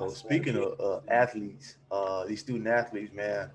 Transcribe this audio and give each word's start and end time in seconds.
So 0.00 0.08
speaking 0.14 0.56
of 0.56 0.80
uh, 0.80 1.00
athletes, 1.08 1.76
uh, 1.90 2.24
these 2.24 2.40
student 2.40 2.66
athletes, 2.66 3.12
man, 3.12 3.50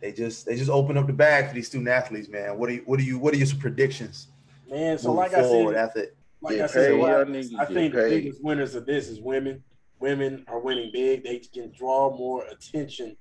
they 0.00 0.10
just 0.10 0.46
they 0.46 0.56
just 0.56 0.70
open 0.70 0.96
up 0.98 1.06
the 1.06 1.12
bag 1.12 1.48
for 1.48 1.54
these 1.54 1.68
student 1.68 1.88
athletes, 1.88 2.28
man. 2.28 2.58
What 2.58 2.70
are 2.70 2.72
you 2.72 2.82
what 2.86 2.98
are 2.98 3.04
you 3.04 3.18
what 3.18 3.34
are 3.34 3.36
your 3.36 3.46
predictions? 3.60 4.26
Man, 4.68 4.98
so 4.98 5.12
like 5.12 5.32
I 5.32 5.42
said, 5.42 5.74
after, 5.74 6.06
like 6.40 6.58
I 6.58 6.66
said, 6.66 6.98
well, 6.98 7.20
I 7.20 7.64
think 7.66 7.94
the 7.94 8.08
biggest 8.08 8.42
winners 8.42 8.74
of 8.74 8.84
this 8.84 9.08
is 9.08 9.20
women. 9.20 9.62
Women 10.00 10.44
are 10.48 10.58
winning 10.58 10.90
big. 10.92 11.22
They 11.22 11.38
can 11.38 11.72
draw 11.72 12.16
more 12.16 12.44
attention 12.46 13.16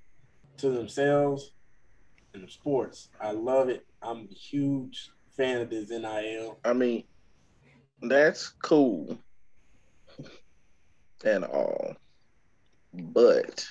to 0.58 0.72
themselves 0.72 1.52
in 2.34 2.42
the 2.42 2.50
sports. 2.50 3.10
I 3.22 3.32
love 3.32 3.70
it. 3.70 3.86
I'm 4.02 4.28
a 4.32 4.34
huge 4.34 5.12
fan 5.38 5.62
of 5.62 5.70
this 5.70 5.92
NIL. 5.92 6.58
I 6.66 6.74
mean, 6.74 7.04
that's 8.02 8.50
cool 8.50 9.18
and 11.24 11.46
all, 11.46 11.96
but 12.94 13.66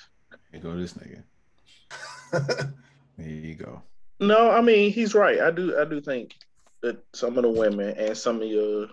here 0.51 0.61
go 0.61 0.75
this 0.75 0.93
nigga. 0.93 1.23
there 3.17 3.27
you 3.27 3.55
go. 3.55 3.81
No, 4.19 4.51
I 4.51 4.61
mean 4.61 4.91
he's 4.91 5.15
right. 5.15 5.39
I 5.41 5.51
do. 5.51 5.79
I 5.79 5.85
do 5.85 6.01
think 6.01 6.35
that 6.81 7.03
some 7.13 7.37
of 7.37 7.43
the 7.43 7.49
women 7.49 7.95
and 7.97 8.17
some 8.17 8.41
of 8.41 8.47
your 8.47 8.87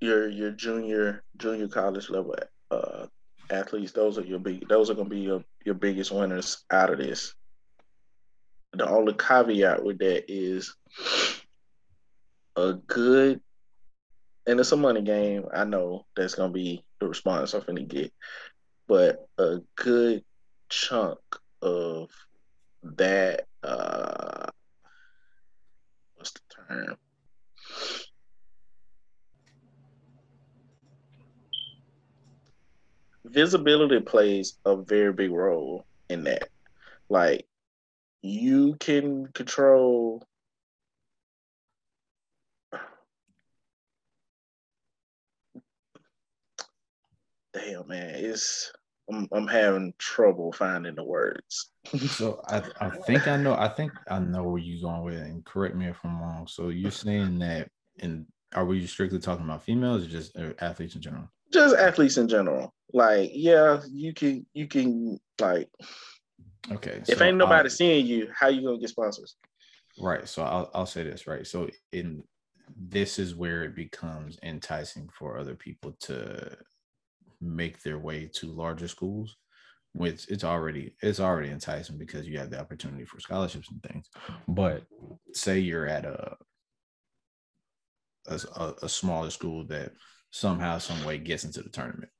your 0.00 0.28
your 0.28 0.50
junior 0.50 1.22
junior 1.36 1.68
college 1.68 2.10
level 2.10 2.34
uh, 2.70 3.06
athletes, 3.50 3.92
those 3.92 4.18
are 4.18 4.24
your 4.24 4.38
big. 4.38 4.68
Those 4.68 4.90
are 4.90 4.94
going 4.94 5.08
to 5.08 5.14
be 5.14 5.20
your 5.20 5.44
your 5.64 5.74
biggest 5.74 6.10
winners 6.10 6.64
out 6.70 6.90
of 6.90 6.98
this. 6.98 7.34
The 8.72 8.88
only 8.88 9.12
caveat 9.14 9.84
with 9.84 9.98
that 9.98 10.24
is 10.32 10.74
a 12.56 12.74
good, 12.74 13.40
and 14.46 14.58
it's 14.58 14.72
a 14.72 14.76
money 14.76 15.02
game. 15.02 15.44
I 15.54 15.64
know 15.64 16.06
that's 16.16 16.34
going 16.34 16.50
to 16.50 16.54
be 16.54 16.84
the 16.98 17.08
response 17.08 17.52
I'm 17.52 17.60
going 17.62 17.76
to 17.76 17.82
get, 17.82 18.12
but 18.92 19.26
a 19.38 19.58
good 19.74 20.22
chunk 20.68 21.18
of 21.62 22.10
that. 22.82 23.46
Uh, 23.62 24.50
what's 26.14 26.32
the 26.32 26.40
term? 26.68 26.96
Visibility 33.24 34.00
plays 34.00 34.58
a 34.66 34.76
very 34.76 35.14
big 35.14 35.30
role 35.30 35.86
in 36.10 36.24
that. 36.24 36.50
Like 37.08 37.46
you 38.20 38.76
can 38.78 39.28
control 39.28 40.22
damn 47.54 47.88
man 47.88 48.16
it's 48.16 48.70
I'm, 49.10 49.28
I'm 49.32 49.46
having 49.46 49.94
trouble 49.98 50.52
finding 50.52 50.94
the 50.94 51.04
words 51.04 51.70
so 52.08 52.40
I, 52.48 52.62
I 52.80 52.90
think 52.90 53.26
i 53.26 53.36
know 53.36 53.54
i 53.54 53.68
think 53.68 53.92
i 54.08 54.18
know 54.18 54.44
where 54.44 54.58
you're 54.58 54.82
going 54.82 55.02
with 55.02 55.14
it 55.14 55.26
and 55.26 55.44
correct 55.44 55.74
me 55.74 55.88
if 55.88 55.98
i'm 56.04 56.20
wrong 56.20 56.46
so 56.46 56.68
you're 56.68 56.90
saying 56.90 57.38
that 57.40 57.68
and 58.00 58.26
are 58.54 58.64
we 58.64 58.86
strictly 58.86 59.18
talking 59.18 59.44
about 59.44 59.64
females 59.64 60.04
or 60.04 60.08
just 60.08 60.36
uh, 60.36 60.52
athletes 60.60 60.94
in 60.94 61.02
general 61.02 61.28
just 61.52 61.76
athletes 61.76 62.16
in 62.16 62.28
general 62.28 62.72
like 62.92 63.30
yeah 63.32 63.80
you 63.90 64.14
can 64.14 64.46
you 64.54 64.66
can 64.66 65.18
like 65.40 65.68
Okay. 66.70 67.02
If 67.08 67.18
so 67.18 67.24
ain't 67.24 67.36
nobody 67.36 67.68
seeing 67.68 68.06
you, 68.06 68.28
how 68.34 68.48
you 68.48 68.62
gonna 68.62 68.78
get 68.78 68.90
sponsors? 68.90 69.36
Right. 69.98 70.28
So 70.28 70.42
I'll 70.42 70.70
I'll 70.74 70.86
say 70.86 71.02
this 71.02 71.26
right. 71.26 71.46
So 71.46 71.68
in 71.92 72.22
this 72.76 73.18
is 73.18 73.34
where 73.34 73.64
it 73.64 73.74
becomes 73.74 74.38
enticing 74.42 75.08
for 75.08 75.38
other 75.38 75.54
people 75.54 75.92
to 76.00 76.56
make 77.42 77.82
their 77.82 77.98
way 77.98 78.30
to 78.34 78.52
larger 78.52 78.88
schools 78.88 79.36
which 79.94 80.28
it's 80.28 80.44
already 80.44 80.94
it's 81.02 81.20
already 81.20 81.50
enticing 81.50 81.98
because 81.98 82.26
you 82.26 82.38
have 82.38 82.50
the 82.50 82.60
opportunity 82.60 83.04
for 83.04 83.20
scholarships 83.20 83.70
and 83.70 83.82
things. 83.82 84.08
But 84.48 84.84
say 85.34 85.58
you're 85.58 85.86
at 85.86 86.04
a 86.04 86.36
a, 88.26 88.74
a 88.82 88.88
smaller 88.88 89.30
school 89.30 89.66
that 89.66 89.92
somehow 90.30 90.78
some 90.78 91.04
way 91.04 91.18
gets 91.18 91.44
into 91.44 91.62
the 91.62 91.68
tournament. 91.68 92.10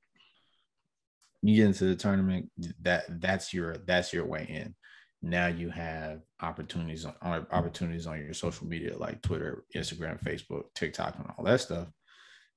You 1.41 1.55
get 1.55 1.67
into 1.67 1.85
the 1.85 1.95
tournament 1.95 2.49
that 2.81 3.05
that's 3.19 3.53
your 3.53 3.77
that's 3.87 4.13
your 4.13 4.25
way 4.25 4.45
in. 4.47 4.75
Now 5.21 5.47
you 5.47 5.69
have 5.69 6.19
opportunities 6.41 7.05
on 7.05 7.47
opportunities 7.51 8.05
on 8.05 8.19
your 8.19 8.33
social 8.33 8.67
media 8.67 8.97
like 8.97 9.21
twitter 9.21 9.63
instagram 9.73 10.21
facebook 10.21 10.63
tiktok 10.75 11.15
and 11.17 11.27
all 11.37 11.45
that 11.45 11.61
stuff. 11.61 11.87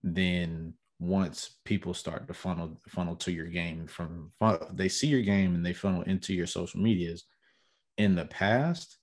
Then 0.03 0.75
once 0.99 1.57
people 1.65 1.93
start 1.93 2.27
to 2.27 2.34
funnel 2.34 2.81
funnel 2.89 3.17
to 3.17 3.31
your 3.31 3.47
game 3.47 3.87
from 3.87 4.33
they 4.73 4.89
see 4.89 5.09
your 5.09 5.23
game 5.23 5.55
and 5.55 5.65
they 5.65 5.73
funnel 5.73 6.03
into 6.03 6.33
your 6.33 6.47
social 6.47 6.81
medias. 6.81 7.25
In 7.99 8.15
the 8.15 8.25
past 8.27 8.99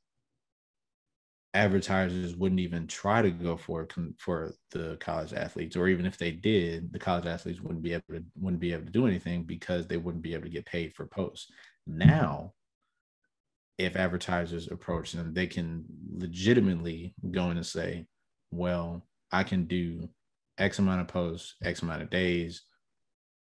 advertisers 1.56 2.36
wouldn't 2.36 2.62
even 2.62 2.88
try 2.88 3.22
to 3.22 3.30
go 3.30 3.56
for 3.56 3.88
for 4.18 4.54
the 4.72 4.98
college 5.00 5.34
athletes 5.34 5.76
or 5.76 5.88
even 5.88 6.04
if 6.04 6.18
they 6.18 6.32
did 6.32 6.92
the 6.92 6.98
college 6.98 7.28
athletes 7.28 7.62
wouldn't 7.62 7.84
be 7.84 7.94
able 7.94 8.04
to 8.10 8.24
wouldn't 8.40 8.60
be 8.60 8.74
able 8.74 8.86
to 8.86 8.92
do 8.92 9.06
anything 9.06 9.44
because 9.44 9.86
they 9.86 9.98
wouldn't 9.98 10.24
be 10.24 10.34
able 10.34 10.44
to 10.44 10.50
get 10.50 10.66
paid 10.66 10.94
for 10.96 11.06
posts. 11.06 11.52
Now 11.86 12.54
if 13.78 13.96
advertisers 13.96 14.68
approach 14.72 15.12
them 15.12 15.34
they 15.34 15.48
can 15.48 15.86
legitimately 16.16 17.14
go 17.32 17.52
in 17.52 17.58
and 17.58 17.66
say 17.66 18.06
well 18.52 19.06
i 19.32 19.44
can 19.44 19.66
do 19.66 20.08
x 20.58 20.80
amount 20.80 21.02
of 21.02 21.08
posts 21.08 21.56
x 21.64 21.82
amount 21.82 22.02
of 22.02 22.10
days. 22.10 22.64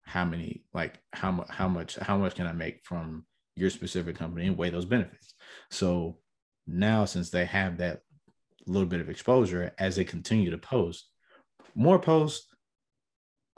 How 0.04 0.26
many 0.26 0.64
like 0.74 1.00
how 1.14 1.32
much 1.32 1.48
how 1.50 1.68
much 1.68 1.96
how 1.96 2.18
much 2.18 2.36
can 2.36 2.48
i 2.48 2.52
make 2.52 2.84
from 2.84 3.26
your 3.56 3.70
specific 3.70 4.18
company 4.18 4.48
and 4.48 4.58
weigh 4.58 4.70
those 4.70 4.86
benefits? 4.86 5.34
So 5.70 6.18
now 6.68 7.06
since 7.06 7.30
they 7.30 7.46
have 7.46 7.78
that 7.78 8.02
little 8.66 8.88
bit 8.88 9.02
of 9.02 9.10
exposure 9.10 9.74
as 9.78 9.96
they 9.96 10.04
continue 10.04 10.52
to 10.52 10.58
post 10.58 11.10
more 11.76 12.00
posts 12.00 12.54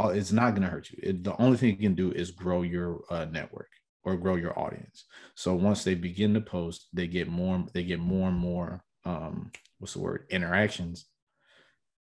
uh, 0.03 0.09
it's 0.09 0.31
not 0.31 0.51
going 0.51 0.61
to 0.63 0.67
hurt 0.67 0.89
you. 0.91 0.99
It, 1.01 1.23
the 1.23 1.39
only 1.41 1.57
thing 1.57 1.69
you 1.69 1.77
can 1.77 1.95
do 1.95 2.11
is 2.11 2.31
grow 2.31 2.63
your 2.63 3.01
uh, 3.09 3.25
network 3.25 3.69
or 4.03 4.17
grow 4.17 4.35
your 4.35 4.57
audience. 4.59 5.05
So 5.35 5.53
once 5.53 5.83
they 5.83 5.95
begin 5.95 6.33
to 6.33 6.41
post 6.41 6.87
they 6.93 7.07
get 7.07 7.27
more 7.27 7.65
they 7.73 7.83
get 7.83 7.99
more 7.99 8.29
and 8.29 8.37
more 8.37 8.83
um 9.05 9.51
what's 9.79 9.93
the 9.93 9.99
word? 9.99 10.25
Interactions 10.29 11.05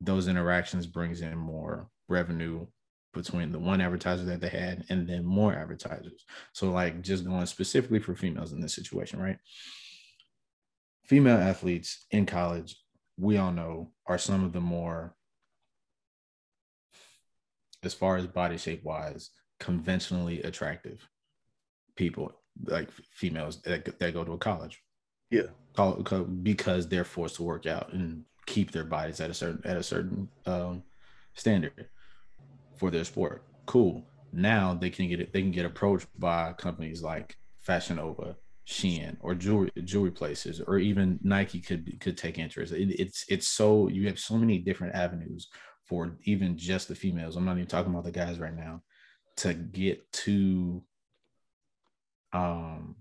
those 0.00 0.28
interactions 0.28 0.86
brings 0.86 1.20
in 1.20 1.36
more 1.36 1.88
revenue 2.08 2.66
between 3.12 3.52
the 3.52 3.58
one 3.58 3.80
advertiser 3.80 4.24
that 4.24 4.40
they 4.40 4.48
had 4.48 4.84
and 4.88 5.08
then 5.08 5.24
more 5.24 5.54
advertisers 5.54 6.24
so 6.52 6.70
like 6.70 7.00
just 7.00 7.24
going 7.24 7.46
specifically 7.46 8.00
for 8.00 8.14
females 8.14 8.52
in 8.52 8.60
this 8.60 8.74
situation 8.74 9.20
right 9.20 9.38
female 11.04 11.36
athletes 11.36 12.06
in 12.10 12.26
college, 12.26 12.76
we 13.18 13.36
all 13.36 13.52
know, 13.52 13.90
are 14.06 14.18
some 14.18 14.44
of 14.44 14.52
the 14.52 14.60
more, 14.60 15.14
as 17.82 17.94
far 17.94 18.16
as 18.16 18.26
body 18.26 18.56
shape 18.56 18.82
wise, 18.82 19.30
conventionally 19.60 20.42
attractive 20.42 21.06
people, 21.96 22.32
like 22.64 22.90
females 23.12 23.60
that, 23.62 23.98
that 23.98 24.14
go 24.14 24.24
to 24.24 24.32
a 24.32 24.38
college. 24.38 24.80
Yeah. 25.30 25.48
Because 26.42 26.88
they're 26.88 27.04
forced 27.04 27.36
to 27.36 27.42
work 27.42 27.66
out 27.66 27.92
and 27.92 28.24
keep 28.46 28.72
their 28.72 28.84
bodies 28.84 29.20
at 29.20 29.30
a 29.30 29.34
certain 29.34 29.62
at 29.64 29.76
a 29.76 29.82
certain 29.82 30.28
um, 30.46 30.82
standard 31.34 31.88
for 32.76 32.90
their 32.90 33.04
sport. 33.04 33.44
Cool. 33.66 34.04
Now 34.32 34.74
they 34.74 34.90
can 34.90 35.08
get 35.08 35.20
it. 35.20 35.32
They 35.32 35.42
can 35.42 35.52
get 35.52 35.66
approached 35.66 36.08
by 36.18 36.52
companies 36.54 37.02
like 37.02 37.36
Fashion 37.60 37.96
Nova, 37.96 38.36
Shein 38.66 39.16
or 39.20 39.34
jewelry 39.34 39.70
jewelry 39.84 40.10
places 40.10 40.60
or 40.60 40.78
even 40.78 41.18
Nike 41.22 41.60
could 41.60 42.00
could 42.00 42.16
take 42.16 42.38
interest. 42.38 42.72
It, 42.72 42.98
it's 42.98 43.24
it's 43.28 43.48
so 43.48 43.88
you 43.88 44.06
have 44.06 44.18
so 44.18 44.36
many 44.36 44.58
different 44.58 44.94
avenues 44.94 45.48
for 45.84 46.16
even 46.24 46.56
just 46.56 46.88
the 46.88 46.94
females. 46.94 47.36
I'm 47.36 47.44
not 47.44 47.56
even 47.56 47.68
talking 47.68 47.92
about 47.92 48.04
the 48.04 48.10
guys 48.10 48.38
right 48.38 48.56
now 48.56 48.82
to 49.36 49.52
get 49.54 50.10
to 50.12 50.82
um 52.32 52.96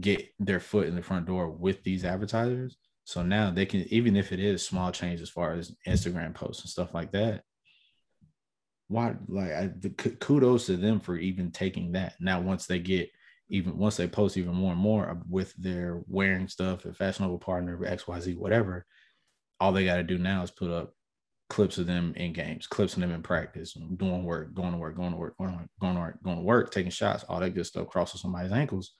get 0.00 0.28
their 0.38 0.60
foot 0.60 0.86
in 0.86 0.94
the 0.94 1.02
front 1.02 1.26
door 1.26 1.50
with 1.50 1.82
these 1.82 2.04
advertisers. 2.04 2.76
So 3.06 3.22
now 3.22 3.52
they 3.52 3.66
can 3.66 3.86
even 3.92 4.16
if 4.16 4.32
it 4.32 4.40
is 4.40 4.66
small 4.66 4.90
change 4.90 5.20
as 5.20 5.30
far 5.30 5.52
as 5.52 5.72
Instagram 5.86 6.34
posts 6.34 6.62
and 6.62 6.70
stuff 6.70 6.92
like 6.92 7.12
that. 7.12 7.42
Why 8.88 9.14
like 9.28 9.52
I, 9.52 9.70
the, 9.78 9.90
kudos 9.90 10.66
to 10.66 10.76
them 10.76 10.98
for 10.98 11.16
even 11.16 11.52
taking 11.52 11.92
that. 11.92 12.14
Now 12.18 12.40
once 12.40 12.66
they 12.66 12.80
get 12.80 13.08
even 13.48 13.78
once 13.78 13.96
they 13.96 14.08
post 14.08 14.36
even 14.36 14.54
more 14.54 14.72
and 14.72 14.80
more 14.80 15.22
with 15.30 15.54
their 15.54 16.02
wearing 16.08 16.48
stuff, 16.48 16.84
a 16.84 16.92
fashionable 16.92 17.38
partner, 17.38 17.78
XYZ, 17.78 18.36
whatever, 18.36 18.84
all 19.60 19.70
they 19.70 19.84
got 19.84 19.96
to 19.96 20.02
do 20.02 20.18
now 20.18 20.42
is 20.42 20.50
put 20.50 20.72
up 20.72 20.92
clips 21.48 21.78
of 21.78 21.86
them 21.86 22.12
in 22.16 22.32
games, 22.32 22.66
clips 22.66 22.94
of 22.94 23.02
them 23.02 23.12
in 23.12 23.22
practice, 23.22 23.74
doing 23.74 24.24
work, 24.24 24.52
going 24.52 24.72
to 24.72 24.78
work, 24.78 24.96
going 24.96 25.12
to 25.12 25.16
work, 25.16 25.38
going 25.38 25.50
to 25.50 25.56
work, 25.58 25.70
going 25.80 25.94
to 25.94 26.00
work, 26.00 26.22
going 26.24 26.38
to 26.38 26.42
work, 26.42 26.72
taking 26.72 26.90
shots, 26.90 27.22
all 27.28 27.38
that 27.38 27.54
good 27.54 27.66
stuff 27.66 27.86
crosses 27.86 28.20
somebody's 28.20 28.50
ankles. 28.50 28.94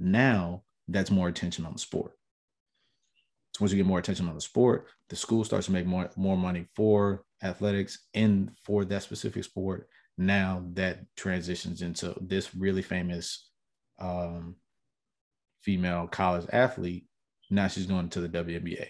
Now 0.00 0.64
that's 0.88 1.12
more 1.12 1.28
attention 1.28 1.64
on 1.64 1.74
the 1.74 1.78
sport. 1.78 2.10
So 3.56 3.62
once 3.62 3.72
you 3.72 3.78
get 3.78 3.86
more 3.86 3.98
attention 3.98 4.28
on 4.28 4.34
the 4.34 4.40
sport, 4.42 4.86
the 5.08 5.16
school 5.16 5.42
starts 5.42 5.64
to 5.64 5.72
make 5.72 5.86
more 5.86 6.10
more 6.14 6.36
money 6.36 6.66
for 6.76 7.24
athletics 7.42 8.00
and 8.12 8.50
for 8.62 8.84
that 8.84 9.02
specific 9.02 9.44
sport. 9.44 9.88
Now 10.18 10.62
that 10.74 10.98
transitions 11.16 11.80
into 11.80 12.14
this 12.20 12.54
really 12.54 12.82
famous 12.82 13.48
um, 13.98 14.56
female 15.62 16.06
college 16.06 16.44
athlete. 16.52 17.06
Now 17.50 17.68
she's 17.68 17.86
going 17.86 18.10
to 18.10 18.20
the 18.20 18.28
WNBA. 18.28 18.88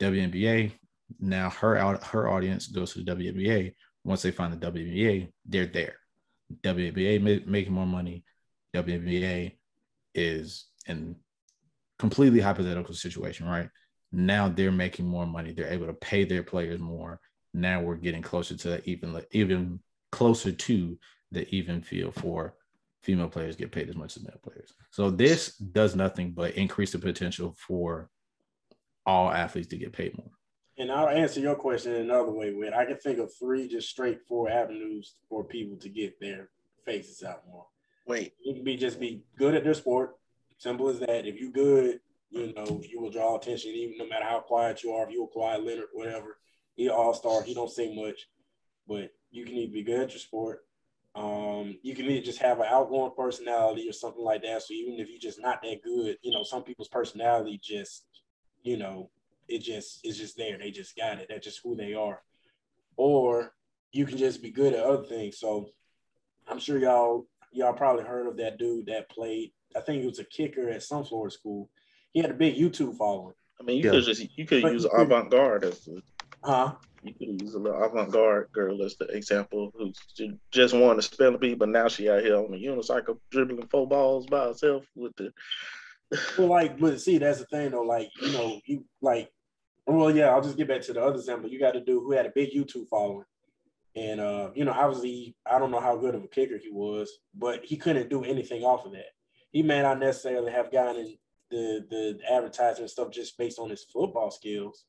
WNBA. 0.00 0.72
Now 1.20 1.50
her 1.50 1.76
out 1.76 2.02
her 2.02 2.28
audience 2.28 2.66
goes 2.66 2.94
to 2.94 3.04
the 3.04 3.12
WNBA. 3.12 3.72
Once 4.02 4.22
they 4.22 4.32
find 4.32 4.52
the 4.52 4.72
WNBA, 4.72 5.30
they're 5.46 5.66
there. 5.66 5.94
WNBA 6.64 7.20
ma- 7.20 7.48
making 7.48 7.72
more 7.72 7.86
money. 7.86 8.24
WNBA 8.74 9.58
is 10.12 10.66
in 10.88 11.14
completely 12.00 12.40
hypothetical 12.40 12.94
situation, 12.94 13.46
right? 13.46 13.68
Now 14.12 14.48
they're 14.48 14.72
making 14.72 15.06
more 15.06 15.26
money. 15.26 15.52
They're 15.52 15.72
able 15.72 15.86
to 15.86 15.94
pay 15.94 16.24
their 16.24 16.42
players 16.42 16.80
more. 16.80 17.20
Now 17.54 17.80
we're 17.80 17.96
getting 17.96 18.22
closer 18.22 18.56
to 18.56 18.68
that 18.70 18.88
even 18.88 19.20
even 19.32 19.80
closer 20.12 20.52
to 20.52 20.98
the 21.30 21.46
even 21.54 21.82
feel 21.82 22.10
for 22.12 22.54
female 23.02 23.28
players 23.28 23.56
get 23.56 23.72
paid 23.72 23.88
as 23.88 23.96
much 23.96 24.16
as 24.16 24.22
male 24.22 24.40
players. 24.42 24.72
So 24.90 25.10
this 25.10 25.56
does 25.56 25.94
nothing 25.94 26.32
but 26.32 26.54
increase 26.54 26.92
the 26.92 26.98
potential 26.98 27.54
for 27.56 28.10
all 29.06 29.30
athletes 29.30 29.68
to 29.68 29.76
get 29.76 29.92
paid 29.92 30.16
more. 30.16 30.30
And 30.78 30.92
I'll 30.92 31.08
answer 31.08 31.40
your 31.40 31.56
question 31.56 31.94
in 31.94 32.02
another 32.02 32.30
way. 32.30 32.52
With 32.52 32.72
I 32.72 32.84
can 32.84 32.96
think 32.98 33.18
of 33.18 33.32
three 33.34 33.68
just 33.68 33.88
straight 33.88 34.16
straightforward 34.16 34.52
avenues 34.52 35.14
for 35.28 35.44
people 35.44 35.76
to 35.78 35.88
get 35.88 36.20
their 36.20 36.50
faces 36.84 37.22
out 37.22 37.42
more. 37.48 37.66
Wait, 38.06 38.34
you 38.44 38.54
can 38.54 38.64
be 38.64 38.76
just 38.76 39.00
be 39.00 39.22
good 39.36 39.54
at 39.54 39.64
their 39.64 39.74
sport. 39.74 40.16
Simple 40.58 40.88
as 40.88 41.00
that. 41.00 41.26
If 41.26 41.40
you 41.40 41.50
good, 41.50 42.00
you 42.30 42.52
know 42.54 42.80
you 42.88 43.00
will 43.00 43.10
draw 43.10 43.36
attention, 43.36 43.70
even 43.70 43.98
no 43.98 44.06
matter 44.06 44.24
how 44.24 44.40
quiet 44.40 44.82
you 44.82 44.92
are. 44.92 45.04
If 45.04 45.10
you're 45.10 45.28
Kawhi 45.28 45.64
Leonard, 45.64 45.86
whatever, 45.92 46.38
he 46.74 46.88
all 46.88 47.14
star. 47.14 47.42
He 47.42 47.54
don't 47.54 47.70
say 47.70 47.94
much, 47.94 48.28
but 48.86 49.10
you 49.30 49.44
can 49.44 49.54
either 49.54 49.72
be 49.72 49.82
good 49.82 50.00
at 50.00 50.10
your 50.10 50.18
sport. 50.18 50.64
Um, 51.14 51.78
you 51.82 51.94
can 51.94 52.06
either 52.06 52.24
just 52.24 52.40
have 52.40 52.60
an 52.60 52.66
outgoing 52.68 53.12
personality 53.16 53.88
or 53.88 53.92
something 53.92 54.22
like 54.22 54.42
that. 54.42 54.62
So 54.62 54.74
even 54.74 55.00
if 55.00 55.08
you're 55.08 55.18
just 55.18 55.40
not 55.40 55.62
that 55.62 55.82
good, 55.82 56.16
you 56.22 56.32
know, 56.32 56.44
some 56.44 56.62
people's 56.62 56.88
personality 56.88 57.58
just, 57.62 58.04
you 58.62 58.76
know, 58.76 59.10
it 59.48 59.60
just 59.60 60.00
it's 60.04 60.18
just 60.18 60.36
there. 60.36 60.58
They 60.58 60.70
just 60.70 60.96
got 60.96 61.18
it. 61.18 61.26
That's 61.28 61.44
just 61.44 61.60
who 61.64 61.74
they 61.74 61.94
are. 61.94 62.22
Or 62.96 63.54
you 63.92 64.06
can 64.06 64.18
just 64.18 64.42
be 64.42 64.50
good 64.50 64.74
at 64.74 64.84
other 64.84 65.04
things. 65.04 65.38
So 65.38 65.70
I'm 66.46 66.58
sure 66.58 66.78
y'all 66.78 67.26
y'all 67.52 67.72
probably 67.72 68.04
heard 68.04 68.26
of 68.26 68.36
that 68.36 68.58
dude 68.58 68.86
that 68.86 69.08
played. 69.08 69.52
I 69.74 69.80
think 69.80 70.02
he 70.02 70.06
was 70.06 70.18
a 70.18 70.24
kicker 70.24 70.68
at 70.68 70.82
some 70.82 71.04
Florida 71.04 71.34
school. 71.34 71.70
He 72.12 72.20
had 72.20 72.30
a 72.30 72.34
big 72.34 72.56
YouTube 72.56 72.96
following. 72.96 73.34
I 73.60 73.64
mean, 73.64 73.78
you 73.78 73.84
yeah. 73.84 73.90
could 73.90 74.04
just 74.04 74.38
you 74.38 74.46
could 74.46 74.62
use 74.62 74.86
avant 74.92 75.30
garde 75.30 75.64
as 75.64 75.80
the 75.80 76.02
huh. 76.42 76.72
You 77.02 77.14
could 77.14 77.42
use 77.42 77.54
a 77.54 77.58
little 77.58 77.82
avant 77.82 78.10
garde 78.10 78.50
girl 78.52 78.82
as 78.82 78.96
the 78.96 79.06
example 79.06 79.72
who 79.76 79.92
just 80.50 80.74
wanted 80.74 80.96
to 80.96 81.02
spell 81.02 81.34
a 81.34 81.38
beat, 81.38 81.58
but 81.58 81.68
now 81.68 81.88
she 81.88 82.10
out 82.10 82.22
here 82.22 82.36
on 82.36 82.50
the 82.50 82.64
unicycle 82.64 83.18
dribbling 83.30 83.68
four 83.68 83.86
balls 83.86 84.26
by 84.26 84.46
herself 84.46 84.84
with 84.96 85.14
the. 85.16 85.32
well, 86.38 86.48
like, 86.48 86.78
but 86.78 87.00
see, 87.00 87.18
that's 87.18 87.38
the 87.38 87.46
thing 87.46 87.70
though. 87.70 87.82
Like, 87.82 88.10
you 88.20 88.32
know, 88.32 88.60
you 88.64 88.84
like 89.00 89.30
well, 89.88 90.14
yeah, 90.14 90.28
I'll 90.28 90.42
just 90.42 90.58
get 90.58 90.68
back 90.68 90.82
to 90.82 90.92
the 90.92 91.02
other 91.02 91.16
example. 91.16 91.48
You 91.48 91.58
got 91.58 91.72
to 91.72 91.80
do 91.80 92.00
who 92.00 92.12
had 92.12 92.26
a 92.26 92.32
big 92.34 92.52
YouTube 92.52 92.88
following. 92.88 93.24
And 93.96 94.20
uh, 94.20 94.50
you 94.54 94.64
know, 94.64 94.72
obviously, 94.72 95.34
I 95.50 95.58
don't 95.58 95.70
know 95.70 95.80
how 95.80 95.96
good 95.96 96.14
of 96.14 96.22
a 96.22 96.28
kicker 96.28 96.58
he 96.58 96.70
was, 96.70 97.10
but 97.34 97.64
he 97.64 97.76
couldn't 97.76 98.10
do 98.10 98.22
anything 98.22 98.62
off 98.62 98.84
of 98.84 98.92
that. 98.92 99.12
He 99.50 99.62
may 99.62 99.80
not 99.80 99.98
necessarily 99.98 100.52
have 100.52 100.70
gotten 100.70 101.16
the 101.50 101.86
the 101.90 102.18
advertisement 102.30 102.90
stuff 102.90 103.10
just 103.10 103.36
based 103.38 103.58
on 103.58 103.70
his 103.70 103.84
football 103.84 104.30
skills, 104.30 104.84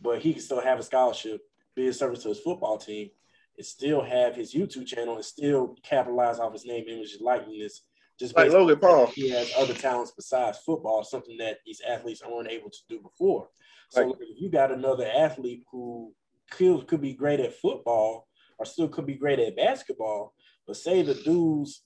but 0.00 0.20
he 0.20 0.32
can 0.32 0.42
still 0.42 0.60
have 0.60 0.78
a 0.78 0.82
scholarship, 0.82 1.40
be 1.74 1.88
a 1.88 1.92
service 1.92 2.22
to 2.22 2.30
his 2.30 2.40
football 2.40 2.78
team, 2.78 3.10
and 3.56 3.66
still 3.66 4.02
have 4.02 4.34
his 4.34 4.54
YouTube 4.54 4.86
channel 4.86 5.16
and 5.16 5.24
still 5.24 5.76
capitalize 5.82 6.38
off 6.38 6.52
his 6.52 6.66
name, 6.66 6.84
image, 6.88 7.12
and 7.12 7.22
likeness. 7.22 7.82
Just 8.18 8.36
like 8.36 8.52
Logan 8.52 8.78
Paul, 8.78 9.06
he 9.06 9.30
has 9.30 9.50
other 9.56 9.72
talents 9.72 10.12
besides 10.14 10.58
football, 10.58 11.02
something 11.04 11.38
that 11.38 11.58
these 11.64 11.80
athletes 11.88 12.20
aren't 12.20 12.50
able 12.50 12.68
to 12.68 12.78
do 12.88 13.00
before. 13.00 13.48
So 13.88 14.06
like, 14.06 14.16
if 14.20 14.40
you 14.40 14.50
got 14.50 14.70
another 14.70 15.06
athlete 15.06 15.64
who 15.70 16.12
could, 16.50 16.86
could 16.86 17.00
be 17.00 17.14
great 17.14 17.40
at 17.40 17.54
football 17.54 18.28
or 18.58 18.66
still 18.66 18.88
could 18.88 19.06
be 19.06 19.14
great 19.14 19.38
at 19.38 19.56
basketball, 19.56 20.34
but 20.66 20.76
say 20.76 21.00
the 21.00 21.14
dude's 21.14 21.82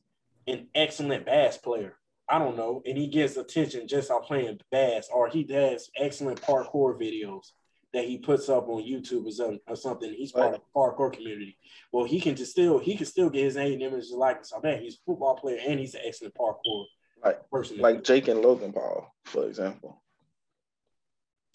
an 0.48 0.66
excellent 0.74 1.24
bass 1.24 1.56
player, 1.56 1.96
I 2.28 2.38
don't 2.38 2.56
know, 2.56 2.82
and 2.86 2.96
he 2.96 3.06
gets 3.06 3.36
attention 3.36 3.86
just 3.86 4.08
by 4.08 4.18
playing 4.24 4.60
bass, 4.70 5.08
or 5.12 5.28
he 5.28 5.44
does 5.44 5.90
excellent 5.96 6.40
parkour 6.40 6.98
videos 6.98 7.52
that 7.92 8.06
he 8.06 8.18
puts 8.18 8.48
up 8.48 8.68
on 8.68 8.82
YouTube 8.82 9.26
or, 9.68 9.76
something. 9.76 10.12
He's 10.12 10.32
part 10.32 10.46
right. 10.46 10.54
of 10.54 10.60
the 10.60 10.78
parkour 10.78 11.12
community. 11.12 11.56
Well, 11.92 12.04
he 12.04 12.20
can 12.20 12.34
just 12.34 12.52
still 12.52 12.78
he 12.78 12.96
can 12.96 13.06
still 13.06 13.30
get 13.30 13.44
his 13.44 13.56
name 13.56 13.74
and 13.74 13.82
image 13.82 14.06
like 14.10 14.44
so 14.44 14.60
man, 14.62 14.80
he's 14.80 14.94
a 14.94 14.98
football 15.06 15.36
player 15.36 15.58
and 15.66 15.78
he's 15.78 15.94
an 15.94 16.00
excellent 16.04 16.34
parkour 16.34 16.86
right. 17.24 17.36
person. 17.52 17.78
Like 17.78 18.02
Jake 18.02 18.28
and 18.28 18.40
Logan 18.40 18.72
Paul, 18.72 19.14
for 19.24 19.46
example 19.46 20.00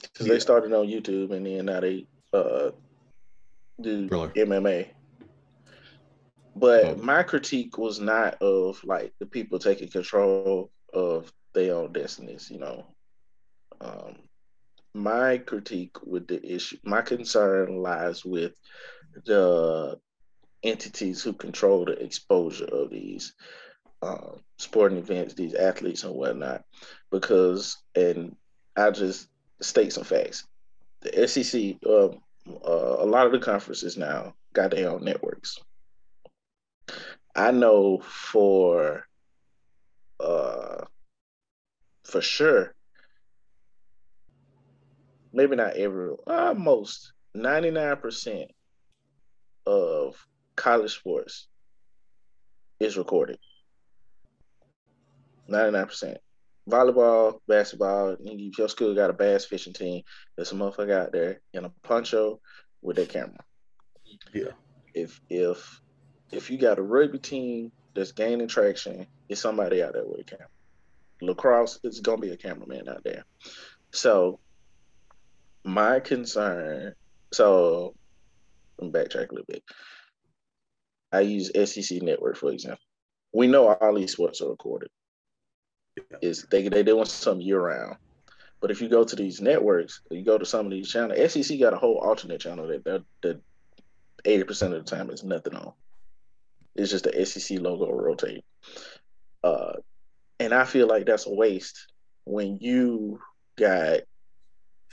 because 0.02 0.28
yeah. 0.28 0.34
they 0.34 0.40
started 0.40 0.74
on 0.74 0.88
YouTube 0.88 1.32
and 1.32 1.46
then 1.46 1.66
now 1.66 1.80
they 1.80 2.08
uh, 2.34 2.72
do 3.82 4.08
Thriller. 4.08 4.30
MMA. 4.30 4.88
But 6.56 6.86
oh. 6.86 6.96
my 6.96 7.24
critique 7.24 7.78
was 7.78 8.00
not 8.00 8.42
of 8.42 8.84
like 8.84 9.14
the 9.20 9.26
people 9.26 9.60
taking 9.60 9.90
control 9.90 10.72
of 10.94 11.32
their 11.54 11.76
own 11.76 11.94
destinies, 11.94 12.50
you 12.50 12.60
know. 12.60 12.86
Um, 13.82 14.18
my 14.94 15.38
critique 15.38 15.96
with 16.04 16.28
the 16.28 16.44
issue, 16.46 16.78
my 16.84 17.02
concern 17.02 17.78
lies 17.78 18.26
with 18.26 18.54
the 19.26 20.00
entities 20.64 21.24
who 21.24 21.34
control 21.34 21.86
the 21.86 21.94
exposure 21.94 22.66
of 22.66 22.90
these 22.90 23.34
um, 24.02 24.40
sporting 24.58 24.98
events, 24.98 25.34
these 25.34 25.54
athletes 25.54 26.04
and 26.04 26.14
whatnot, 26.16 26.64
because 27.12 27.78
and 27.96 28.36
I 28.76 28.92
just 28.92 29.30
state 29.62 29.94
some 29.94 30.04
facts. 30.04 30.46
The 31.02 31.28
SEC, 31.28 31.78
uh, 31.86 32.08
uh, 32.08 32.98
a 33.00 33.06
lot 33.06 33.26
of 33.26 33.32
the 33.32 33.40
conferences 33.40 33.98
now 33.98 34.34
got 34.54 34.72
their 34.72 34.90
own 34.90 35.04
networks. 35.04 35.60
I 37.40 37.52
know 37.52 38.00
for 38.00 39.08
uh, 40.20 40.84
for 42.04 42.22
sure, 42.22 42.76
maybe 45.32 45.56
not 45.56 45.78
every, 45.78 46.16
most 46.58 47.14
ninety 47.34 47.72
nine 47.72 47.96
percent 47.96 48.52
of 49.66 50.18
college 50.58 50.94
sports 50.94 51.48
is 52.82 52.98
recorded. 52.98 53.40
Ninety 55.48 55.72
nine 55.72 55.86
percent 55.86 56.18
volleyball, 56.70 57.40
basketball, 57.48 58.18
if 58.20 58.58
your 58.58 58.68
school 58.68 58.94
got 58.94 59.10
a 59.10 59.14
bass 59.14 59.46
fishing 59.46 59.72
team, 59.72 60.04
there's 60.36 60.52
a 60.52 60.56
motherfucker 60.56 60.92
out 60.92 61.14
there 61.14 61.40
in 61.54 61.64
a 61.64 61.70
poncho 61.84 62.42
with 62.82 62.98
their 62.98 63.06
camera. 63.06 63.40
Yeah. 64.34 64.52
If 64.94 65.22
if 65.30 65.82
if 66.32 66.50
you 66.50 66.58
got 66.58 66.80
a 66.80 66.82
rugby 66.82 67.20
team 67.20 67.72
that's 67.94 68.12
gaining 68.12 68.48
traction, 68.48 69.08
it's 69.28 69.42
somebody 69.42 69.82
out 69.84 69.94
there 69.94 70.06
with 70.06 70.22
a 70.22 70.24
camera. 70.24 70.48
Lacrosse, 71.22 71.80
it's 71.84 72.00
gonna 72.00 72.22
be 72.22 72.32
a 72.32 72.38
cameraman 72.38 72.88
out 72.88 73.04
there. 73.04 73.26
So 73.92 74.40
my 75.64 76.00
concern, 76.00 76.94
so 77.34 77.94
let 78.78 78.86
me 78.86 79.00
backtrack 79.00 79.30
a 79.30 79.34
little 79.34 79.46
bit. 79.48 79.64
I 81.12 81.22
use 81.22 81.52
SEC 81.54 82.02
Network 82.02 82.38
for 82.38 82.52
example. 82.52 82.84
We 83.34 83.48
know 83.48 83.74
all 83.74 83.96
these 83.96 84.14
sports 84.14 84.42
are 84.42 84.50
recorded 84.50 84.90
is 86.22 86.46
they 86.50 86.68
they 86.68 86.84
doing 86.84 87.06
something 87.06 87.46
year 87.46 87.62
round. 87.62 87.98
But 88.62 88.72
if 88.72 88.82
you 88.82 88.90
go 88.90 89.04
to 89.04 89.16
these 89.16 89.40
networks, 89.40 90.02
you 90.12 90.24
go 90.24 90.38
to 90.38 90.46
some 90.46 90.66
of 90.66 90.72
these 90.72 90.90
channels. 90.90 91.32
SEC 91.32 91.60
got 91.60 91.74
a 91.74 91.78
whole 91.78 91.98
alternate 91.98 92.42
channel 92.42 92.68
that 92.68 93.04
that 93.22 93.42
eighty 94.26 94.44
percent 94.44 94.74
of 94.74 94.84
the 94.84 94.90
time 94.90 95.10
is 95.10 95.24
nothing 95.24 95.56
on. 95.56 95.74
It's 96.76 96.92
just 96.92 97.06
the 97.06 97.26
SEC 97.26 97.60
logo 97.60 97.92
rotate. 97.92 98.44
Uh, 99.44 99.74
and 100.40 100.54
I 100.54 100.66
feel 100.66 100.88
like 100.88 101.06
that's 101.06 101.28
a 101.28 101.34
waste 101.34 101.88
when 102.26 102.58
you 102.62 103.20
got 103.58 104.02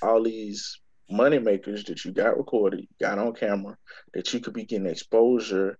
all 0.02 0.22
these 0.22 0.80
money 1.10 1.38
makers 1.38 1.84
that 1.84 2.04
you 2.04 2.12
got 2.12 2.36
recorded, 2.36 2.86
got 3.00 3.18
on 3.18 3.32
camera, 3.32 3.76
that 4.14 4.32
you 4.32 4.40
could 4.40 4.54
be 4.54 4.64
getting 4.64 4.86
exposure 4.86 5.78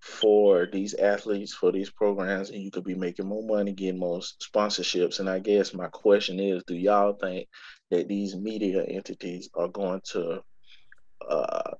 for 0.00 0.66
these 0.72 0.94
athletes 0.94 1.52
for 1.52 1.70
these 1.70 1.90
programs 1.90 2.50
and 2.50 2.62
you 2.62 2.70
could 2.70 2.84
be 2.84 2.94
making 2.94 3.26
more 3.26 3.46
money 3.46 3.72
getting 3.72 4.00
more 4.00 4.20
sponsorships 4.20 5.20
and 5.20 5.28
i 5.28 5.38
guess 5.38 5.74
my 5.74 5.88
question 5.88 6.40
is 6.40 6.62
do 6.66 6.74
y'all 6.74 7.12
think 7.12 7.46
that 7.90 8.08
these 8.08 8.34
media 8.34 8.82
entities 8.84 9.50
are 9.54 9.68
going 9.68 10.00
to 10.02 10.40
uh, 11.28 11.72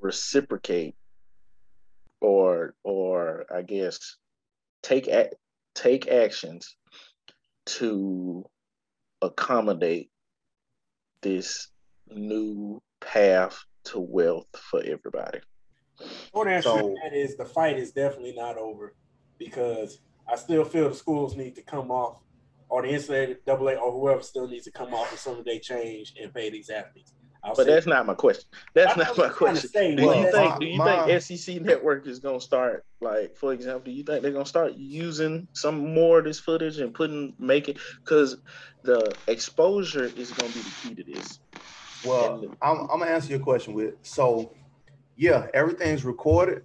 reciprocate 0.00 0.94
or 2.20 2.74
or 2.84 3.44
i 3.54 3.62
guess 3.62 4.16
take 4.82 5.06
a- 5.06 5.30
take 5.74 6.08
actions 6.08 6.76
to 7.66 8.44
accommodate 9.22 10.10
this 11.20 11.68
new 12.08 12.80
path 13.00 13.58
to 13.84 13.98
wealth 13.98 14.46
for 14.54 14.82
everybody. 14.82 15.40
Short 16.32 16.48
answer 16.48 16.68
so, 16.68 16.94
that 17.02 17.14
is 17.14 17.36
the 17.36 17.44
fight 17.44 17.78
is 17.78 17.92
definitely 17.92 18.34
not 18.34 18.56
over 18.56 18.94
because 19.38 19.98
I 20.30 20.36
still 20.36 20.64
feel 20.64 20.88
the 20.88 20.94
schools 20.94 21.36
need 21.36 21.54
to 21.56 21.62
come 21.62 21.90
off, 21.90 22.22
or 22.68 22.82
the 22.82 22.88
NCAA, 22.88 23.36
double 23.46 23.68
or 23.68 23.92
whoever 23.92 24.22
still 24.22 24.46
needs 24.46 24.64
to 24.64 24.70
come 24.70 24.94
off 24.94 25.10
with 25.10 25.20
some 25.20 25.38
of 25.38 25.44
their 25.44 25.58
change 25.58 26.14
and 26.20 26.32
pay 26.32 26.50
these 26.50 26.70
athletes. 26.70 27.12
I'll 27.48 27.54
but 27.54 27.66
that's 27.66 27.86
not 27.86 28.06
my 28.06 28.14
question. 28.14 28.44
That's 28.74 28.96
not 28.96 29.16
my 29.16 29.28
question. 29.28 29.70
Say, 29.70 29.94
do 29.94 30.06
well, 30.06 30.18
you 30.18 30.30
think 30.30 30.50
my, 30.52 30.58
do 30.58 30.66
you 30.66 30.78
my, 30.78 31.06
think 31.06 31.40
SEC 31.40 31.62
network 31.62 32.06
is 32.06 32.18
gonna 32.18 32.40
start 32.40 32.84
like 33.00 33.36
for 33.36 33.52
example, 33.52 33.80
do 33.86 33.90
you 33.90 34.02
think 34.02 34.22
they're 34.22 34.32
gonna 34.32 34.44
start 34.44 34.74
using 34.74 35.48
some 35.52 35.94
more 35.94 36.18
of 36.18 36.24
this 36.24 36.38
footage 36.38 36.78
and 36.78 36.92
putting 36.92 37.34
making 37.38 37.76
because 38.00 38.36
the 38.82 39.14
exposure 39.26 40.04
is 40.04 40.30
gonna 40.32 40.52
be 40.52 40.60
the 40.60 40.74
key 40.82 40.94
to 40.94 41.04
this. 41.04 41.40
Well, 42.04 42.44
I'm, 42.62 42.80
I'm 42.90 42.98
gonna 42.98 43.06
answer 43.06 43.30
your 43.30 43.40
question 43.40 43.74
with 43.74 43.94
so 44.02 44.54
yeah, 45.16 45.46
everything's 45.54 46.04
recorded, 46.04 46.64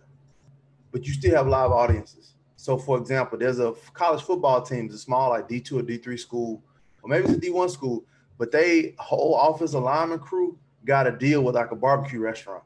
but 0.91 1.05
you 1.07 1.13
still 1.13 1.35
have 1.35 1.47
live 1.47 1.71
audiences. 1.71 2.35
So 2.55 2.77
for 2.77 2.97
example, 2.97 3.37
there's 3.37 3.59
a 3.59 3.73
college 3.93 4.21
football 4.21 4.61
team, 4.61 4.85
it's 4.85 4.95
a 4.95 4.99
small 4.99 5.29
like 5.29 5.47
D2 5.47 5.79
or 5.79 5.83
D3 5.83 6.19
school, 6.19 6.63
or 7.01 7.09
maybe 7.09 7.27
it's 7.27 7.33
a 7.33 7.39
D1 7.39 7.69
school, 7.69 8.05
but 8.37 8.51
they 8.51 8.95
whole 8.97 9.35
office 9.35 9.73
alignment 9.73 10.21
crew 10.21 10.57
got 10.85 11.07
a 11.07 11.11
deal 11.11 11.43
with 11.43 11.55
like 11.55 11.71
a 11.71 11.75
barbecue 11.75 12.19
restaurant, 12.19 12.63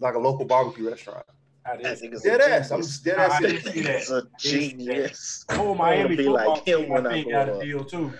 like 0.00 0.14
a 0.14 0.18
local 0.18 0.44
barbecue 0.44 0.88
restaurant. 0.88 1.24
I 1.64 1.76
think 1.94 2.12
it's 2.12 2.22
dead 2.22 2.40
ass. 2.40 2.70
I'm 2.70 2.82
dead 3.04 3.18
ass. 3.18 3.40
It's 3.42 4.10
a 4.10 4.24
genius. 4.38 5.44
Oh, 5.50 5.74
Miami 5.74 6.16
be 6.16 6.28
like 6.28 6.66
him 6.66 6.88
when 6.88 7.06
I 7.06 7.22
got 7.22 7.48
a 7.48 7.60
deal 7.60 7.84
too. 7.84 8.12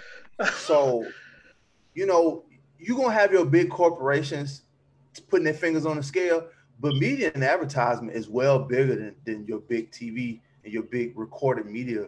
So, 0.54 1.06
you 1.94 2.06
know, 2.06 2.44
you're 2.78 2.96
gonna 2.96 3.12
have 3.12 3.32
your 3.32 3.44
big 3.44 3.70
corporations 3.70 4.62
putting 5.28 5.44
their 5.44 5.54
fingers 5.54 5.86
on 5.86 5.96
the 5.96 6.02
scale, 6.02 6.48
but 6.80 6.94
media 6.94 7.32
and 7.34 7.44
advertisement 7.44 8.16
is 8.16 8.28
well 8.28 8.60
bigger 8.60 8.96
than, 8.96 9.14
than 9.24 9.46
your 9.46 9.60
big 9.60 9.90
TV 9.90 10.40
and 10.64 10.72
your 10.72 10.84
big 10.84 11.16
recorded 11.18 11.66
media 11.66 12.06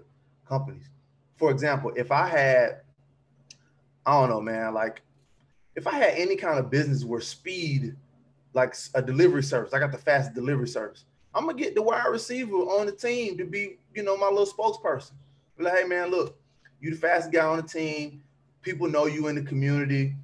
companies. 0.48 0.88
For 1.36 1.50
example, 1.50 1.92
if 1.96 2.12
I 2.12 2.28
had, 2.28 2.80
I 4.06 4.20
don't 4.20 4.30
know, 4.30 4.40
man, 4.40 4.72
like 4.74 5.02
if 5.76 5.86
I 5.86 5.92
had 5.92 6.14
any 6.14 6.36
kind 6.36 6.58
of 6.58 6.70
business 6.70 7.04
where 7.04 7.20
speed, 7.20 7.96
like 8.52 8.74
a 8.94 9.02
delivery 9.02 9.42
service, 9.42 9.72
I 9.74 9.78
got 9.78 9.92
the 9.92 9.98
fast 9.98 10.34
delivery 10.34 10.68
service. 10.68 11.04
I'm 11.34 11.46
gonna 11.46 11.58
get 11.58 11.74
the 11.74 11.82
wide 11.82 12.06
receiver 12.06 12.54
on 12.54 12.86
the 12.86 12.92
team 12.92 13.36
to 13.38 13.44
be, 13.44 13.78
you 13.94 14.02
know, 14.02 14.16
my 14.16 14.28
little 14.28 14.46
spokesperson. 14.46 15.12
Be 15.58 15.64
like, 15.64 15.78
hey 15.78 15.84
man, 15.84 16.10
look, 16.10 16.38
you 16.80 16.90
the 16.90 16.96
fastest 16.96 17.32
guy 17.32 17.44
on 17.44 17.56
the 17.56 17.62
team. 17.62 18.22
People 18.62 18.88
know 18.88 19.06
you 19.06 19.26
in 19.26 19.34
the 19.34 19.42
community. 19.42 20.14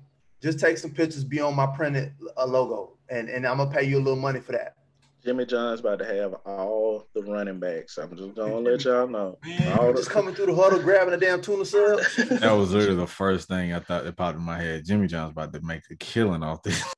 Just 0.41 0.61
take 0.61 0.79
some 0.79 0.93
pictures, 0.93 1.25
be 1.25 1.41
on 1.41 1.55
my 1.55 1.67
printed 1.67 2.13
a 2.37 2.47
logo, 2.47 2.93
and 3.09 3.29
and 3.29 3.47
I'm 3.47 3.59
gonna 3.59 3.71
pay 3.71 3.83
you 3.83 3.99
a 3.99 4.01
little 4.01 4.17
money 4.17 4.41
for 4.41 4.53
that. 4.53 4.77
Jimmy 5.25 5.45
John's 5.45 5.81
about 5.81 5.99
to 5.99 6.05
have 6.07 6.35
all 6.47 7.07
the 7.15 7.23
running 7.23 7.59
backs. 7.61 7.99
I'm 7.99 8.17
just 8.17 8.35
gonna 8.35 8.57
let 8.59 8.85
y'all 8.85 9.07
know. 9.07 9.39
all 9.79 9.93
just 9.93 10.09
the- 10.09 10.15
coming 10.15 10.35
through 10.35 10.47
the 10.47 10.55
huddle, 10.55 10.79
grabbing 10.81 11.15
a 11.15 11.19
damn 11.19 11.41
tuna 11.43 11.65
sub. 11.65 12.01
that 12.41 12.53
was 12.53 12.73
literally 12.73 12.97
the 12.97 13.07
first 13.07 13.49
thing 13.49 13.73
I 13.73 13.81
thought 13.81 14.05
that 14.05 14.17
popped 14.17 14.39
in 14.39 14.45
my 14.45 14.59
head. 14.61 14.85
Jimmy 14.85 15.07
John's 15.07 15.33
about 15.33 15.53
to 15.53 15.61
make 15.61 15.83
a 15.91 15.97
killing 15.97 16.43
off 16.43 16.63
this. 16.63 16.83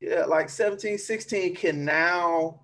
Yeah, 0.00 0.26
like 0.26 0.48
17, 0.48 0.96
16 0.96 1.56
can 1.56 1.84
now 1.84 2.60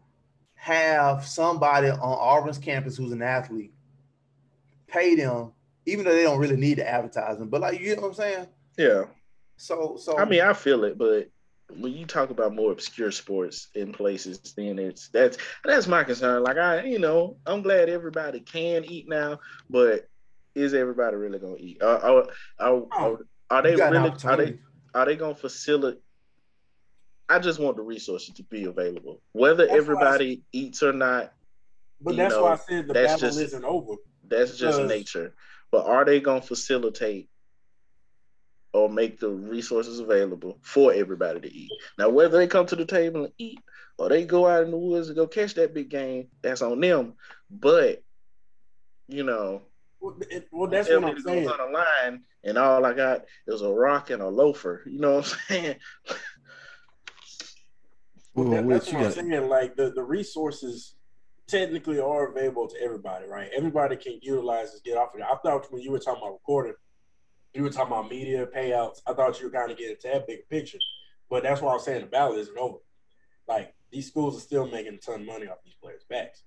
have 0.55 1.27
somebody 1.27 1.89
on 1.89 1.99
Auburn's 2.01 2.59
campus 2.59 2.97
who's 2.97 3.11
an 3.11 3.23
athlete 3.23 3.73
pay 4.87 5.17
them, 5.17 5.51
even 5.85 6.05
though 6.05 6.15
they 6.15 6.23
don't 6.23 6.39
really 6.39 6.57
need 6.57 6.79
the 6.79 6.89
advertising. 6.89 7.49
But 7.49 7.61
like, 7.61 7.81
you 7.81 7.97
know 7.97 8.03
what 8.03 8.09
I'm 8.09 8.15
saying? 8.15 8.47
Yeah. 8.79 9.07
So, 9.57 9.97
so 10.01 10.17
I 10.17 10.25
mean, 10.27 10.43
I 10.43 10.53
feel 10.53 10.85
it, 10.85 10.97
but 10.97 11.29
when 11.71 11.93
you 11.93 12.07
talk 12.07 12.31
about 12.31 12.55
more 12.55 12.73
obscure 12.73 13.11
sports 13.11 13.69
in 13.75 13.93
places, 13.93 14.39
then 14.57 14.79
it's 14.79 15.09
that's 15.09 15.39
that's 15.65 15.87
my 15.87 16.05
concern. 16.05 16.43
Like 16.43 16.59
I, 16.59 16.85
you 16.85 16.99
know, 16.99 17.37
I'm 17.47 17.63
glad 17.63 17.89
everybody 17.89 18.41
can 18.41 18.85
eat 18.85 19.09
now, 19.09 19.41
but 19.71 20.09
is 20.55 20.75
everybody 20.75 21.17
really 21.17 21.39
gonna 21.39 21.57
eat? 21.59 21.83
Are 21.83 21.99
are, 21.99 22.23
are, 22.23 22.27
oh, 22.59 22.89
are, 22.93 23.19
are 23.51 23.63
they 23.63 23.77
really 23.77 24.13
are 24.25 24.37
they 24.37 24.59
are 24.95 25.07
they 25.07 25.17
gonna 25.17 25.35
facilitate? 25.35 26.01
I 27.29 27.39
just 27.39 27.59
want 27.59 27.77
the 27.77 27.83
resources 27.83 28.35
to 28.35 28.43
be 28.43 28.65
available, 28.65 29.21
whether 29.33 29.67
that's 29.67 29.77
everybody 29.77 30.43
eats 30.53 30.83
or 30.83 30.93
not. 30.93 31.33
But 32.01 32.17
that's 32.17 32.35
know, 32.35 32.43
why 32.43 32.53
I 32.53 32.57
said 32.57 32.89
the 32.89 32.95
battle 32.95 33.19
just, 33.19 33.41
isn't 33.41 33.65
over. 33.65 33.95
That's 34.29 34.59
just 34.59 34.83
nature. 34.83 35.35
But 35.71 35.87
are 35.87 36.05
they 36.05 36.21
gonna 36.21 36.43
facilitate 36.43 37.31
or 38.75 38.89
make 38.89 39.21
the 39.21 39.31
resources 39.31 40.01
available 40.01 40.59
for 40.63 40.93
everybody 40.93 41.41
to 41.41 41.55
eat. 41.55 41.71
Now, 41.97 42.09
whether 42.11 42.37
they 42.37 42.49
come 42.49 42.67
to 42.67 42.77
the 42.77 42.85
table 42.85 43.25
and 43.25 43.33
eat 43.39 43.61
or 43.97 44.09
they 44.09 44.25
go 44.25 44.49
out 44.49 44.65
in 44.65 44.73
the 44.73 44.77
woods 44.77 45.09
and 45.09 45.17
go 45.17 45.29
catch 45.29 45.55
that 45.55 45.73
big 45.73 45.89
game, 45.89 46.27
that's 46.43 46.61
on 46.61 46.81
them. 46.81 47.15
But 47.49 48.03
you 49.07 49.23
know, 49.23 49.63
well, 50.01 50.17
it, 50.29 50.49
well 50.51 50.69
that's 50.69 50.89
what 50.89 51.05
I'm 51.05 51.21
saying. 51.21 51.49
On 51.49 51.61
a 51.61 51.73
line, 51.73 52.25
and 52.43 52.59
all 52.59 52.85
I 52.85 52.95
got 52.95 53.25
is 53.47 53.63
a 53.63 53.71
rock 53.71 54.11
and 54.11 54.21
a 54.21 54.29
loafer. 54.29 54.83
You 54.87 54.99
know 54.99 55.17
what 55.17 55.33
I'm 55.33 55.39
saying? 55.49 55.77
well, 58.35 58.51
that, 58.51 58.69
that's 58.69 58.93
what 58.93 59.05
I'm 59.05 59.13
saying. 59.13 59.49
Like 59.49 59.77
the, 59.77 59.93
the 59.95 60.03
resources 60.03 60.97
technically 61.47 62.01
are 62.01 62.29
available 62.29 62.67
to 62.69 62.83
everybody, 62.83 63.29
right? 63.29 63.51
Everybody 63.57 63.97
can 63.97 64.19
utilize 64.21 64.73
this, 64.73 64.81
get 64.81 64.97
off 64.97 65.15
of 65.15 65.21
it. 65.21 65.27
I 65.31 65.37
thought 65.45 65.71
when 65.71 65.83
you 65.83 65.93
were 65.93 66.01
talking 66.01 66.23
about 66.23 66.33
recording, 66.33 66.75
you 67.55 67.63
were 67.63 67.71
talking 67.71 67.93
about 67.93 68.11
media 68.11 68.47
payouts. 68.47 69.01
I 69.07 69.15
thought 69.15 69.41
you 69.41 69.47
were 69.47 69.53
kind 69.53 69.71
of 69.71 69.79
getting 69.79 69.97
to 69.97 70.09
that 70.09 70.27
big 70.27 70.49
picture, 70.49 70.79
but 71.31 71.45
that's 71.45 71.61
why 71.61 71.71
I 71.71 71.75
was 71.75 71.85
saying 71.85 72.01
the 72.01 72.07
battle 72.07 72.37
isn't 72.37 72.59
over. 72.59 72.79
Like 73.47 73.75
these 73.91 74.09
schools 74.09 74.37
are 74.37 74.41
still 74.41 74.67
making 74.67 74.95
a 74.95 74.99
ton 74.99 75.21
of 75.21 75.27
money 75.27 75.47
off 75.47 75.59
these 75.65 75.75
players' 75.75 76.05
backs. 76.09 76.43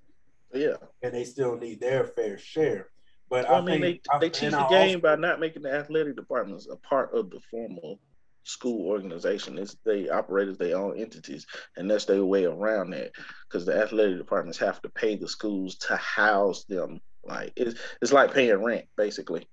Yeah, 0.53 0.75
and 1.01 1.13
they 1.13 1.23
still 1.23 1.57
need 1.57 1.79
their 1.79 2.05
fair 2.05 2.37
share. 2.37 2.89
But 3.29 3.47
well, 3.47 3.55
I, 3.55 3.59
I, 3.59 3.61
mean, 3.61 3.81
they 3.81 4.01
they 4.19 4.29
cheat 4.29 4.51
the 4.51 4.67
game 4.67 4.95
also, 4.95 4.99
by 4.99 5.15
not 5.15 5.39
making 5.39 5.63
the 5.63 5.73
athletic 5.73 6.15
departments 6.15 6.67
a 6.71 6.75
part 6.75 7.13
of 7.13 7.29
the 7.29 7.39
formal 7.51 7.99
school 8.43 8.87
organization. 8.87 9.57
It's 9.57 9.75
they 9.85 10.09
operate 10.09 10.49
as 10.49 10.57
their 10.57 10.77
own 10.77 10.97
entities, 10.97 11.45
and 11.75 11.89
that's 11.89 12.05
their 12.05 12.23
way 12.23 12.45
around 12.45 12.91
that. 12.91 13.11
Because 13.47 13.65
the 13.65 13.81
athletic 13.81 14.17
departments 14.17 14.57
have 14.59 14.81
to 14.81 14.89
pay 14.89 15.15
the 15.15 15.27
schools 15.27 15.75
to 15.75 15.95
house 15.97 16.65
them. 16.65 17.01
Like 17.25 17.53
it's 17.55 17.79
it's 18.01 18.13
like 18.13 18.33
paying 18.33 18.63
rent, 18.63 18.85
basically 18.95 19.47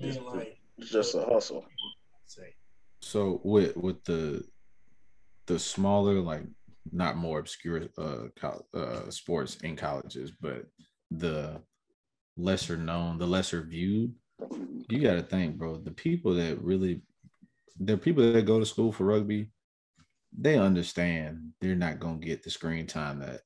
it's 0.00 0.90
just 0.90 1.14
a 1.14 1.24
hustle. 1.24 1.64
So 3.00 3.40
with 3.44 3.76
with 3.76 4.04
the 4.04 4.44
the 5.46 5.58
smaller 5.58 6.20
like 6.20 6.44
not 6.92 7.16
more 7.16 7.38
obscure 7.38 7.84
uh, 7.98 8.26
uh 8.74 9.10
sports 9.10 9.56
in 9.56 9.76
colleges, 9.76 10.32
but 10.40 10.64
the 11.10 11.60
lesser 12.36 12.76
known, 12.76 13.18
the 13.18 13.26
lesser 13.26 13.62
viewed, 13.62 14.14
you 14.88 15.00
got 15.00 15.14
to 15.14 15.22
think, 15.22 15.56
bro. 15.56 15.76
The 15.76 15.90
people 15.90 16.34
that 16.34 16.62
really, 16.62 17.02
the 17.80 17.96
people 17.96 18.32
that 18.32 18.46
go 18.46 18.58
to 18.58 18.66
school 18.66 18.92
for 18.92 19.04
rugby, 19.04 19.50
they 20.36 20.56
understand 20.58 21.50
they're 21.60 21.74
not 21.74 21.98
gonna 21.98 22.18
get 22.18 22.42
the 22.42 22.50
screen 22.50 22.86
time 22.86 23.20
that 23.20 23.40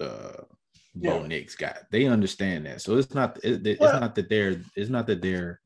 uh 0.00 0.44
yeah. 0.94 1.10
Bo 1.10 1.26
Nix 1.26 1.54
got. 1.54 1.90
They 1.90 2.06
understand 2.06 2.66
that, 2.66 2.82
so 2.82 2.96
it's 2.96 3.14
not 3.14 3.38
it, 3.44 3.66
it's 3.66 3.80
well, 3.80 4.00
not 4.00 4.14
that 4.16 4.28
they're 4.28 4.60
it's 4.76 4.90
not 4.90 5.06
that 5.06 5.22
they're 5.22 5.60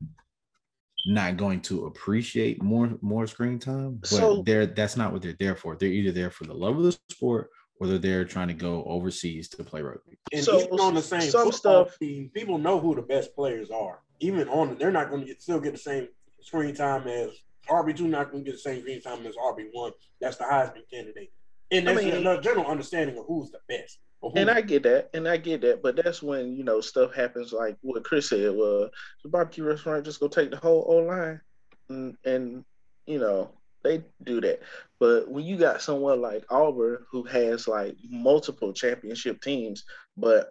not 1.07 1.37
going 1.37 1.61
to 1.61 1.85
appreciate 1.85 2.61
more 2.63 2.97
more 3.01 3.27
screen 3.27 3.59
time, 3.59 3.97
but 4.01 4.09
so, 4.09 4.43
they're 4.45 4.65
that's 4.65 4.97
not 4.97 5.11
what 5.11 5.21
they're 5.21 5.35
there 5.39 5.55
for. 5.55 5.75
They're 5.75 5.89
either 5.89 6.11
there 6.11 6.31
for 6.31 6.45
the 6.45 6.53
love 6.53 6.77
of 6.77 6.83
the 6.83 6.97
sport 7.09 7.49
or 7.79 7.87
they're 7.87 7.97
there 7.97 8.25
trying 8.25 8.47
to 8.47 8.53
go 8.53 8.83
overseas 8.85 9.49
to 9.49 9.63
play 9.63 9.81
rugby. 9.81 10.17
And 10.31 10.43
so, 10.43 10.59
even 10.59 10.79
on 10.79 10.93
the 10.93 11.01
same 11.01 11.21
some 11.21 11.51
stuff, 11.51 11.97
team, 11.99 12.31
people 12.33 12.57
know 12.57 12.79
who 12.79 12.95
the 12.95 13.01
best 13.01 13.35
players 13.35 13.69
are. 13.69 13.99
Even 14.21 14.47
on, 14.47 14.77
they're 14.77 14.91
not 14.91 15.09
going 15.09 15.21
to 15.21 15.27
get, 15.27 15.41
still 15.41 15.59
get 15.59 15.73
the 15.73 15.79
same 15.79 16.07
screen 16.41 16.73
time 16.73 17.07
as 17.07 17.31
RB 17.69 17.95
two. 17.95 18.07
Not 18.07 18.31
going 18.31 18.43
to 18.43 18.51
get 18.51 18.57
the 18.57 18.61
same 18.61 18.81
screen 18.81 19.01
time 19.01 19.25
as 19.25 19.35
RB 19.35 19.67
one. 19.73 19.91
That's 20.21 20.37
the 20.37 20.45
Heisman 20.45 20.89
candidate. 20.89 21.31
And 21.71 21.87
that's 21.87 21.99
I 21.99 22.03
mean, 22.03 22.27
a 22.27 22.41
general 22.41 22.67
understanding 22.67 23.17
of 23.17 23.25
who's 23.27 23.51
the 23.51 23.59
best. 23.67 23.99
Mm-hmm. 24.23 24.37
And 24.37 24.49
I 24.49 24.61
get 24.61 24.83
that, 24.83 25.09
and 25.13 25.27
I 25.27 25.37
get 25.37 25.61
that, 25.61 25.83
but 25.83 25.95
that's 25.95 26.23
when 26.23 26.55
you 26.55 26.63
know 26.63 26.81
stuff 26.81 27.13
happens 27.13 27.53
like 27.53 27.77
what 27.81 28.03
Chris 28.03 28.29
said. 28.29 28.55
Well, 28.55 28.89
the 29.23 29.29
barbecue 29.29 29.63
restaurant 29.63 30.05
just 30.05 30.19
go 30.19 30.27
take 30.27 30.49
the 30.51 30.57
whole 30.57 30.83
old 30.87 31.07
line, 31.07 31.41
and, 31.89 32.17
and 32.25 32.65
you 33.05 33.19
know 33.19 33.51
they 33.83 34.03
do 34.23 34.41
that. 34.41 34.61
But 34.99 35.29
when 35.29 35.45
you 35.45 35.57
got 35.57 35.81
someone 35.81 36.21
like 36.21 36.45
Auburn 36.49 36.99
who 37.11 37.23
has 37.23 37.67
like 37.67 37.95
multiple 38.09 38.73
championship 38.73 39.41
teams, 39.41 39.83
but 40.17 40.49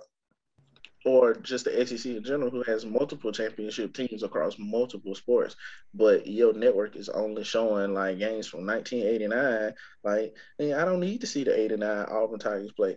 or 1.05 1.35
just 1.35 1.67
the 1.67 1.87
SEC 1.87 2.07
in 2.13 2.25
general 2.25 2.51
who 2.51 2.63
has 2.63 2.87
multiple 2.87 3.31
championship 3.31 3.93
teams 3.93 4.23
across 4.23 4.59
multiple 4.59 5.15
sports, 5.15 5.55
but 5.93 6.27
your 6.27 6.55
network 6.55 6.97
is 6.97 7.11
only 7.11 7.45
showing 7.45 7.93
like 7.93 8.19
games 8.19 8.47
from 8.47 8.67
1989. 8.67 9.75
Like, 10.03 10.35
I 10.61 10.85
don't 10.85 11.01
need 11.01 11.21
to 11.21 11.27
see 11.27 11.45
the 11.45 11.59
89 11.59 12.07
Auburn 12.09 12.39
Tigers 12.39 12.73
play 12.73 12.97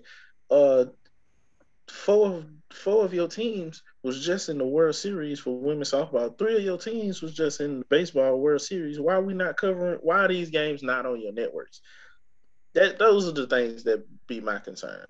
uh 0.50 0.86
four 1.90 2.28
of 2.28 2.46
four 2.72 3.06
of 3.06 3.14
your 3.14 3.28
teams 3.28 3.84
was 4.04 4.26
just 4.26 4.50
in 4.50 4.58
the 4.58 4.66
World 4.66 4.96
Series 4.96 5.40
for 5.40 5.58
women's 5.58 5.92
softball. 5.92 6.38
Three 6.38 6.58
of 6.58 6.64
your 6.64 6.78
teams 6.78 7.22
was 7.22 7.34
just 7.34 7.62
in 7.62 7.80
the 7.80 7.86
baseball 7.86 8.40
World 8.40 8.62
Series. 8.62 9.00
Why 9.00 9.16
are 9.16 9.22
we 9.22 9.34
not 9.34 9.58
covering? 9.58 10.00
Why 10.02 10.20
are 10.20 10.28
these 10.28 10.50
games 10.50 10.84
not 10.84 11.06
on 11.06 11.22
your 11.22 11.34
networks? 11.34 11.82
That 12.74 13.00
those 13.00 13.28
are 13.28 13.32
the 13.32 13.48
things 13.48 13.84
that 13.86 14.06
be 14.28 14.42
my 14.42 14.60
concern. 14.60 15.06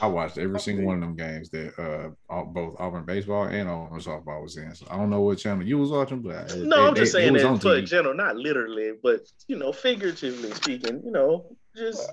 I 0.00 0.06
watched 0.06 0.38
every 0.38 0.60
single 0.60 0.86
one 0.86 1.02
of 1.02 1.08
them 1.08 1.16
games 1.16 1.50
that 1.50 1.76
uh 1.78 2.44
both 2.44 2.76
Auburn 2.78 3.04
baseball 3.04 3.44
and 3.44 3.68
Auburn 3.68 4.00
softball 4.00 4.42
was 4.42 4.56
in. 4.56 4.74
So 4.74 4.86
I 4.90 4.96
don't 4.96 5.10
know 5.10 5.20
what 5.20 5.38
channel 5.38 5.66
you 5.66 5.78
was 5.78 5.90
watching, 5.90 6.22
but 6.22 6.52
it, 6.52 6.66
no, 6.66 6.84
it, 6.84 6.88
I'm 6.88 6.94
just 6.94 7.10
it, 7.10 7.12
saying 7.12 7.32
that 7.32 7.62
for 7.62 7.80
general, 7.80 8.14
not 8.14 8.36
literally, 8.36 8.92
but 9.02 9.22
you 9.48 9.56
know, 9.56 9.72
figuratively 9.72 10.52
speaking, 10.52 11.02
you 11.04 11.10
know, 11.10 11.56
just. 11.76 12.12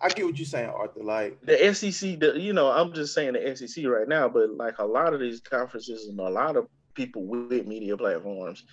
I 0.00 0.08
get 0.10 0.26
what 0.26 0.36
you're 0.38 0.46
saying, 0.46 0.70
Arthur. 0.70 1.02
Like 1.02 1.40
the 1.42 1.74
SEC, 1.74 2.20
the, 2.20 2.38
you 2.38 2.52
know, 2.52 2.70
I'm 2.70 2.92
just 2.92 3.14
saying 3.14 3.32
the 3.32 3.56
SEC 3.56 3.84
right 3.86 4.08
now, 4.08 4.28
but 4.28 4.50
like 4.50 4.78
a 4.78 4.84
lot 4.84 5.14
of 5.14 5.20
these 5.20 5.40
conferences 5.40 6.08
and 6.08 6.18
a 6.20 6.28
lot 6.28 6.56
of 6.56 6.68
people 6.94 7.26
with 7.26 7.66
media 7.66 7.96
platforms 7.96 8.64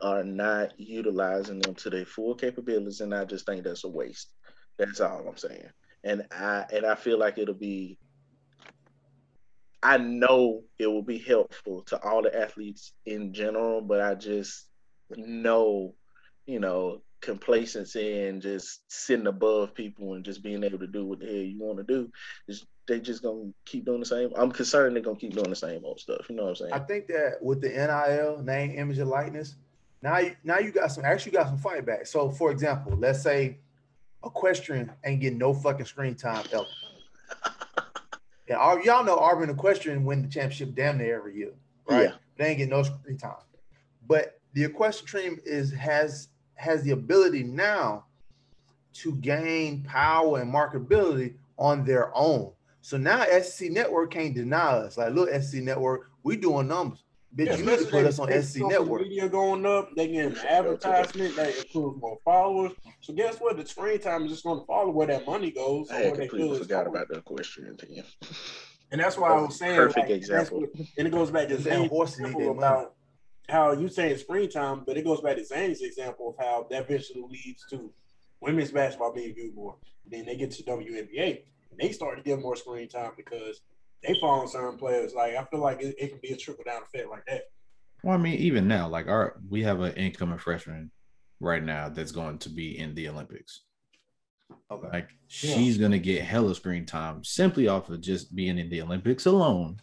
are 0.00 0.24
not 0.24 0.72
utilizing 0.78 1.60
them 1.60 1.74
to 1.74 1.90
their 1.90 2.06
full 2.06 2.34
capabilities, 2.34 3.00
and 3.00 3.14
I 3.14 3.24
just 3.24 3.44
think 3.44 3.64
that's 3.64 3.84
a 3.84 3.88
waste. 3.88 4.32
That's 4.78 5.00
all 5.00 5.26
I'm 5.28 5.36
saying 5.36 5.68
and 6.04 6.26
I 6.30 6.64
and 6.72 6.86
I 6.86 6.94
feel 6.94 7.18
like 7.18 7.38
it'll 7.38 7.54
be. 7.54 7.98
I 9.82 9.96
know 9.96 10.64
it 10.78 10.86
will 10.86 11.02
be 11.02 11.18
helpful 11.18 11.82
to 11.84 12.02
all 12.02 12.22
the 12.22 12.38
athletes 12.38 12.92
in 13.06 13.32
general, 13.32 13.80
but 13.80 14.02
I 14.02 14.14
just 14.14 14.66
know, 15.16 15.94
you 16.46 16.60
know, 16.60 17.00
complacency 17.20 18.22
and 18.22 18.40
just 18.40 18.80
sitting 18.90 19.26
above 19.26 19.74
people 19.74 20.14
and 20.14 20.24
just 20.24 20.42
being 20.42 20.64
able 20.64 20.78
to 20.78 20.86
do 20.86 21.04
what 21.04 21.20
the 21.20 21.26
hell 21.26 21.34
you 21.34 21.58
want 21.58 21.78
to 21.78 21.84
do 21.84 22.10
is 22.48 22.66
they 22.88 22.98
just 22.98 23.22
gonna 23.22 23.50
keep 23.64 23.84
doing 23.84 24.00
the 24.00 24.06
same. 24.06 24.30
I'm 24.36 24.50
concerned 24.50 24.96
they're 24.96 25.02
gonna 25.02 25.18
keep 25.18 25.34
doing 25.34 25.50
the 25.50 25.56
same 25.56 25.84
old 25.84 26.00
stuff. 26.00 26.26
You 26.28 26.36
know 26.36 26.44
what 26.44 26.48
I'm 26.50 26.56
saying? 26.56 26.72
I 26.72 26.78
think 26.80 27.06
that 27.08 27.38
with 27.40 27.60
the 27.60 27.68
NIL 27.68 28.42
name, 28.42 28.72
image, 28.76 28.98
and 28.98 29.10
likeness, 29.10 29.56
now 30.02 30.18
you, 30.18 30.34
now 30.44 30.58
you 30.58 30.72
got 30.72 30.90
some 30.90 31.04
actually 31.04 31.32
got 31.32 31.48
some 31.48 31.58
fight 31.58 31.84
back. 31.84 32.06
So 32.06 32.30
for 32.30 32.50
example, 32.50 32.96
let's 32.96 33.22
say 33.22 33.58
equestrian 34.24 34.90
ain't 35.04 35.20
getting 35.20 35.38
no 35.38 35.54
fucking 35.54 35.86
screen 35.86 36.14
time 36.14 36.44
ever. 36.52 36.64
and 38.48 38.84
y'all 38.84 39.04
know 39.04 39.18
Auburn 39.18 39.50
equestrian 39.50 40.04
win 40.04 40.22
the 40.22 40.28
championship 40.28 40.74
damn 40.74 40.98
near 40.98 41.16
every 41.16 41.36
year, 41.36 41.52
right? 41.88 42.04
Yeah. 42.04 42.14
They 42.38 42.48
ain't 42.48 42.58
getting 42.58 42.70
no 42.70 42.82
screen 42.82 43.18
time. 43.18 43.34
But 44.06 44.40
the 44.54 44.64
equestrian 44.64 45.36
team 45.36 45.40
is 45.44 45.72
has 45.74 46.28
has 46.60 46.82
the 46.82 46.90
ability 46.90 47.42
now 47.42 48.04
to 48.92 49.14
gain 49.16 49.82
power 49.82 50.40
and 50.40 50.52
marketability 50.52 51.34
on 51.56 51.84
their 51.84 52.10
own. 52.14 52.52
So 52.82 52.98
now 52.98 53.24
SC 53.40 53.70
Network 53.70 54.10
can't 54.10 54.34
deny 54.34 54.58
us. 54.58 54.98
Like, 54.98 55.14
look, 55.14 55.30
SC 55.42 55.56
Network, 55.56 56.10
we 56.22 56.36
doing 56.36 56.68
numbers. 56.68 57.02
Bitch, 57.34 57.46
yeah, 57.46 57.56
you 57.56 57.64
need 57.64 57.78
to 57.78 57.86
put 57.86 58.04
us 58.04 58.18
on 58.18 58.28
SC 58.42 58.58
Network. 58.58 59.02
Media 59.02 59.28
going 59.28 59.64
up, 59.64 59.94
they 59.94 60.08
getting 60.08 60.36
advertisement, 60.36 61.36
that 61.36 61.56
improves 61.56 62.00
more 62.00 62.18
followers. 62.24 62.72
So 63.00 63.12
guess 63.14 63.38
what? 63.38 63.56
The 63.56 63.64
screen 63.64 64.00
time 64.00 64.24
is 64.24 64.32
just 64.32 64.44
going 64.44 64.60
to 64.60 64.66
follow 64.66 64.90
where 64.90 65.06
that 65.06 65.24
money 65.24 65.52
goes. 65.52 65.90
I 65.90 66.00
had 66.00 66.14
completely 66.14 66.58
forgot 66.58 66.86
about 66.86 67.08
the 67.08 67.18
equestrian 67.18 67.76
team. 67.76 68.02
And 68.90 69.00
that's 69.00 69.16
why 69.16 69.30
I 69.30 69.40
was 69.40 69.56
saying, 69.56 69.76
perfect 69.76 70.08
like, 70.08 70.10
example. 70.10 70.60
What, 70.60 70.70
and 70.98 71.06
it 71.06 71.10
goes 71.10 71.30
back 71.30 71.48
to 71.48 71.60
Zane's 71.60 71.90
example 71.90 72.50
about 72.50 72.94
how 73.50 73.72
you 73.72 73.88
saying 73.88 74.16
screen 74.18 74.48
time, 74.48 74.82
but 74.86 74.96
it 74.96 75.04
goes 75.04 75.20
back 75.20 75.36
to 75.36 75.44
Zane's 75.44 75.82
example 75.82 76.30
of 76.30 76.44
how 76.44 76.66
that 76.70 76.82
eventually 76.82 77.24
leads 77.28 77.64
to 77.70 77.92
women's 78.40 78.70
basketball 78.70 79.12
being 79.12 79.34
viewed 79.34 79.54
more. 79.54 79.76
Then 80.06 80.26
they 80.26 80.36
get 80.36 80.50
to 80.52 80.62
WNBA, 80.62 81.42
and 81.70 81.78
they 81.78 81.92
start 81.92 82.16
to 82.16 82.22
get 82.22 82.40
more 82.40 82.56
screen 82.56 82.88
time 82.88 83.12
because 83.16 83.60
they 84.02 84.14
fall 84.20 84.40
on 84.40 84.48
certain 84.48 84.78
players. 84.78 85.14
Like 85.14 85.36
I 85.36 85.44
feel 85.44 85.60
like 85.60 85.82
it, 85.82 85.94
it 85.98 86.08
can 86.08 86.18
be 86.22 86.32
a 86.32 86.36
trickle 86.36 86.64
down 86.64 86.82
effect 86.82 87.10
like 87.10 87.26
that. 87.26 87.44
Well, 88.02 88.14
I 88.14 88.18
mean, 88.18 88.38
even 88.38 88.66
now, 88.66 88.88
like 88.88 89.08
our 89.08 89.40
we 89.48 89.62
have 89.62 89.80
an 89.80 89.94
incoming 89.94 90.38
freshman 90.38 90.90
right 91.40 91.62
now 91.62 91.88
that's 91.88 92.12
going 92.12 92.38
to 92.38 92.48
be 92.48 92.78
in 92.78 92.94
the 92.94 93.08
Olympics. 93.08 93.62
Okay. 94.70 94.88
Like 94.92 95.10
yeah. 95.28 95.54
she's 95.54 95.78
gonna 95.78 95.98
get 95.98 96.22
hella 96.22 96.54
screen 96.54 96.86
time 96.86 97.22
simply 97.24 97.68
off 97.68 97.88
of 97.88 98.00
just 98.00 98.34
being 98.34 98.58
in 98.58 98.68
the 98.70 98.82
Olympics 98.82 99.26
alone 99.26 99.78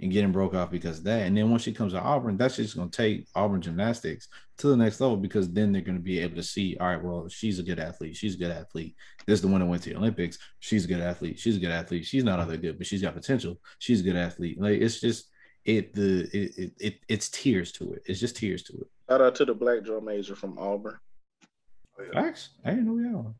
and 0.00 0.12
getting 0.12 0.32
broke 0.32 0.54
off 0.54 0.70
because 0.70 0.98
of 0.98 1.04
that. 1.04 1.26
And 1.26 1.36
then 1.36 1.50
once 1.50 1.62
she 1.62 1.72
comes 1.72 1.92
to 1.92 2.00
Auburn, 2.00 2.36
that's 2.36 2.56
just 2.56 2.76
going 2.76 2.90
to 2.90 2.96
take 2.96 3.26
Auburn 3.34 3.62
gymnastics 3.62 4.28
to 4.58 4.68
the 4.68 4.76
next 4.76 5.00
level 5.00 5.16
because 5.16 5.50
then 5.50 5.72
they're 5.72 5.82
going 5.82 5.96
to 5.96 6.02
be 6.02 6.18
able 6.18 6.36
to 6.36 6.42
see, 6.42 6.76
all 6.78 6.88
right, 6.88 7.02
well, 7.02 7.28
she's 7.28 7.58
a 7.58 7.62
good 7.62 7.78
athlete. 7.78 8.16
She's 8.16 8.34
a 8.34 8.38
good 8.38 8.50
athlete. 8.50 8.94
This 9.26 9.38
is 9.38 9.42
the 9.42 9.48
one 9.48 9.60
that 9.60 9.66
went 9.66 9.82
to 9.84 9.90
the 9.90 9.96
Olympics. 9.96 10.38
She's 10.60 10.84
a 10.84 10.88
good 10.88 11.00
athlete. 11.00 11.38
She's 11.38 11.56
a 11.56 11.60
good 11.60 11.70
athlete. 11.70 12.04
She's 12.04 12.24
not 12.24 12.40
other 12.40 12.56
good, 12.56 12.76
but 12.76 12.86
she's 12.86 13.02
got 13.02 13.14
potential. 13.14 13.58
She's 13.78 14.00
a 14.00 14.04
good 14.04 14.16
athlete. 14.16 14.60
Like 14.60 14.80
it's 14.80 15.00
just 15.00 15.30
it 15.64 15.94
the 15.94 16.28
it, 16.32 16.58
it, 16.58 16.72
it 16.78 17.00
it's 17.08 17.28
tears 17.30 17.72
to 17.72 17.94
it. 17.94 18.02
It's 18.06 18.20
just 18.20 18.36
tears 18.36 18.62
to 18.64 18.74
it. 18.74 18.86
Shout 19.08 19.20
out 19.20 19.34
to 19.36 19.44
the 19.44 19.54
black 19.54 19.82
drum 19.82 20.04
major 20.04 20.36
from 20.36 20.58
Auburn. 20.58 20.98
Oh, 21.98 22.04
Facts. 22.12 22.50
I 22.64 22.70
didn't 22.70 22.86
know 22.86 23.10
y'all. 23.10 23.34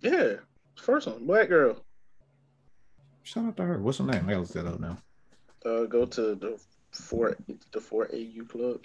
Yeah, 0.00 0.34
first 0.76 1.06
one, 1.06 1.26
black 1.26 1.48
girl. 1.48 1.82
Shout 3.22 3.46
out 3.46 3.56
to 3.56 3.62
her. 3.62 3.80
What's 3.80 3.98
her 3.98 4.04
name? 4.04 4.24
I 4.26 4.32
gotta 4.32 4.40
look 4.40 4.48
that 4.50 4.66
up 4.66 4.80
now 4.80 4.98
uh, 5.64 5.84
go 5.84 6.04
to 6.04 6.34
the 6.34 6.60
four 6.90 7.36
the 7.72 7.80
four 7.80 8.08
AU 8.12 8.44
club. 8.44 8.80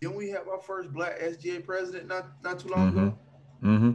Didn't 0.00 0.16
we 0.16 0.30
have 0.30 0.48
our 0.48 0.60
first 0.60 0.92
black 0.92 1.18
SGA 1.20 1.64
president 1.64 2.08
not 2.08 2.42
not 2.42 2.58
too 2.58 2.68
long 2.68 2.90
mm-hmm. 2.90 2.98
ago? 2.98 3.18
Mm-hmm. 3.62 3.90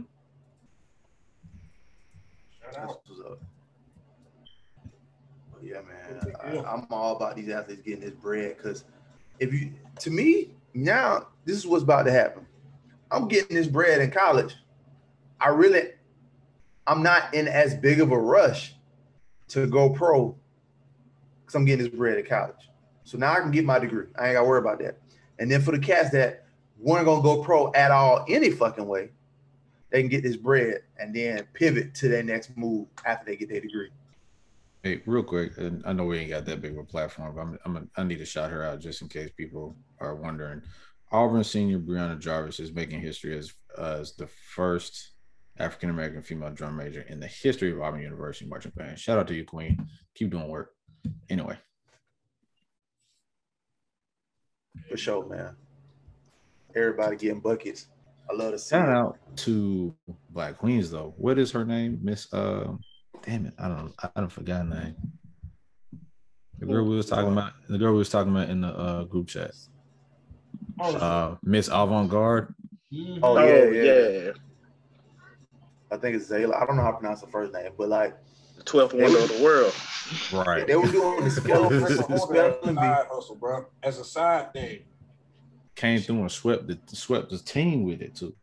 Shout 2.62 2.78
out. 2.78 3.38
yeah, 5.62 5.80
man, 5.82 6.32
I, 6.42 6.58
I'm 6.70 6.86
all 6.90 7.16
about 7.16 7.36
these 7.36 7.48
athletes 7.48 7.82
getting 7.82 8.00
this 8.00 8.14
bread 8.14 8.56
because 8.56 8.84
if 9.40 9.52
you, 9.52 9.72
to 10.00 10.10
me, 10.10 10.52
now 10.74 11.28
this 11.44 11.56
is 11.56 11.66
what's 11.66 11.82
about 11.82 12.04
to 12.04 12.12
happen. 12.12 12.46
I'm 13.10 13.28
getting 13.28 13.56
this 13.56 13.66
bread 13.66 14.00
in 14.00 14.10
college. 14.10 14.54
I 15.40 15.48
really, 15.48 15.90
I'm 16.86 17.02
not 17.02 17.34
in 17.34 17.48
as 17.48 17.74
big 17.74 18.00
of 18.00 18.10
a 18.10 18.18
rush 18.18 18.74
to 19.48 19.66
go 19.66 19.90
pro 19.90 20.36
because 21.46 21.54
I'm 21.54 21.64
getting 21.64 21.84
this 21.84 21.94
bread 21.94 22.18
at 22.18 22.28
college. 22.28 22.70
So 23.04 23.16
now 23.16 23.32
I 23.32 23.40
can 23.40 23.52
get 23.52 23.64
my 23.64 23.78
degree. 23.78 24.06
I 24.18 24.26
ain't 24.26 24.34
got 24.34 24.42
to 24.42 24.48
worry 24.48 24.58
about 24.58 24.80
that. 24.80 24.98
And 25.38 25.48
then 25.50 25.62
for 25.62 25.70
the 25.70 25.78
cats 25.78 26.10
that 26.10 26.46
weren't 26.78 27.06
gonna 27.06 27.22
go 27.22 27.42
pro 27.42 27.72
at 27.72 27.90
all 27.90 28.24
any 28.28 28.50
fucking 28.50 28.86
way, 28.86 29.10
they 29.90 30.00
can 30.00 30.10
get 30.10 30.22
this 30.22 30.36
bread 30.36 30.80
and 30.98 31.14
then 31.14 31.46
pivot 31.54 31.94
to 31.94 32.08
their 32.08 32.22
next 32.22 32.56
move 32.56 32.88
after 33.04 33.24
they 33.24 33.36
get 33.36 33.48
their 33.48 33.60
degree. 33.60 33.90
Hey, 34.82 35.02
real 35.06 35.22
quick, 35.22 35.52
I 35.84 35.92
know 35.92 36.04
we 36.04 36.18
ain't 36.18 36.30
got 36.30 36.44
that 36.46 36.60
big 36.60 36.72
of 36.72 36.78
a 36.78 36.84
platform, 36.84 37.34
but 37.34 37.40
I'm, 37.40 37.58
I'm 37.64 37.76
a, 37.76 38.00
i 38.00 38.04
need 38.04 38.18
to 38.18 38.24
shout 38.24 38.50
her 38.50 38.64
out 38.64 38.80
just 38.80 39.02
in 39.02 39.08
case 39.08 39.30
people 39.36 39.76
are 40.00 40.14
wondering. 40.14 40.62
Auburn 41.12 41.44
senior 41.44 41.78
Brianna 41.78 42.18
Jarvis 42.18 42.60
is 42.60 42.72
making 42.72 43.00
history 43.00 43.38
as 43.38 43.54
uh, 43.78 43.98
as 44.00 44.16
the 44.16 44.26
first 44.26 45.12
African 45.58 45.90
American 45.90 46.22
female 46.22 46.50
drum 46.50 46.76
major 46.76 47.02
in 47.02 47.20
the 47.20 47.26
history 47.26 47.72
of 47.72 47.80
Auburn 47.80 48.02
University 48.02 48.48
marching 48.48 48.72
band. 48.76 48.98
Shout 48.98 49.18
out 49.18 49.28
to 49.28 49.34
you, 49.34 49.44
Queen. 49.44 49.88
Keep 50.14 50.30
doing 50.30 50.48
work. 50.48 50.75
Anyway. 51.28 51.56
For 54.88 54.96
sure, 54.96 55.26
man. 55.26 55.56
Everybody 56.74 57.16
getting 57.16 57.40
buckets. 57.40 57.88
I 58.30 58.34
love 58.34 58.52
to 58.52 58.58
see 58.58 58.70
Shout 58.70 58.88
out 58.88 59.18
to 59.36 59.94
Black 60.30 60.58
Queens 60.58 60.90
though. 60.90 61.14
What 61.16 61.38
is 61.38 61.50
her 61.52 61.64
name? 61.64 62.00
Miss 62.02 62.32
uh 62.32 62.72
damn 63.22 63.46
it. 63.46 63.54
I 63.58 63.68
don't 63.68 63.94
I 64.02 64.10
don't 64.16 64.30
forgot 64.30 64.66
her 64.66 64.74
name. 64.74 64.96
The 66.58 66.66
girl 66.66 66.84
we 66.84 66.96
was 66.96 67.06
talking 67.06 67.32
about 67.32 67.52
the 67.68 67.78
girl 67.78 67.92
we 67.92 67.98
was 67.98 68.10
talking 68.10 68.34
about 68.34 68.48
in 68.48 68.60
the 68.62 68.68
uh 68.68 69.04
group 69.04 69.28
chat. 69.28 69.52
Oh, 70.80 70.96
uh 70.96 71.36
Miss 71.42 71.68
Avant 71.68 72.10
Garde. 72.10 72.54
Oh, 73.22 73.36
yeah, 73.36 73.52
oh, 73.52 73.70
yeah, 73.70 74.08
yeah. 74.08 74.30
I 75.90 75.96
think 75.96 76.16
it's 76.16 76.30
Zaila. 76.30 76.60
I 76.60 76.66
don't 76.66 76.76
know 76.76 76.82
how 76.82 76.92
to 76.92 76.98
pronounce 76.98 77.20
the 77.20 77.26
first 77.26 77.52
name, 77.52 77.72
but 77.76 77.88
like 77.88 78.16
the 78.66 78.72
12th 78.72 79.00
wonder 79.00 79.18
of 79.18 79.36
the 79.36 79.42
world. 79.42 79.74
Right. 80.32 80.66
They 80.66 80.76
were 80.76 80.86
doing 80.86 81.24
the 81.24 81.30
spelling, 81.30 81.86
spelling 82.18 82.76
side 82.76 83.06
hustle, 83.10 83.36
bro, 83.36 83.66
as 83.82 83.98
a 83.98 84.04
side 84.04 84.52
thing. 84.52 84.80
Came 85.74 86.00
through 86.00 86.20
and 86.20 86.32
swept 86.32 86.66
the 86.66 86.78
swept 86.96 87.30
the 87.30 87.38
team 87.38 87.84
with 87.84 88.00
it 88.00 88.14
too. 88.14 88.34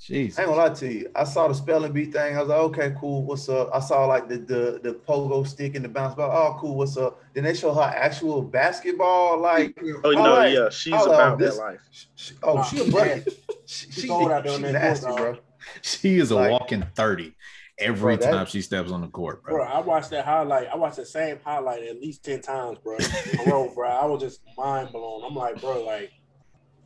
Jeez. 0.00 0.38
I 0.38 0.42
ain't 0.42 0.50
gonna 0.50 0.52
lie 0.52 0.70
to 0.70 0.90
you. 0.90 1.10
I 1.14 1.24
saw 1.24 1.46
the 1.46 1.52
spelling 1.52 1.92
bee 1.92 2.06
thing. 2.06 2.34
I 2.34 2.40
was 2.40 2.48
like, 2.48 2.58
okay, 2.58 2.94
cool. 2.98 3.22
What's 3.24 3.50
up? 3.50 3.68
I 3.74 3.80
saw 3.80 4.06
like 4.06 4.28
the 4.28 4.38
the 4.38 4.80
the 4.82 4.94
pogo 4.94 5.46
stick 5.46 5.74
and 5.74 5.84
the 5.84 5.90
bounce 5.90 6.14
ball. 6.14 6.30
Oh, 6.30 6.58
cool. 6.58 6.76
What's 6.76 6.96
up? 6.96 7.22
Then 7.34 7.44
they 7.44 7.52
show 7.52 7.74
her 7.74 7.82
actual 7.82 8.40
basketball. 8.40 9.38
Like, 9.40 9.78
oh 10.04 10.12
no, 10.12 10.22
like, 10.22 10.54
yeah, 10.54 10.70
she's 10.70 10.94
about 10.94 11.38
this, 11.38 11.56
that 11.56 11.62
life. 11.62 11.80
She, 12.14 12.34
oh, 12.42 12.64
she 12.64 12.88
a 12.88 12.90
bucket. 12.90 13.28
she, 13.66 13.90
she, 13.90 14.00
she, 14.00 14.08
she 14.08 14.58
nasty, 14.72 15.12
bro. 15.12 15.36
She 15.82 16.18
is 16.18 16.30
a 16.30 16.36
like, 16.36 16.50
walking 16.50 16.86
thirty 16.94 17.34
every 17.80 18.16
bro, 18.16 18.30
time 18.30 18.46
she 18.46 18.62
steps 18.62 18.90
on 18.90 19.00
the 19.00 19.08
court, 19.08 19.42
bro. 19.42 19.56
Bro, 19.56 19.64
I 19.66 19.80
watched 19.80 20.10
that 20.10 20.24
highlight. 20.24 20.68
I 20.68 20.76
watched 20.76 20.96
the 20.96 21.06
same 21.06 21.38
highlight 21.44 21.82
at 21.82 22.00
least 22.00 22.24
ten 22.24 22.40
times, 22.40 22.78
bro. 22.78 22.98
bro, 23.44 23.72
bro, 23.74 23.88
I 23.88 24.04
was 24.06 24.22
just 24.22 24.40
mind 24.56 24.92
blown. 24.92 25.24
I'm 25.24 25.34
like, 25.34 25.60
bro, 25.60 25.84
like, 25.84 26.10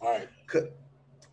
all 0.00 0.18
right. 0.18 0.28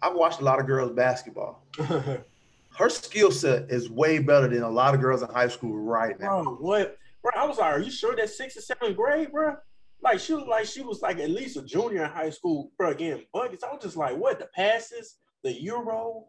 I've 0.02 0.15
watched 0.15 0.41
a 0.41 0.43
lot 0.43 0.60
of 0.60 0.65
girls 0.65 0.91
basketball. 0.91 1.63
Her 1.78 2.89
skill 2.89 3.32
set 3.32 3.69
is 3.69 3.89
way 3.89 4.19
better 4.19 4.47
than 4.47 4.63
a 4.63 4.69
lot 4.69 4.95
of 4.95 5.02
girls 5.02 5.21
in 5.21 5.30
high 5.30 5.50
school 5.50 5.78
right 5.78 6.19
now. 6.19 6.43
Bro, 6.43 6.56
what 6.56 6.97
bro. 7.21 7.32
I 7.36 7.45
was 7.45 7.58
like, 7.58 7.74
are 7.74 7.80
you 7.80 7.91
sure 7.91 8.15
that's 8.15 8.38
sixth 8.38 8.58
or 8.58 8.62
seventh 8.62 8.95
grade, 8.95 9.32
bro? 9.32 9.58
Like 10.02 10.19
she 10.19 10.34
was 10.34 10.45
like 10.47 10.65
she 10.65 10.82
was 10.82 11.02
like 11.02 11.19
at 11.19 11.30
least 11.30 11.58
a 11.58 11.62
junior 11.62 12.06
in 12.06 12.10
high 12.10 12.30
school, 12.32 12.71
bro. 12.78 12.89
Again, 12.89 13.24
buckets. 13.34 13.63
I 13.63 13.71
was 13.71 13.84
just 13.84 13.97
like, 13.97 14.17
what 14.17 14.39
the 14.39 14.47
passes, 14.56 15.17
the 15.43 15.54
euro, 15.62 16.28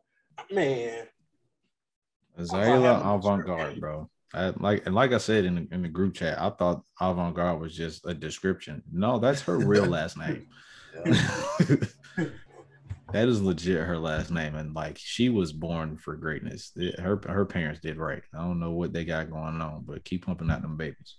man. 0.51 1.07
Azalea 2.37 3.01
avant 3.05 3.45
garde, 3.45 3.81
bro. 3.81 4.09
I, 4.35 4.53
like 4.59 4.87
and 4.87 4.95
like 4.95 5.13
I 5.13 5.19
said 5.19 5.45
in 5.45 5.55
the, 5.57 5.69
in 5.75 5.83
the 5.83 5.89
group 5.89 6.15
chat, 6.15 6.41
I 6.41 6.51
thought 6.51 6.83
avant 7.01 7.35
garde 7.35 7.61
was 7.61 7.77
just 7.77 8.07
a 8.07 8.15
description. 8.15 8.83
No, 8.91 9.19
that's 9.19 9.43
her 9.43 9.59
real 9.59 9.87
last 9.89 10.17
name. 10.17 10.47
that 13.13 13.29
is 13.29 13.43
legit 13.43 13.87
her 13.87 13.99
last 13.99 14.31
name, 14.31 14.55
and 14.55 14.75
like 14.75 14.97
she 14.99 15.29
was 15.29 15.53
born 15.53 15.99
for 15.99 16.17
greatness. 16.17 16.73
It, 16.77 16.99
her 16.99 17.21
her 17.29 17.45
parents 17.45 17.81
did 17.81 17.99
right. 17.99 18.23
I 18.35 18.39
don't 18.39 18.61
know 18.61 18.73
what 18.73 18.93
they 18.93 19.05
got 19.05 19.31
going 19.31 19.61
on, 19.61 19.85
but 19.87 20.05
keep 20.05 20.25
pumping 20.25 20.51
out 20.51 20.63
them 20.63 20.77
babies. 20.77 21.17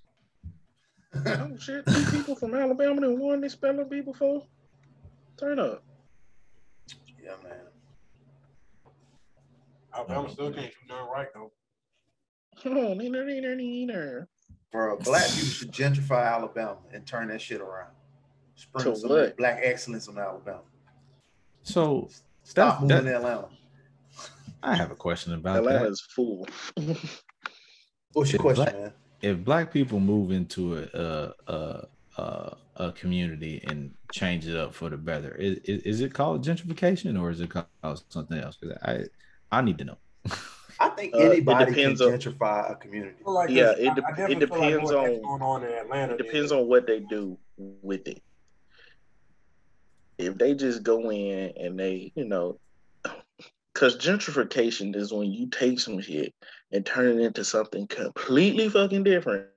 oh 1.25 1.57
shit! 1.59 1.85
Two 1.85 2.05
people 2.05 2.35
from 2.35 2.55
Alabama 2.55 3.01
that 3.01 3.11
won 3.11 3.41
this 3.41 3.53
spelling 3.53 3.87
bee 3.87 4.01
before. 4.01 4.43
Turn 5.37 5.59
up. 5.59 5.83
Yeah, 7.23 7.35
man. 7.43 7.62
Alabama 9.95 10.21
uh-huh. 10.21 10.33
still 10.33 10.51
can't 10.51 10.71
do 10.71 10.93
nothing 10.93 11.09
right 11.13 11.27
though. 11.33 11.51
Oh, 12.65 12.95
neener, 12.95 13.25
neener, 13.25 13.55
neener. 13.55 14.27
Bro, 14.71 14.97
black 14.99 15.25
people 15.29 15.49
should 15.49 15.71
gentrify 15.71 16.31
Alabama 16.31 16.77
and 16.91 17.05
turn 17.05 17.27
that 17.27 17.41
shit 17.41 17.61
around. 17.61 17.91
Spring 18.55 18.95
some 18.95 19.09
what? 19.09 19.37
black 19.37 19.59
excellence 19.61 20.07
in 20.07 20.17
Alabama. 20.17 20.61
So 21.63 22.09
stop 22.43 22.79
that, 22.79 22.81
moving 22.81 23.05
that, 23.05 23.11
to 23.11 23.17
Atlanta. 23.17 23.49
I 24.63 24.75
have 24.75 24.91
a 24.91 24.95
question 24.95 25.33
about 25.33 25.63
that. 25.63 25.75
Atlanta's 25.75 26.01
that. 26.01 26.13
full. 26.13 26.47
What's 28.13 28.31
your 28.31 28.37
if 28.37 28.41
question, 28.41 28.65
black, 28.65 28.75
man? 28.75 28.93
If 29.21 29.43
black 29.43 29.71
people 29.71 29.99
move 29.99 30.31
into 30.31 30.77
a 30.77 31.33
a, 31.47 31.87
a 32.17 32.57
a 32.75 32.91
community 32.93 33.63
and 33.67 33.93
change 34.11 34.47
it 34.47 34.55
up 34.55 34.73
for 34.73 34.89
the 34.89 34.97
better, 34.97 35.35
is, 35.35 35.57
is, 35.59 35.81
is 35.83 36.01
it 36.01 36.13
called 36.13 36.43
gentrification 36.43 37.19
or 37.19 37.29
is 37.29 37.41
it 37.41 37.49
called 37.49 38.03
something 38.09 38.39
else? 38.39 38.57
Because 38.59 38.77
I 38.83 39.03
I 39.53 39.61
need 39.61 39.77
to 39.77 39.85
know. 39.85 39.97
I 40.79 40.89
think 40.89 41.13
uh, 41.13 41.19
anybody 41.19 41.71
uh, 41.71 41.75
can 41.75 41.93
gentrify 41.93 42.71
a 42.71 42.75
community. 42.75 43.17
Like 43.23 43.49
yeah, 43.49 43.73
it, 43.77 43.93
de- 43.95 44.31
it 44.31 44.39
depends 44.39 44.91
like 44.91 45.21
on, 45.23 45.41
on 45.41 45.63
Atlanta. 45.63 46.13
It 46.13 46.17
depends 46.17 46.51
on 46.51 46.67
what 46.67 46.87
they 46.87 46.99
do 46.99 47.37
with 47.57 48.07
it. 48.07 48.21
If 50.17 50.37
they 50.37 50.55
just 50.55 50.83
go 50.83 51.11
in 51.11 51.53
and 51.57 51.79
they, 51.79 52.11
you 52.15 52.25
know, 52.25 52.59
because 53.73 53.97
gentrification 53.97 54.95
is 54.95 55.13
when 55.13 55.31
you 55.31 55.47
take 55.47 55.79
some 55.79 56.01
shit 56.01 56.33
and 56.71 56.85
turn 56.85 57.19
it 57.19 57.23
into 57.23 57.43
something 57.43 57.87
completely 57.87 58.69
fucking 58.69 59.03
different 59.03 59.47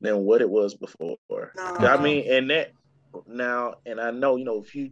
than 0.00 0.24
what 0.24 0.40
it 0.40 0.48
was 0.48 0.74
before. 0.74 1.16
No. 1.56 1.76
I 1.78 2.00
mean, 2.00 2.30
and 2.30 2.50
that 2.50 2.72
now, 3.26 3.74
and 3.84 4.00
I 4.00 4.10
know, 4.12 4.36
you 4.36 4.44
know, 4.44 4.62
if 4.62 4.74
you 4.74 4.90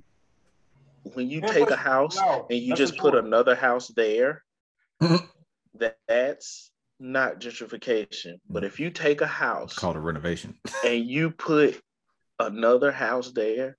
when 1.14 1.29
you 1.29 1.40
take 1.40 1.71
a 1.71 1.77
house 1.77 2.19
and 2.19 2.59
you 2.59 2.75
just 2.75 2.97
put 2.97 3.14
another 3.14 3.55
house 3.55 3.88
there, 3.88 4.42
that 5.01 5.99
that's 6.09 6.71
not 6.99 7.40
gentrification. 7.40 8.38
But 8.49 8.64
if 8.64 8.81
you 8.81 8.90
take 8.90 9.21
a 9.21 9.27
house 9.27 9.73
it's 9.73 9.79
called 9.79 9.97
a 9.97 10.01
renovation 10.01 10.59
and 10.85 11.05
you 11.05 11.31
put 11.31 11.81
another 12.38 12.90
house 12.90 13.33
there 13.33 13.77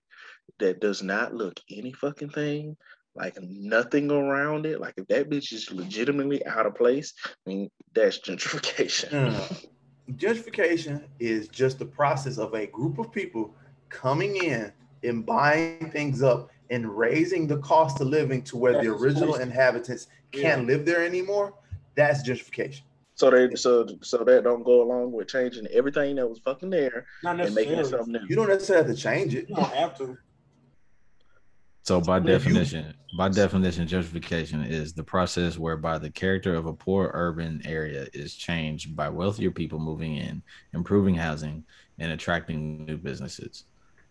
that 0.60 0.80
does 0.80 1.04
not 1.04 1.34
look 1.34 1.60
any 1.72 1.94
fucking 1.94 2.30
thing, 2.30 2.78
like 3.16 3.38
nothing 3.42 4.12
around 4.12 4.66
it, 4.66 4.80
like 4.80 4.94
if 4.98 5.08
that 5.08 5.30
bitch 5.30 5.52
is 5.52 5.72
legitimately 5.72 6.46
out 6.46 6.66
of 6.66 6.76
place, 6.76 7.14
I 7.46 7.50
mean 7.50 7.70
that's 7.94 8.20
gentrification. 8.20 9.10
Mm. 9.10 9.66
Gentrification 10.14 11.04
is 11.20 11.48
just 11.50 11.80
the 11.80 11.86
process 11.86 12.38
of 12.38 12.54
a 12.54 12.68
group 12.68 12.98
of 12.98 13.12
people 13.12 13.54
coming 13.90 14.38
in 14.38 14.72
and 15.04 15.26
buying 15.26 15.92
things 15.92 16.22
up 16.22 16.50
and 16.70 16.98
raising 16.98 17.48
the 17.48 17.58
cost 17.60 18.02
of 18.02 18.08
living 18.08 18.42
to 18.44 18.58
where 18.58 18.74
that's 18.74 18.86
the 18.86 18.94
original 18.94 19.36
inhabitants 19.36 20.08
can't 20.32 20.62
yeah. 20.62 20.68
live 20.68 20.86
there 20.86 21.06
anymore 21.06 21.54
that's 21.98 22.26
gentrification. 22.26 22.84
So 23.16 23.32
they 23.32 23.56
so 23.56 23.88
so 24.02 24.24
that 24.24 24.44
don't 24.44 24.64
go 24.64 24.84
along 24.84 25.12
with 25.12 25.28
changing 25.28 25.68
everything 25.68 26.16
that 26.16 26.30
was 26.30 26.40
fucking 26.40 26.70
there 26.70 27.08
and 27.24 27.54
making 27.54 27.84
something 27.84 28.14
new. 28.14 28.20
You 28.30 28.36
don't 28.36 28.48
necessarily 28.48 28.88
have 28.88 28.96
to 28.96 29.02
change 29.02 29.34
it. 29.36 29.50
You 29.50 29.56
don't 29.56 29.74
have 29.74 29.98
to. 29.98 30.18
So 31.82 32.00
by 32.00 32.20
definition, 32.20 32.94
by 33.18 33.30
definition, 33.30 33.88
gentrification 33.88 34.70
is 34.70 34.94
the 34.94 35.04
process 35.04 35.58
whereby 35.58 35.98
the 35.98 36.12
character 36.12 36.54
of 36.54 36.68
a 36.68 36.74
poor 36.74 37.10
urban 37.14 37.62
area 37.66 38.08
is 38.14 38.36
changed 38.36 38.96
by 38.96 39.10
wealthier 39.10 39.52
people 39.52 39.80
moving 39.80 40.18
in, 40.18 40.44
improving 40.74 41.16
housing, 41.16 41.64
and 41.98 42.12
attracting 42.12 42.86
new 42.86 42.98
businesses 42.98 43.64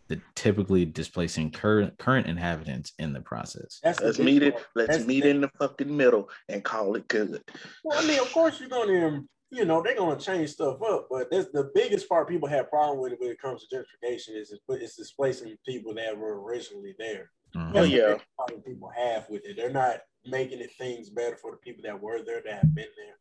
the 0.09 0.21
typically 0.35 0.85
displacing 0.85 1.51
current 1.51 1.99
current 1.99 2.27
inhabitants 2.27 2.93
in 2.99 3.13
the 3.13 3.21
process. 3.21 3.81
That's 3.83 4.01
let's 4.01 4.19
meet 4.19 4.43
it. 4.43 4.55
Let's 4.75 4.97
That's 4.97 5.07
meet 5.07 5.25
in 5.25 5.41
the 5.41 5.51
fucking 5.59 5.95
middle 5.95 6.29
and 6.49 6.63
call 6.63 6.95
it 6.97 7.09
good. 7.09 7.43
Well, 7.85 7.99
I 7.99 8.07
mean, 8.07 8.21
of 8.21 8.31
course 8.33 8.61
you're 8.61 8.69
gonna, 8.69 9.23
you 9.51 9.65
know, 9.65 9.83
they're 9.83 9.97
gonna 9.97 10.21
change 10.21 10.51
stuff 10.51 10.81
up, 10.83 11.09
but 11.11 11.31
that's 11.31 11.51
the 11.53 11.71
biggest 11.75 12.09
part 12.09 12.29
people 12.29 12.49
have 12.49 12.71
problem 12.71 13.01
with 13.01 13.15
when 13.19 13.31
it 13.31 13.41
comes 13.41 13.67
to 13.67 13.77
gentrification 13.77 14.37
is 14.37 14.57
it's 14.69 14.97
displacing 14.97 15.57
people 15.67 15.95
that 15.95 16.17
were 16.17 16.41
originally 16.43 16.95
there. 16.99 17.31
Mm-hmm. 17.57 17.77
Oh 17.77 17.83
yeah, 17.83 18.17
people 18.65 18.91
have 18.95 19.29
with 19.29 19.45
it. 19.45 19.57
They're 19.57 19.71
not 19.71 20.01
making 20.25 20.61
it 20.61 20.71
things 20.79 21.11
better 21.11 21.37
for 21.37 21.53
the 21.53 21.57
people 21.59 21.83
that 21.85 22.01
were 22.01 22.23
there 22.23 22.43
that 22.45 22.55
have 22.55 22.75
been 22.75 22.87
there. 22.97 23.17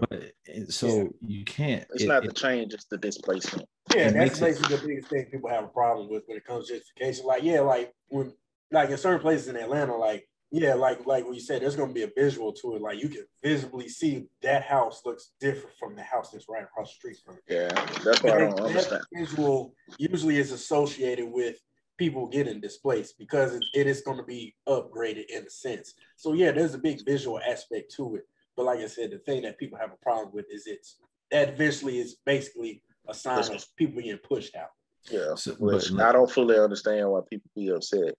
But 0.00 0.32
so 0.68 0.86
yeah. 0.86 1.04
you 1.26 1.44
can't. 1.44 1.86
It's 1.94 2.04
it, 2.04 2.08
not 2.08 2.24
the 2.24 2.32
change; 2.32 2.72
it's 2.72 2.86
the 2.86 2.98
displacement. 2.98 3.68
Yeah, 3.94 4.10
that's 4.10 4.38
basically 4.38 4.76
the 4.76 4.86
biggest 4.86 5.08
thing 5.08 5.26
people 5.26 5.50
have 5.50 5.64
a 5.64 5.68
problem 5.68 6.08
with 6.08 6.22
when 6.26 6.36
it 6.36 6.44
comes 6.44 6.68
to 6.68 6.74
gentrification. 6.74 7.24
Like, 7.24 7.42
yeah, 7.42 7.60
like 7.60 7.92
when, 8.08 8.32
like 8.70 8.90
in 8.90 8.96
certain 8.96 9.20
places 9.20 9.48
in 9.48 9.56
Atlanta, 9.56 9.96
like 9.96 10.28
yeah, 10.52 10.74
like 10.74 11.06
like 11.06 11.24
what 11.24 11.34
you 11.34 11.40
said, 11.40 11.62
there's 11.62 11.76
gonna 11.76 11.94
be 11.94 12.02
a 12.02 12.10
visual 12.14 12.52
to 12.52 12.76
it. 12.76 12.82
Like 12.82 13.02
you 13.02 13.08
can 13.08 13.24
visibly 13.42 13.88
see 13.88 14.26
that 14.42 14.62
house 14.62 15.02
looks 15.04 15.30
different 15.40 15.74
from 15.78 15.96
the 15.96 16.02
house 16.02 16.30
that's 16.30 16.46
right 16.48 16.62
across 16.62 16.90
the 16.90 16.94
street 16.94 17.16
from 17.24 17.36
it. 17.36 17.42
Yeah, 17.48 17.68
that's 18.04 18.22
what 18.22 18.34
I 18.34 18.38
don't 18.38 18.60
understand. 18.60 19.02
Visual 19.14 19.74
usually 19.98 20.36
is 20.36 20.52
associated 20.52 21.26
with 21.26 21.56
people 21.96 22.26
getting 22.26 22.60
displaced 22.60 23.18
because 23.18 23.54
it, 23.54 23.64
it 23.74 23.86
is 23.86 24.02
going 24.02 24.18
to 24.18 24.24
be 24.24 24.54
upgraded 24.68 25.24
in 25.30 25.44
a 25.46 25.50
sense. 25.50 25.94
So 26.16 26.34
yeah, 26.34 26.52
there's 26.52 26.74
a 26.74 26.78
big 26.78 27.04
visual 27.04 27.40
aspect 27.40 27.94
to 27.96 28.16
it. 28.16 28.28
But 28.56 28.66
like 28.66 28.80
I 28.80 28.86
said, 28.86 29.10
the 29.10 29.18
thing 29.18 29.42
that 29.42 29.58
people 29.58 29.78
have 29.78 29.92
a 29.92 30.02
problem 30.02 30.30
with 30.32 30.46
is 30.50 30.66
it's 30.66 30.96
that 31.30 31.56
visually 31.56 31.98
is 31.98 32.16
basically 32.26 32.82
a 33.08 33.14
sign 33.14 33.38
of 33.38 33.64
people 33.76 34.02
being 34.02 34.18
pushed 34.18 34.54
out. 34.54 34.68
Yeah, 35.10 35.34
so, 35.34 35.52
which 35.54 35.92
but, 35.92 36.04
I 36.04 36.12
don't 36.12 36.30
fully 36.30 36.58
understand 36.58 37.10
why 37.10 37.20
people 37.28 37.50
be 37.56 37.68
upset 37.70 38.14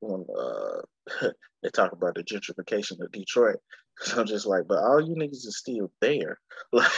when 0.00 0.24
uh, 0.38 1.28
they 1.62 1.68
talk 1.70 1.92
about 1.92 2.14
the 2.14 2.22
gentrification 2.22 3.00
of 3.00 3.12
Detroit. 3.12 3.56
Cause 3.98 4.16
I'm 4.16 4.26
just 4.26 4.46
like, 4.46 4.62
but 4.66 4.78
all 4.78 5.00
you 5.00 5.14
niggas 5.14 5.46
is 5.46 5.58
still 5.58 5.92
there. 6.00 6.38
like, 6.72 6.90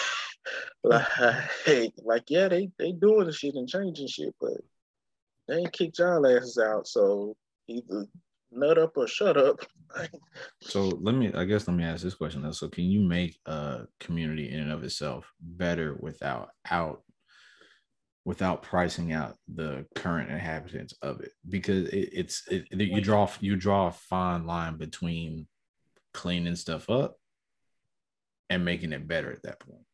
like, 0.85 1.93
like, 1.99 2.23
yeah, 2.29 2.47
they 2.47 2.71
they 2.79 2.93
doing 2.93 3.27
the 3.27 3.33
shit 3.33 3.57
and 3.57 3.69
changing 3.69 4.07
shit, 4.07 4.33
but 4.41 4.53
they 5.49 5.57
ain't 5.57 5.73
kicked 5.73 5.99
y'all 5.99 6.25
asses 6.25 6.57
out. 6.57 6.87
So 6.87 7.37
either 7.67 8.07
nut 8.55 8.79
up 8.79 8.97
or 8.97 9.07
shut 9.07 9.37
up. 9.37 9.61
so 10.61 10.89
let 11.01 11.15
me, 11.15 11.33
I 11.35 11.45
guess, 11.45 11.67
let 11.69 11.77
me 11.77 11.85
ask 11.85 12.03
this 12.03 12.15
question 12.15 12.43
though. 12.43 12.53
So 12.53 12.69
can 12.69 12.85
you 12.85 13.01
make 13.01 13.39
a 13.47 13.83
community 14.01 14.51
in 14.51 14.61
and 14.61 14.73
of 14.73 14.85
itself 14.85 15.33
better 15.41 15.97
without 16.01 16.51
out 16.71 17.03
without 18.27 18.63
pricing 18.63 19.13
out 19.13 19.37
the 19.53 19.85
current 19.95 20.31
inhabitants 20.31 20.95
of 21.03 21.21
it? 21.21 21.33
Because 21.49 21.89
it, 21.89 22.11
it's 22.13 22.43
it, 22.49 22.67
you 22.71 23.01
draw 23.01 23.29
you 23.41 23.57
draw 23.57 23.89
a 23.89 23.93
fine 23.93 24.47
line 24.47 24.77
between 24.77 25.47
cleaning 26.13 26.57
stuff 26.57 26.89
up 26.89 27.17
and 28.51 28.65
making 28.65 28.93
it 28.93 29.07
better 29.09 29.33
at 29.33 29.43
that 29.43 29.61
point. 29.61 29.85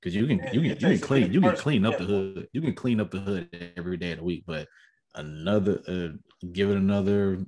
Because 0.00 0.14
you 0.14 0.26
can 0.26 0.38
you 0.52 0.60
can 0.60 0.70
you 0.70 0.76
can 0.76 0.98
clean 0.98 1.32
you 1.32 1.40
can 1.40 1.56
clean 1.56 1.84
up 1.84 1.98
the 1.98 2.04
hood 2.04 2.48
you 2.52 2.60
can 2.62 2.74
clean 2.74 3.00
up 3.00 3.10
the 3.10 3.20
hood 3.20 3.72
every 3.76 3.96
day 3.96 4.12
of 4.12 4.18
the 4.18 4.24
week, 4.24 4.44
but 4.46 4.66
another 5.14 5.80
uh, 5.88 6.16
give 6.52 6.70
it 6.70 6.76
another 6.76 7.44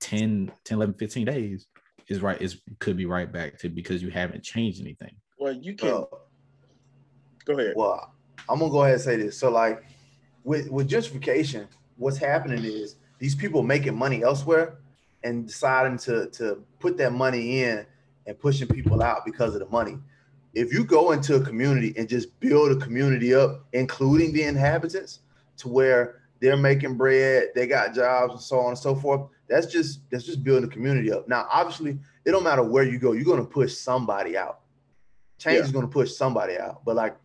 10, 0.00 0.52
10, 0.64 0.76
11, 0.76 0.94
15 0.94 1.24
days 1.26 1.66
is 2.08 2.20
right 2.20 2.40
is 2.42 2.60
could 2.80 2.96
be 2.96 3.06
right 3.06 3.30
back 3.30 3.58
to 3.58 3.68
because 3.68 4.02
you 4.02 4.10
haven't 4.10 4.42
changed 4.42 4.80
anything. 4.80 5.14
Well, 5.38 5.52
you 5.52 5.74
can 5.74 5.90
uh, 5.90 6.04
go 7.44 7.58
ahead. 7.58 7.74
Well, 7.76 8.12
I'm 8.48 8.58
gonna 8.58 8.70
go 8.70 8.82
ahead 8.82 8.94
and 8.94 9.02
say 9.02 9.16
this. 9.16 9.38
So, 9.38 9.50
like 9.50 9.84
with 10.44 10.68
with 10.70 10.90
gentrification, 10.90 11.68
what's 11.96 12.18
happening 12.18 12.64
is 12.64 12.96
these 13.18 13.34
people 13.34 13.62
making 13.62 13.96
money 13.96 14.22
elsewhere 14.22 14.78
and 15.22 15.46
deciding 15.46 15.98
to 15.98 16.28
to 16.30 16.64
put 16.80 16.96
that 16.98 17.12
money 17.12 17.62
in 17.62 17.86
and 18.26 18.38
pushing 18.38 18.66
people 18.66 19.02
out 19.02 19.24
because 19.24 19.54
of 19.54 19.60
the 19.60 19.68
money. 19.68 19.98
If 20.52 20.72
you 20.72 20.84
go 20.84 21.12
into 21.12 21.36
a 21.36 21.40
community 21.40 21.94
and 21.96 22.08
just 22.08 22.38
build 22.40 22.72
a 22.72 22.76
community 22.76 23.34
up, 23.34 23.66
including 23.72 24.32
the 24.32 24.42
inhabitants, 24.42 25.20
to 25.58 25.68
where 25.68 26.19
they're 26.40 26.56
making 26.56 26.96
bread, 26.96 27.48
they 27.54 27.66
got 27.66 27.94
jobs, 27.94 28.32
and 28.32 28.40
so 28.40 28.60
on 28.60 28.68
and 28.68 28.78
so 28.78 28.94
forth, 28.94 29.28
that's 29.48 29.66
just 29.66 30.00
that's 30.10 30.24
just 30.24 30.42
building 30.42 30.68
the 30.68 30.74
community 30.74 31.12
up. 31.12 31.28
Now, 31.28 31.46
obviously, 31.52 31.98
it 32.24 32.30
don't 32.30 32.44
matter 32.44 32.62
where 32.62 32.84
you 32.84 32.98
go, 32.98 33.12
you're 33.12 33.24
gonna 33.24 33.44
push 33.44 33.74
somebody 33.74 34.36
out. 34.36 34.60
Change 35.38 35.58
yeah. 35.58 35.64
is 35.64 35.72
gonna 35.72 35.88
push 35.88 36.12
somebody 36.12 36.58
out. 36.58 36.84
But 36.84 36.96
like 36.96 37.16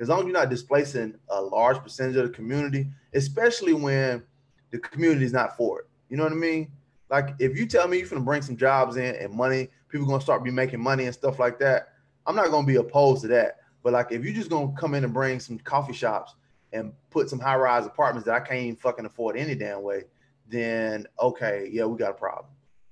as 0.00 0.08
long 0.08 0.20
as 0.20 0.24
you're 0.24 0.32
not 0.32 0.50
displacing 0.50 1.14
a 1.28 1.40
large 1.40 1.78
percentage 1.78 2.16
of 2.16 2.24
the 2.24 2.32
community, 2.32 2.88
especially 3.14 3.72
when 3.72 4.22
the 4.70 4.78
community 4.78 5.24
is 5.24 5.32
not 5.32 5.56
for 5.56 5.80
it. 5.80 5.86
You 6.08 6.16
know 6.16 6.22
what 6.22 6.32
I 6.32 6.36
mean? 6.36 6.70
Like 7.10 7.34
if 7.38 7.56
you 7.56 7.66
tell 7.66 7.88
me 7.88 7.98
you're 7.98 8.08
gonna 8.08 8.20
bring 8.20 8.42
some 8.42 8.56
jobs 8.56 8.96
in 8.96 9.16
and 9.16 9.32
money, 9.32 9.68
people 9.88 10.06
gonna 10.06 10.20
start 10.20 10.44
be 10.44 10.50
making 10.50 10.80
money 10.80 11.04
and 11.04 11.14
stuff 11.14 11.38
like 11.38 11.58
that. 11.58 11.94
I'm 12.26 12.36
not 12.36 12.50
gonna 12.50 12.66
be 12.66 12.76
opposed 12.76 13.22
to 13.22 13.28
that. 13.28 13.56
But 13.82 13.92
like 13.92 14.12
if 14.12 14.24
you're 14.24 14.34
just 14.34 14.50
gonna 14.50 14.72
come 14.78 14.94
in 14.94 15.04
and 15.04 15.12
bring 15.12 15.40
some 15.40 15.58
coffee 15.58 15.92
shops 15.92 16.34
and 16.72 16.92
put 17.10 17.30
some 17.30 17.38
high 17.38 17.56
rise 17.56 17.86
apartments 17.86 18.26
that 18.26 18.34
I 18.34 18.40
can't 18.40 18.60
even 18.60 18.76
fucking 18.76 19.04
afford 19.04 19.36
any 19.36 19.54
damn 19.54 19.82
way, 19.82 20.04
then 20.48 21.06
okay, 21.20 21.68
yeah, 21.70 21.84
we 21.84 21.98
got 21.98 22.10
a 22.10 22.14
problem. 22.14 22.46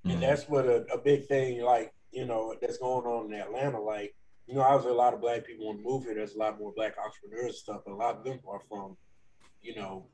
And 0.05 0.13
mm-hmm. 0.13 0.21
that's 0.23 0.49
what 0.49 0.67
a, 0.67 0.85
a 0.93 0.99
big 0.99 1.27
thing, 1.27 1.63
like 1.63 1.93
you 2.13 2.25
know, 2.25 2.55
that's 2.61 2.79
going 2.79 3.07
on 3.07 3.33
in 3.33 3.41
Atlanta. 3.41 3.81
Like 3.81 4.15
you 4.47 4.55
know, 4.55 4.63
obviously 4.63 4.93
a 4.93 4.95
lot 4.95 5.13
of 5.13 5.21
black 5.21 5.45
people 5.45 5.67
want 5.67 5.79
to 5.79 5.85
move 5.85 6.05
here. 6.05 6.15
There's 6.15 6.35
a 6.35 6.39
lot 6.39 6.59
more 6.59 6.73
black 6.75 6.95
entrepreneurs 6.99 7.47
and 7.47 7.55
stuff, 7.55 7.81
but 7.85 7.93
a 7.93 7.97
lot 7.97 8.17
of 8.17 8.25
them 8.25 8.39
are 8.47 8.61
from, 8.69 8.97
you 9.61 9.75
know, 9.75 10.07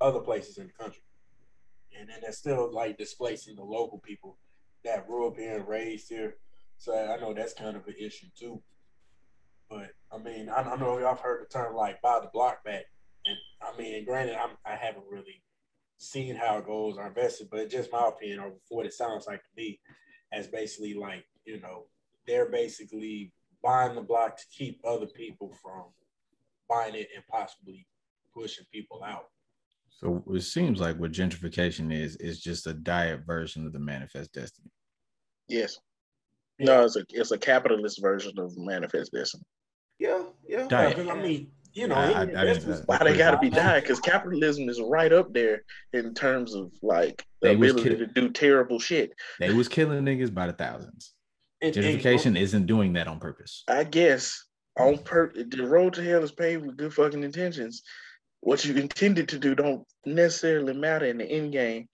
other 0.00 0.20
places 0.20 0.58
in 0.58 0.66
the 0.66 0.72
country. 0.72 1.02
And 1.98 2.08
then 2.08 2.18
they're 2.20 2.32
still 2.32 2.72
like 2.72 2.98
displacing 2.98 3.56
the 3.56 3.62
local 3.62 3.98
people 3.98 4.36
that 4.84 5.06
grew 5.06 5.28
up 5.28 5.36
here 5.36 5.56
and 5.56 5.68
raised 5.68 6.08
here. 6.08 6.36
So 6.76 6.92
I 6.94 7.20
know 7.20 7.32
that's 7.32 7.54
kind 7.54 7.76
of 7.76 7.86
an 7.86 7.94
issue 7.98 8.26
too. 8.38 8.62
But 9.70 9.90
I 10.12 10.18
mean, 10.18 10.48
I, 10.48 10.62
I 10.62 10.76
know 10.76 11.06
I've 11.06 11.20
heard 11.20 11.42
the 11.42 11.48
term 11.48 11.74
like 11.74 12.02
buy 12.02 12.20
the 12.20 12.30
block 12.32 12.64
back. 12.64 12.84
And 13.28 13.38
I 13.62 13.76
mean, 13.76 14.04
granted, 14.04 14.36
I'm, 14.36 14.56
I 14.64 14.76
haven't 14.76 15.04
really 15.10 15.42
seen 15.98 16.34
how 16.34 16.58
it 16.58 16.66
goes 16.66 16.96
or 16.96 17.06
invested, 17.06 17.48
but 17.50 17.70
just 17.70 17.92
my 17.92 18.08
opinion 18.08 18.40
or 18.40 18.52
what 18.68 18.86
it 18.86 18.94
sounds 18.94 19.26
like 19.26 19.42
to 19.42 19.50
me 19.56 19.80
as 20.32 20.46
basically 20.46 20.94
like, 20.94 21.24
you 21.44 21.60
know, 21.60 21.86
they're 22.26 22.50
basically 22.50 23.32
buying 23.62 23.94
the 23.94 24.02
block 24.02 24.36
to 24.36 24.44
keep 24.50 24.80
other 24.86 25.06
people 25.06 25.52
from 25.62 25.84
buying 26.68 26.94
it 26.94 27.08
and 27.14 27.24
possibly 27.30 27.86
pushing 28.34 28.66
people 28.72 29.02
out. 29.04 29.26
So 29.90 30.22
it 30.32 30.42
seems 30.42 30.80
like 30.80 30.96
what 30.98 31.10
gentrification 31.10 31.92
is 31.92 32.16
is 32.16 32.40
just 32.40 32.66
a 32.68 32.72
diet 32.72 33.22
version 33.26 33.66
of 33.66 33.72
the 33.72 33.80
manifest 33.80 34.32
destiny. 34.32 34.70
Yes. 35.48 35.78
No, 36.60 36.84
it's 36.84 36.96
a 36.96 37.04
it's 37.10 37.32
a 37.32 37.38
capitalist 37.38 38.00
version 38.00 38.38
of 38.38 38.56
manifest 38.56 39.12
destiny. 39.12 39.44
Yeah, 39.98 40.24
yeah. 40.46 40.68
Diet. 40.68 40.98
I 41.08 41.14
mean, 41.20 41.50
you 41.78 41.86
know, 41.86 41.94
I, 41.94 42.28
I, 42.34 42.50
I 42.50 42.54
why 42.86 42.98
they 42.98 43.16
got 43.16 43.30
to 43.30 43.38
be 43.38 43.50
dying? 43.50 43.82
Because 43.82 44.00
capitalism 44.00 44.68
is 44.68 44.80
right 44.80 45.12
up 45.12 45.32
there 45.32 45.62
in 45.92 46.12
terms 46.12 46.54
of 46.54 46.72
like 46.82 47.24
the 47.40 47.52
ability 47.52 47.88
kill- 47.88 47.98
to 47.98 48.06
do 48.06 48.30
terrible 48.30 48.80
shit. 48.80 49.12
They 49.38 49.52
was 49.52 49.68
killing 49.68 50.04
niggas 50.04 50.34
by 50.34 50.48
the 50.48 50.52
thousands. 50.52 51.14
And, 51.62 51.74
Gentrification 51.74 52.26
and, 52.26 52.38
isn't 52.38 52.66
doing 52.66 52.94
that 52.94 53.06
on 53.06 53.20
purpose. 53.20 53.62
I 53.68 53.84
guess 53.84 54.44
on 54.76 54.98
per 54.98 55.32
the 55.32 55.66
road 55.66 55.94
to 55.94 56.02
hell 56.02 56.24
is 56.24 56.32
paved 56.32 56.66
with 56.66 56.76
good 56.76 56.94
fucking 56.94 57.22
intentions. 57.22 57.82
What 58.40 58.64
you 58.64 58.74
intended 58.74 59.28
to 59.28 59.38
do 59.38 59.54
don't 59.54 59.86
necessarily 60.04 60.74
matter 60.74 61.06
in 61.06 61.18
the 61.18 61.26
end 61.26 61.52
game. 61.52 61.88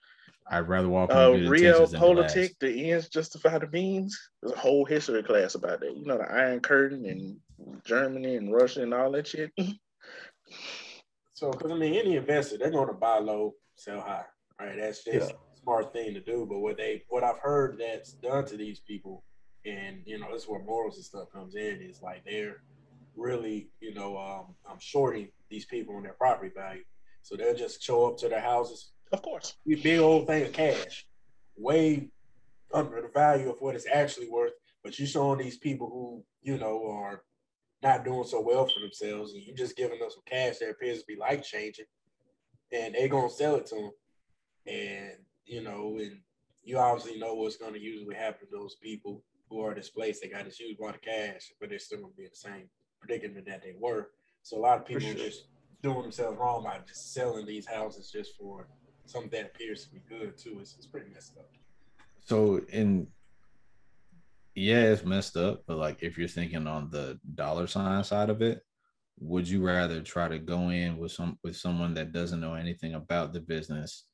I'd 0.50 0.68
rather 0.68 0.88
walk 0.88 1.10
uh, 1.10 1.30
realpolitik, 1.30 2.58
the, 2.60 2.72
the 2.72 2.90
ends 2.90 3.08
justify 3.08 3.58
the 3.58 3.68
means. 3.68 4.18
There's 4.42 4.54
a 4.54 4.58
whole 4.58 4.84
history 4.84 5.22
class 5.22 5.54
about 5.54 5.80
that. 5.80 5.96
You 5.96 6.04
know, 6.04 6.18
the 6.18 6.30
Iron 6.30 6.60
Curtain 6.60 7.06
and 7.06 7.38
Germany 7.84 8.36
and 8.36 8.52
Russia 8.52 8.82
and 8.82 8.92
all 8.92 9.10
that 9.12 9.26
shit. 9.26 9.52
so, 11.32 11.50
because 11.50 11.70
I 11.70 11.74
mean, 11.74 11.94
any 11.94 12.16
investor, 12.16 12.58
they're 12.58 12.70
going 12.70 12.88
to 12.88 12.94
buy 12.94 13.18
low, 13.18 13.54
sell 13.74 14.00
high, 14.00 14.24
right? 14.60 14.76
That's 14.78 15.02
just 15.02 15.30
yeah. 15.30 15.36
smart 15.62 15.92
thing 15.94 16.12
to 16.12 16.20
do. 16.20 16.46
But 16.46 16.58
what 16.58 16.76
they, 16.76 17.04
what 17.08 17.24
I've 17.24 17.38
heard 17.38 17.78
that's 17.78 18.12
done 18.12 18.44
to 18.46 18.56
these 18.58 18.80
people 18.80 19.24
and 19.64 20.02
you 20.04 20.18
know 20.18 20.32
this 20.32 20.42
is 20.42 20.48
where 20.48 20.62
morals 20.62 20.96
and 20.96 21.04
stuff 21.04 21.32
comes 21.32 21.54
in 21.54 21.80
is 21.80 22.02
like 22.02 22.24
they're 22.24 22.62
really 23.16 23.68
you 23.80 23.94
know 23.94 24.16
um, 24.18 24.54
I'm 24.68 24.78
shorting 24.78 25.28
these 25.50 25.64
people 25.64 25.96
on 25.96 26.02
their 26.02 26.14
property 26.14 26.52
value, 26.54 26.82
so 27.22 27.36
they'll 27.36 27.54
just 27.54 27.82
show 27.82 28.06
up 28.06 28.18
to 28.18 28.28
their 28.28 28.40
houses. 28.40 28.90
Of 29.12 29.22
course, 29.22 29.54
big 29.66 30.00
old 30.00 30.26
thing 30.26 30.44
of 30.44 30.52
cash, 30.52 31.06
way 31.56 32.08
under 32.72 33.00
the 33.00 33.08
value 33.08 33.50
of 33.50 33.56
what 33.60 33.74
it's 33.74 33.86
actually 33.92 34.28
worth. 34.28 34.52
But 34.82 34.98
you're 34.98 35.08
showing 35.08 35.38
these 35.38 35.56
people 35.56 35.88
who 35.88 36.24
you 36.42 36.58
know 36.58 36.86
are 36.90 37.22
not 37.82 38.04
doing 38.04 38.24
so 38.24 38.40
well 38.40 38.66
for 38.66 38.80
themselves, 38.80 39.34
and 39.34 39.42
you're 39.42 39.56
just 39.56 39.76
giving 39.76 39.98
them 39.98 40.10
some 40.10 40.22
cash 40.26 40.58
that 40.58 40.70
appears 40.70 41.00
to 41.00 41.06
be 41.06 41.16
life 41.16 41.44
changing, 41.44 41.86
and 42.72 42.94
they're 42.94 43.08
gonna 43.08 43.30
sell 43.30 43.56
it 43.56 43.66
to 43.66 43.74
them, 43.74 43.90
and 44.66 45.12
you 45.46 45.62
know, 45.62 45.98
and 46.00 46.18
you 46.62 46.78
obviously 46.78 47.18
know 47.18 47.34
what's 47.34 47.56
gonna 47.56 47.78
usually 47.78 48.14
happen 48.14 48.46
to 48.46 48.56
those 48.56 48.76
people 48.76 49.22
who 49.48 49.60
are 49.60 49.74
displaced, 49.74 50.22
they 50.22 50.28
got 50.28 50.44
this 50.44 50.56
huge 50.56 50.78
amount 50.78 50.96
of 50.96 51.02
cash, 51.02 51.52
but 51.60 51.68
they're 51.68 51.78
still 51.78 52.00
gonna 52.00 52.12
be 52.16 52.24
in 52.24 52.30
the 52.30 52.36
same 52.36 52.68
predicament 53.00 53.46
that 53.46 53.62
they 53.62 53.74
were. 53.78 54.10
So 54.42 54.56
a 54.56 54.60
lot 54.60 54.78
of 54.78 54.86
people 54.86 55.02
sure. 55.02 55.12
are 55.12 55.14
just 55.14 55.46
doing 55.82 56.02
themselves 56.02 56.38
wrong 56.38 56.64
by 56.64 56.78
just 56.86 57.12
selling 57.12 57.46
these 57.46 57.66
houses 57.66 58.10
just 58.10 58.36
for 58.36 58.66
something 59.06 59.30
that 59.30 59.46
appears 59.54 59.84
to 59.84 59.92
be 59.92 60.00
good 60.08 60.36
too. 60.36 60.58
It's, 60.60 60.74
it's 60.76 60.86
pretty 60.86 61.10
messed 61.12 61.36
up. 61.38 61.50
So 62.24 62.60
in 62.70 63.08
yeah, 64.54 64.82
it's 64.82 65.04
messed 65.04 65.36
up, 65.36 65.62
but 65.66 65.78
like 65.78 66.02
if 66.02 66.16
you're 66.16 66.28
thinking 66.28 66.66
on 66.66 66.88
the 66.90 67.18
dollar 67.34 67.66
sign 67.66 68.04
side 68.04 68.30
of 68.30 68.40
it, 68.40 68.60
would 69.18 69.48
you 69.48 69.64
rather 69.64 70.00
try 70.00 70.28
to 70.28 70.38
go 70.38 70.70
in 70.70 70.96
with 70.96 71.12
some 71.12 71.38
with 71.42 71.56
someone 71.56 71.94
that 71.94 72.12
doesn't 72.12 72.40
know 72.40 72.54
anything 72.54 72.94
about 72.94 73.32
the 73.32 73.40
business 73.40 74.04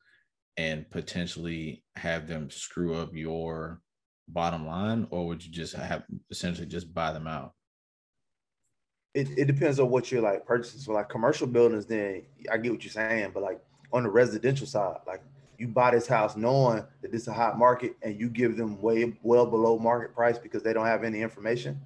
and 0.56 0.90
potentially 0.90 1.84
have 1.96 2.26
them 2.26 2.50
screw 2.50 2.94
up 2.94 3.14
your 3.14 3.80
bottom 4.28 4.66
line, 4.66 5.06
or 5.10 5.26
would 5.26 5.44
you 5.44 5.50
just 5.50 5.74
have 5.74 6.04
essentially 6.30 6.66
just 6.66 6.92
buy 6.92 7.12
them 7.12 7.26
out? 7.26 7.52
It, 9.12 9.28
it 9.36 9.46
depends 9.46 9.80
on 9.80 9.90
what 9.90 10.10
you're 10.12 10.22
like 10.22 10.46
purchasing. 10.46 10.80
So 10.80 10.92
like 10.92 11.08
commercial 11.08 11.46
buildings, 11.46 11.86
then 11.86 12.22
I 12.50 12.58
get 12.58 12.72
what 12.72 12.84
you're 12.84 12.92
saying, 12.92 13.32
but 13.34 13.42
like 13.42 13.60
on 13.92 14.02
the 14.02 14.08
residential 14.08 14.66
side, 14.66 14.96
like 15.06 15.22
you 15.58 15.68
buy 15.68 15.90
this 15.90 16.06
house 16.06 16.36
knowing 16.36 16.84
that 17.02 17.12
this 17.12 17.22
is 17.22 17.28
a 17.28 17.32
hot 17.32 17.58
market 17.58 17.94
and 18.02 18.18
you 18.18 18.28
give 18.28 18.56
them 18.56 18.80
way 18.80 19.12
well 19.22 19.46
below 19.46 19.78
market 19.78 20.14
price 20.14 20.38
because 20.38 20.62
they 20.62 20.72
don't 20.72 20.86
have 20.86 21.04
any 21.04 21.20
information, 21.20 21.80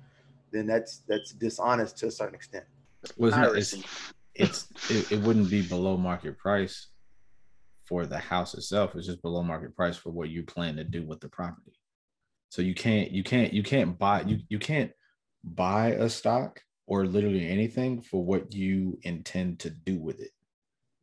then 0.53 0.67
that's 0.67 0.99
that's 1.09 1.33
dishonest 1.33 1.99
to 1.99 2.07
a 2.07 2.11
certain 2.11 2.35
extent. 2.35 2.65
Well, 3.17 3.29
it's, 3.29 3.37
not, 3.37 3.57
it's, 3.57 3.75
it's 4.35 4.91
it, 4.91 5.13
it 5.13 5.21
wouldn't 5.23 5.51
be 5.51 5.63
below 5.63 5.97
market 5.97 6.39
price 6.39 6.89
for 7.85 8.07
the 8.07 8.19
house 8.19 8.55
itself. 8.55 8.95
It's 8.95 9.07
just 9.07 9.23
below 9.23 9.43
market 9.43 9.77
price 9.77 9.97
for 9.97 10.11
what 10.11 10.31
you 10.31 10.43
plan 10.43 10.77
to 10.77 10.85
do 10.85 11.05
with 11.05 11.21
the 11.21 11.29
property. 11.29 11.73
So 12.51 12.63
you 12.63 12.75
can't 12.75 13.11
you 13.11 13.25
can't 13.25 13.53
you 13.53 13.63
can't 13.63 13.99
buy 13.99 14.23
you 14.23 14.39
you 14.49 14.61
can't 14.61 14.93
buy 15.43 15.89
a 15.89 16.09
stock 16.09 16.61
or 16.87 17.07
literally 17.07 17.49
anything 17.49 18.01
for 18.01 18.25
what 18.25 18.55
you 18.55 18.99
intend 19.03 19.59
to 19.61 19.71
do 19.71 19.99
with 19.99 20.21
it. 20.21 20.31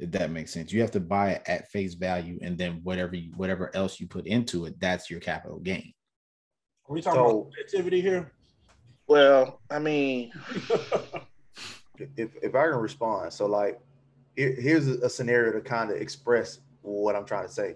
If 0.01 0.11
that 0.11 0.31
makes 0.31 0.51
sense. 0.51 0.73
You 0.73 0.81
have 0.81 0.91
to 0.91 0.99
buy 0.99 1.31
it 1.31 1.43
at 1.47 1.69
face 1.69 1.93
value 1.93 2.39
and 2.41 2.57
then 2.57 2.81
whatever 2.83 3.15
you, 3.15 3.31
whatever 3.35 3.73
else 3.75 3.99
you 3.99 4.07
put 4.07 4.27
into 4.27 4.65
it, 4.65 4.79
that's 4.79 5.09
your 5.09 5.19
capital 5.19 5.59
gain. 5.59 5.93
Are 6.89 6.93
we 6.93 7.01
talking 7.01 7.19
so, 7.19 7.41
about 7.41 7.51
activity 7.63 8.01
here? 8.01 8.31
Well, 9.07 9.61
I 9.69 9.79
mean 9.79 10.31
if 12.17 12.31
if 12.41 12.55
I 12.55 12.63
can 12.63 12.77
respond, 12.77 13.31
so 13.31 13.45
like 13.45 13.79
here's 14.35 14.87
a 14.87 15.09
scenario 15.09 15.51
to 15.51 15.61
kind 15.61 15.91
of 15.91 15.97
express 15.97 16.59
what 16.81 17.15
I'm 17.15 17.25
trying 17.25 17.47
to 17.47 17.53
say 17.53 17.75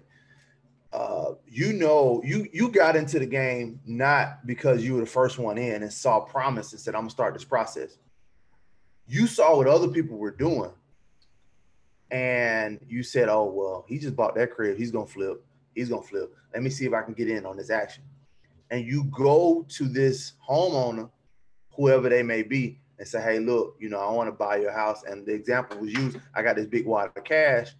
uh, 0.96 1.34
you 1.46 1.74
know, 1.74 2.22
you 2.24 2.46
you 2.52 2.70
got 2.70 2.96
into 2.96 3.18
the 3.18 3.26
game 3.26 3.80
not 3.84 4.46
because 4.46 4.82
you 4.82 4.94
were 4.94 5.00
the 5.00 5.06
first 5.06 5.38
one 5.38 5.58
in 5.58 5.82
and 5.82 5.92
saw 5.92 6.20
promise 6.20 6.72
and 6.72 6.80
said, 6.80 6.94
"I'm 6.94 7.02
gonna 7.02 7.10
start 7.10 7.34
this 7.34 7.44
process." 7.44 7.98
You 9.06 9.26
saw 9.26 9.56
what 9.56 9.66
other 9.66 9.88
people 9.88 10.16
were 10.16 10.30
doing, 10.30 10.70
and 12.10 12.80
you 12.88 13.02
said, 13.02 13.28
"Oh 13.28 13.44
well, 13.44 13.84
he 13.88 13.98
just 13.98 14.16
bought 14.16 14.34
that 14.36 14.52
crib. 14.52 14.76
He's 14.76 14.90
gonna 14.90 15.06
flip. 15.06 15.44
He's 15.74 15.88
gonna 15.88 16.02
flip. 16.02 16.34
Let 16.54 16.62
me 16.62 16.70
see 16.70 16.86
if 16.86 16.92
I 16.92 17.02
can 17.02 17.14
get 17.14 17.28
in 17.28 17.46
on 17.46 17.56
this 17.56 17.70
action." 17.70 18.04
And 18.70 18.84
you 18.84 19.04
go 19.04 19.64
to 19.68 19.84
this 19.84 20.32
homeowner, 20.48 21.10
whoever 21.72 22.08
they 22.08 22.22
may 22.22 22.42
be, 22.42 22.80
and 22.98 23.06
say, 23.06 23.20
"Hey, 23.22 23.38
look, 23.38 23.76
you 23.78 23.88
know, 23.88 24.00
I 24.00 24.10
want 24.12 24.28
to 24.28 24.32
buy 24.32 24.56
your 24.56 24.72
house." 24.72 25.02
And 25.04 25.26
the 25.26 25.32
example 25.32 25.78
was 25.78 25.92
used. 25.92 26.18
I 26.34 26.42
got 26.42 26.56
this 26.56 26.66
big 26.66 26.86
wad 26.86 27.10
of 27.16 27.24
cash 27.24 27.74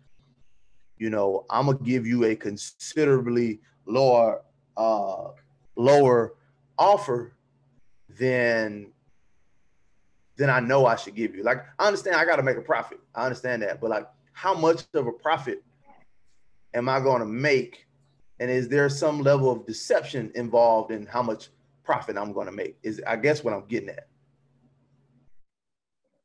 you 0.98 1.10
know, 1.10 1.44
I'm 1.50 1.66
gonna 1.66 1.78
give 1.78 2.06
you 2.06 2.24
a 2.24 2.36
considerably 2.36 3.60
lower 3.86 4.42
uh, 4.76 5.28
lower 5.76 6.34
offer 6.78 7.32
than 8.18 8.92
than 10.36 10.50
I 10.50 10.60
know 10.60 10.86
I 10.86 10.96
should 10.96 11.14
give 11.14 11.34
you. 11.34 11.42
Like 11.42 11.64
I 11.78 11.86
understand 11.86 12.16
I 12.16 12.24
got 12.24 12.36
to 12.36 12.42
make 12.42 12.56
a 12.56 12.62
profit. 12.62 13.00
I 13.14 13.24
understand 13.24 13.62
that, 13.62 13.80
but 13.80 13.90
like 13.90 14.06
how 14.36 14.52
much 14.54 14.84
of 14.92 15.06
a 15.06 15.12
profit 15.12 15.64
am 16.74 16.90
I 16.90 17.00
going 17.00 17.20
to 17.20 17.26
make? 17.26 17.86
And 18.38 18.50
is 18.50 18.68
there 18.68 18.86
some 18.90 19.22
level 19.22 19.50
of 19.50 19.64
deception 19.66 20.30
involved 20.34 20.92
in 20.92 21.06
how 21.06 21.22
much 21.22 21.48
profit 21.84 22.18
I'm 22.18 22.34
going 22.34 22.44
to 22.44 22.52
make? 22.52 22.76
Is 22.82 23.00
I 23.06 23.16
guess 23.16 23.42
what 23.42 23.54
I'm 23.54 23.66
getting 23.66 23.88
at. 23.88 24.08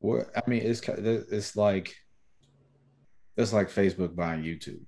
Well, 0.02 0.26
I 0.36 0.42
mean, 0.46 0.62
it's 0.62 0.82
it's 0.90 1.56
like 1.56 1.96
it's 3.38 3.54
like 3.54 3.70
Facebook 3.70 4.14
buying 4.14 4.44
YouTube. 4.44 4.82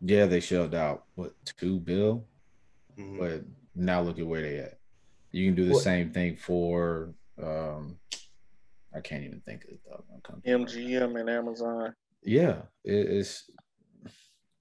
Yeah, 0.00 0.26
they 0.26 0.40
shelled 0.40 0.74
out 0.74 1.04
what 1.14 1.34
two 1.44 1.78
bill, 1.78 2.26
mm-hmm. 2.98 3.20
but 3.20 3.44
now 3.76 4.00
look 4.00 4.18
at 4.18 4.26
where 4.26 4.42
they 4.42 4.58
at. 4.58 4.80
You 5.30 5.46
can 5.46 5.54
do 5.54 5.66
the 5.66 5.74
what? 5.74 5.84
same 5.84 6.10
thing 6.10 6.34
for 6.34 7.14
um, 7.40 7.96
I 8.94 9.00
can't 9.00 9.24
even 9.24 9.40
think 9.40 9.64
of 9.64 9.70
it 9.70 9.80
though. 9.86 10.04
MGM 10.46 11.18
and 11.18 11.30
Amazon. 11.30 11.94
Yeah, 12.22 12.56
it, 12.84 12.92
it's 12.92 13.50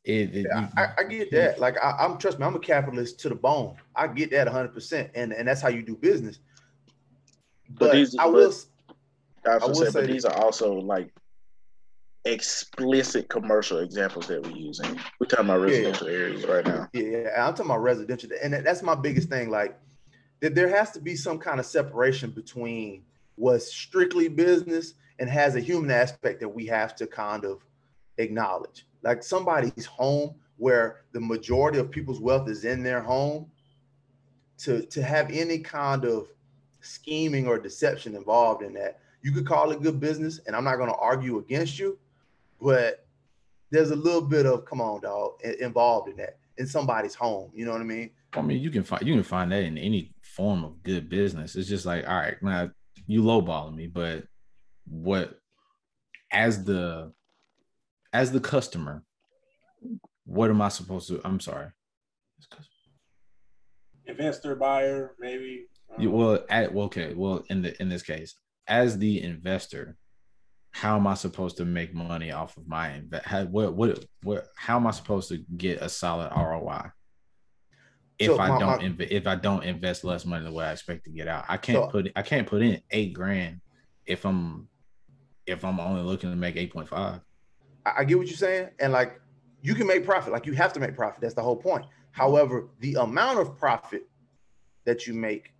it, 0.03 0.35
it 0.35 0.47
yeah, 0.49 0.69
I, 0.77 1.01
I, 1.01 1.03
get 1.03 1.29
that. 1.31 1.59
Like 1.59 1.77
I, 1.83 2.05
am 2.05 2.17
trust 2.17 2.39
me, 2.39 2.45
I'm 2.45 2.55
a 2.55 2.59
capitalist 2.59 3.19
to 3.19 3.29
the 3.29 3.35
bone. 3.35 3.75
I 3.95 4.07
get 4.07 4.31
that 4.31 4.47
100, 4.47 4.73
percent 4.73 5.11
and 5.13 5.31
and 5.31 5.47
that's 5.47 5.61
how 5.61 5.69
you 5.69 5.83
do 5.83 5.95
business. 5.95 6.39
But, 7.69 7.79
but 7.79 7.91
these, 7.93 8.17
I 8.17 8.25
will. 8.25 8.53
I, 9.45 9.51
I 9.53 9.57
will 9.65 9.75
say, 9.75 9.85
say, 9.85 9.91
but 9.91 10.07
these 10.07 10.25
are 10.25 10.35
also 10.35 10.73
like 10.73 11.11
explicit 12.25 13.29
commercial 13.29 13.79
examples 13.79 14.27
that 14.27 14.41
we're 14.43 14.55
using. 14.55 14.99
We're 15.19 15.27
talking 15.27 15.45
about 15.45 15.61
residential 15.61 16.09
yeah. 16.09 16.17
areas 16.17 16.45
right 16.45 16.65
now. 16.65 16.89
Yeah, 16.93 17.29
I'm 17.37 17.53
talking 17.53 17.65
about 17.65 17.81
residential, 17.81 18.29
and 18.41 18.53
that's 18.53 18.83
my 18.83 18.95
biggest 18.95 19.29
thing. 19.29 19.49
Like, 19.49 19.79
that 20.41 20.55
there 20.55 20.69
has 20.69 20.91
to 20.91 20.99
be 20.99 21.15
some 21.15 21.39
kind 21.39 21.59
of 21.59 21.65
separation 21.65 22.31
between 22.31 23.03
what's 23.35 23.73
strictly 23.73 24.27
business 24.27 24.93
and 25.19 25.29
has 25.29 25.55
a 25.55 25.59
human 25.59 25.91
aspect 25.91 26.39
that 26.39 26.49
we 26.49 26.65
have 26.67 26.95
to 26.95 27.07
kind 27.07 27.45
of 27.45 27.63
acknowledge. 28.17 28.85
Like 29.03 29.23
somebody's 29.23 29.85
home 29.85 30.35
where 30.57 31.01
the 31.11 31.19
majority 31.19 31.79
of 31.79 31.89
people's 31.89 32.19
wealth 32.19 32.47
is 32.49 32.65
in 32.65 32.83
their 32.83 33.01
home, 33.01 33.47
to 34.59 34.85
to 34.87 35.01
have 35.01 35.31
any 35.31 35.57
kind 35.57 36.05
of 36.05 36.27
scheming 36.81 37.47
or 37.47 37.57
deception 37.57 38.15
involved 38.15 38.61
in 38.63 38.73
that, 38.73 38.99
you 39.23 39.31
could 39.31 39.45
call 39.45 39.71
it 39.71 39.81
good 39.81 39.99
business, 39.99 40.39
and 40.45 40.55
I'm 40.55 40.63
not 40.63 40.75
going 40.75 40.89
to 40.89 40.97
argue 40.97 41.39
against 41.39 41.79
you 41.79 41.97
but 42.61 43.05
there's 43.71 43.91
a 43.91 43.95
little 43.95 44.21
bit 44.21 44.45
of 44.45 44.65
come 44.65 44.81
on, 44.81 45.01
dog, 45.01 45.41
involved 45.59 46.09
in 46.09 46.17
that 46.17 46.37
in 46.57 46.67
somebody's 46.67 47.15
home. 47.15 47.51
You 47.53 47.65
know 47.65 47.71
what 47.71 47.81
I 47.81 47.85
mean? 47.85 48.11
I 48.33 48.41
mean, 48.41 48.61
you 48.61 48.69
can 48.69 48.83
find 48.83 49.05
you 49.05 49.13
can 49.15 49.23
find 49.23 49.51
that 49.51 49.63
in 49.63 49.77
any 49.77 50.13
form 50.21 50.63
of 50.63 50.83
good 50.83 51.09
business. 51.09 51.55
It's 51.55 51.67
just 51.67 51.85
like, 51.85 52.07
all 52.07 52.15
right, 52.15 52.41
man, 52.41 52.73
you 53.07 53.23
lowballing 53.23 53.75
me, 53.75 53.87
but 53.87 54.25
what 54.85 55.37
as 56.31 56.63
the 56.63 57.11
as 58.13 58.31
the 58.31 58.39
customer, 58.39 59.03
what 60.25 60.49
am 60.49 60.61
I 60.61 60.69
supposed 60.69 61.07
to? 61.09 61.21
I'm 61.23 61.39
sorry. 61.39 61.67
Investor, 64.05 64.55
buyer, 64.55 65.15
maybe. 65.19 65.67
Um, 65.97 66.11
well, 66.11 66.39
at 66.49 66.73
well, 66.73 66.85
okay. 66.85 67.13
Well, 67.13 67.43
in 67.49 67.61
the 67.61 67.79
in 67.81 67.89
this 67.89 68.03
case, 68.03 68.35
as 68.67 68.97
the 68.97 69.21
investor, 69.21 69.97
how 70.71 70.95
am 70.95 71.07
I 71.07 71.13
supposed 71.13 71.57
to 71.57 71.65
make 71.65 71.93
money 71.93 72.31
off 72.31 72.57
of 72.57 72.67
my 72.67 72.93
invest? 72.93 73.49
What, 73.49 73.73
what, 73.75 74.05
what, 74.23 74.47
how 74.57 74.77
am 74.77 74.87
I 74.87 74.91
supposed 74.91 75.29
to 75.29 75.37
get 75.57 75.81
a 75.81 75.89
solid 75.89 76.31
ROI 76.35 76.91
if 78.21 78.27
so 78.27 78.39
I 78.39 78.49
my, 78.49 78.59
don't 78.59 78.81
inv- 78.81 79.07
if 79.09 79.25
I 79.25 79.35
don't 79.35 79.63
invest 79.63 80.03
less 80.03 80.25
money 80.25 80.43
than 80.43 80.53
what 80.53 80.65
I 80.65 80.71
expect 80.71 81.05
to 81.05 81.11
get 81.11 81.27
out? 81.27 81.45
I 81.49 81.57
can't 81.57 81.85
so, 81.85 81.87
put 81.87 82.11
I 82.15 82.21
can't 82.21 82.47
put 82.47 82.61
in 82.61 82.79
eight 82.91 83.13
grand 83.13 83.61
if 84.05 84.25
I'm 84.25 84.67
if 85.47 85.65
I'm 85.65 85.79
only 85.79 86.03
looking 86.03 86.29
to 86.29 86.35
make 86.35 86.55
eight 86.55 86.71
point 86.71 86.87
five. 86.87 87.21
I 87.85 88.03
get 88.03 88.17
what 88.17 88.27
you're 88.27 88.37
saying, 88.37 88.69
and 88.79 88.93
like 88.93 89.19
you 89.61 89.73
can 89.73 89.87
make 89.87 90.05
profit, 90.05 90.31
like 90.31 90.45
you 90.45 90.53
have 90.53 90.71
to 90.73 90.79
make 90.79 90.95
profit. 90.95 91.21
That's 91.21 91.33
the 91.33 91.41
whole 91.41 91.55
point. 91.55 91.85
However, 92.11 92.69
the 92.79 92.95
amount 92.95 93.39
of 93.39 93.57
profit 93.57 94.07
that 94.85 95.07
you 95.07 95.13
make 95.13 95.53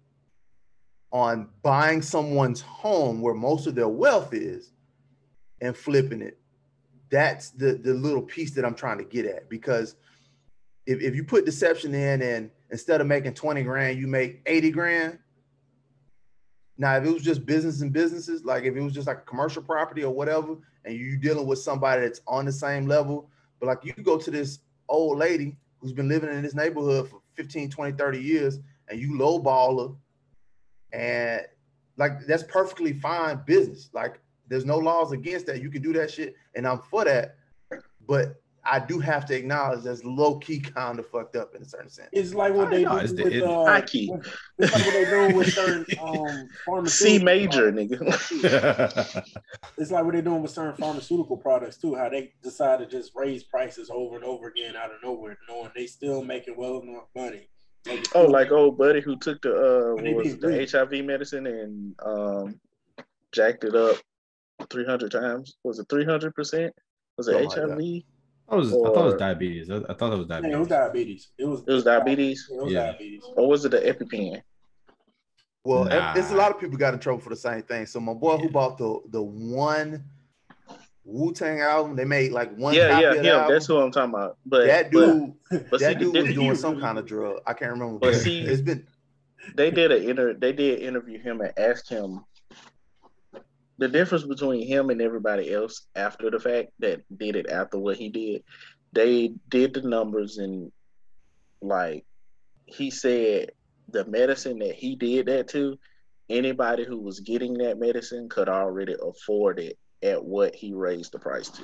on 1.12 1.50
buying 1.64 2.02
someone's 2.02 2.62
home 2.62 3.22
where 3.22 3.34
most 3.34 3.66
of 3.66 3.76
their 3.76 3.88
wealth 3.88 4.34
is 4.34 4.72
and 5.62 5.76
flipping 5.76 6.22
it. 6.22 6.38
That's 7.10 7.50
the 7.50 7.74
the 7.74 7.94
little 7.94 8.22
piece 8.22 8.52
that 8.52 8.66
I'm 8.66 8.76
trying 8.76 9.00
to 9.00 9.04
get 9.04 9.26
at 9.26 9.50
because 9.50 9.96
if, 10.86 11.02
if 11.02 11.16
you 11.16 11.24
put 11.24 11.46
deception 11.46 11.94
in 11.94 12.22
and 12.22 12.52
instead 12.72 13.02
of 13.02 13.08
making 13.08 13.34
20 13.34 13.64
grand, 13.64 14.00
you 14.00 14.08
make 14.08 14.42
80 14.46 14.72
grand. 14.72 15.20
Now, 16.78 16.98
if 16.98 17.06
it 17.06 17.14
was 17.14 17.24
just 17.24 17.46
business 17.46 17.82
and 17.82 17.94
businesses, 17.94 18.44
like 18.44 18.64
if 18.64 18.76
it 18.76 18.82
was 18.82 18.94
just 18.94 19.08
like 19.08 19.20
a 19.20 19.22
commercial 19.22 19.62
property 19.62 20.04
or 20.04 20.14
whatever, 20.14 20.56
and 20.84 20.96
you 20.96 21.18
dealing 21.18 21.46
with 21.46 21.60
somebody 21.60 22.02
that's 22.02 22.22
on 22.28 22.46
the 22.46 22.52
same 22.52 22.88
level, 22.88 23.30
but 23.60 23.68
like 23.68 23.80
you 23.84 23.94
go 24.04 24.18
to 24.18 24.32
this 24.32 24.60
old 24.90 25.20
lady 25.20 25.56
who's 25.80 25.94
been 25.94 26.10
living 26.10 26.32
in 26.32 26.42
this 26.42 26.56
neighborhood 26.56 27.10
for 27.10 27.22
15, 27.36 27.70
20, 27.70 27.98
30 27.98 28.20
years, 28.20 28.60
and 28.90 29.00
you 29.00 29.12
lowball 29.12 29.90
her, 29.90 30.98
and 30.98 31.42
like 31.98 32.26
that's 32.26 32.44
perfectly 32.44 32.94
fine 32.94 33.42
business. 33.46 33.90
Like 33.94 34.20
there's 34.48 34.66
no 34.66 34.78
laws 34.78 35.12
against 35.12 35.46
that. 35.46 35.62
You 35.62 35.70
can 35.70 35.82
do 35.82 35.94
that 35.94 36.10
shit, 36.10 36.36
and 36.56 36.68
I'm 36.68 36.80
for 36.80 37.06
that. 37.06 37.36
But 38.08 38.41
I 38.64 38.80
do 38.80 39.00
have 39.00 39.26
to 39.28 39.36
acknowledge 39.36 39.84
that's 39.84 40.04
low 40.04 40.38
key 40.38 40.60
kind 40.60 41.00
of 41.00 41.08
fucked 41.08 41.36
up 41.36 41.56
in 41.56 41.64
a 41.64 41.66
certain 41.66 41.90
sense. 41.90 42.10
It's 42.12 42.34
like 42.34 42.54
what 42.54 42.70
they 42.70 42.84
do 42.84 42.92
with 42.92 43.16
the, 43.16 43.50
uh, 43.50 43.66
high 43.66 43.82
key. 43.82 44.12
It's 44.60 44.72
like 44.74 44.86
what 44.86 44.94
they 44.94 45.06
do 45.06 45.36
with 45.36 45.54
certain 45.54 45.86
um, 46.02 46.48
pharmaceutical. 46.66 47.20
C 47.20 47.24
major, 47.24 47.72
nigga. 47.72 49.26
it's 49.78 49.92
like 49.92 50.04
what 50.04 50.14
they're 50.14 50.22
doing 50.22 50.44
with 50.44 50.52
certain 50.52 50.76
pharmaceutical 50.76 51.38
products 51.38 51.78
too. 51.78 51.96
How 51.96 52.10
they 52.10 52.34
decide 52.44 52.80
to 52.80 52.86
just 52.86 53.14
raise 53.16 53.44
prices 53.44 53.90
over 53.92 54.16
and 54.16 54.24
over 54.24 54.48
again 54.48 54.76
out 54.76 54.92
of 54.92 54.98
nowhere, 55.04 55.38
knowing 55.50 55.72
they 55.76 55.88
still 55.88 56.24
making 56.24 56.56
well 56.56 56.82
enough 56.82 57.08
money. 57.16 57.48
oh, 58.14 58.26
like 58.26 58.52
old 58.52 58.78
buddy 58.78 59.02
who 59.02 59.18
took 59.18 59.42
the 59.42 59.56
uh, 59.56 60.02
was 60.14 60.38
the 60.38 60.68
HIV 60.70 61.04
medicine 61.04 61.48
and 61.48 61.96
um, 62.04 62.60
jacked 63.32 63.64
it 63.64 63.76
up 63.76 63.98
300 64.70 65.12
times. 65.12 65.56
Was 65.64 65.80
it 65.80 65.88
300 65.90 66.36
percent? 66.36 66.74
Was 67.18 67.28
it 67.28 67.52
HIV? 67.52 68.04
Like 68.48 68.54
I 68.54 68.56
was. 68.56 68.74
Or, 68.74 68.90
I 68.90 68.94
thought 68.94 69.04
it 69.04 69.12
was 69.12 69.20
diabetes. 69.20 69.70
I, 69.70 69.78
I 69.90 69.94
thought 69.94 70.14
it 70.14 70.18
was 70.18 70.28
diabetes. 70.28 70.52
Yeah, 70.52 70.56
it 70.56 70.60
was 70.60 70.68
diabetes. 70.68 71.30
It 71.38 71.46
was. 71.46 71.60
It 71.62 71.72
was 71.74 71.84
diabetes. 71.84 72.50
It 72.52 72.64
was 72.64 72.72
yeah. 72.72 72.86
diabetes. 72.92 73.24
Or 73.36 73.48
was 73.48 73.66
it 73.66 73.70
the 73.70 73.80
EpiPen? 73.80 74.42
Well, 75.64 75.86
nah. 75.86 76.14
it's 76.16 76.32
a 76.32 76.36
lot 76.36 76.52
of 76.52 76.60
people 76.60 76.78
got 76.78 76.94
in 76.94 77.00
trouble 77.00 77.22
for 77.22 77.30
the 77.30 77.36
same 77.36 77.62
thing. 77.62 77.86
So 77.86 78.00
my 78.00 78.14
boy 78.14 78.36
yeah. 78.36 78.42
who 78.42 78.50
bought 78.50 78.78
the 78.78 79.00
the 79.10 79.22
one 79.22 80.04
Wu 81.04 81.34
Tang 81.34 81.62
album, 81.62 81.96
they 81.96 82.06
made 82.06 82.32
like 82.32 82.56
one. 82.56 82.74
Yeah, 82.74 83.00
yeah, 83.00 83.14
yeah. 83.22 83.48
That's 83.48 83.66
who 83.66 83.78
I'm 83.78 83.92
talking 83.92 84.14
about. 84.14 84.38
But 84.46 84.68
that 84.68 84.92
dude, 84.92 85.34
but, 85.50 85.70
but 85.70 85.80
that 85.80 85.94
see, 85.94 86.00
dude 86.00 86.14
was 86.14 86.34
doing 86.34 86.56
some 86.56 86.80
kind 86.80 86.98
of 86.98 87.06
drug. 87.06 87.42
I 87.46 87.54
can't 87.54 87.72
remember. 87.72 88.00
But 88.00 88.16
see, 88.16 88.42
it's 88.42 88.62
been. 88.62 88.86
They 89.56 89.72
did 89.72 89.92
a 89.92 90.10
inter. 90.10 90.34
They 90.34 90.54
did 90.54 90.80
interview 90.80 91.20
him 91.20 91.42
and 91.42 91.52
asked 91.58 91.90
him 91.90 92.24
the 93.82 93.88
difference 93.88 94.24
between 94.24 94.68
him 94.68 94.92
and 94.92 95.02
everybody 95.02 95.52
else 95.52 95.88
after 95.96 96.30
the 96.30 96.40
fact 96.40 96.68
that 96.78 97.02
did 97.18 97.36
it 97.36 97.50
after 97.50 97.80
what 97.80 97.98
he 97.98 98.10
did, 98.10 98.44
they 98.94 99.34
did 99.50 99.74
the 99.74 99.82
numbers 99.82 100.38
and 100.38 100.72
like 101.64 102.06
he 102.68 102.92
said 102.92 103.52
the 103.90 104.06
medicine 104.06 104.60
that 104.60 104.76
he 104.76 104.96
did 104.96 105.26
that 105.26 105.48
to, 105.48 105.80
anybody 106.30 106.86
who 106.86 107.00
was 107.00 107.22
getting 107.22 107.56
that 107.56 107.80
medicine 107.80 108.30
could 108.30 108.48
already 108.48 108.96
afford 109.02 109.60
it 109.60 109.80
at 110.04 110.24
what 110.24 110.54
he 110.54 110.74
raised 110.74 111.12
the 111.12 111.20
price 111.20 111.50
to. 111.50 111.64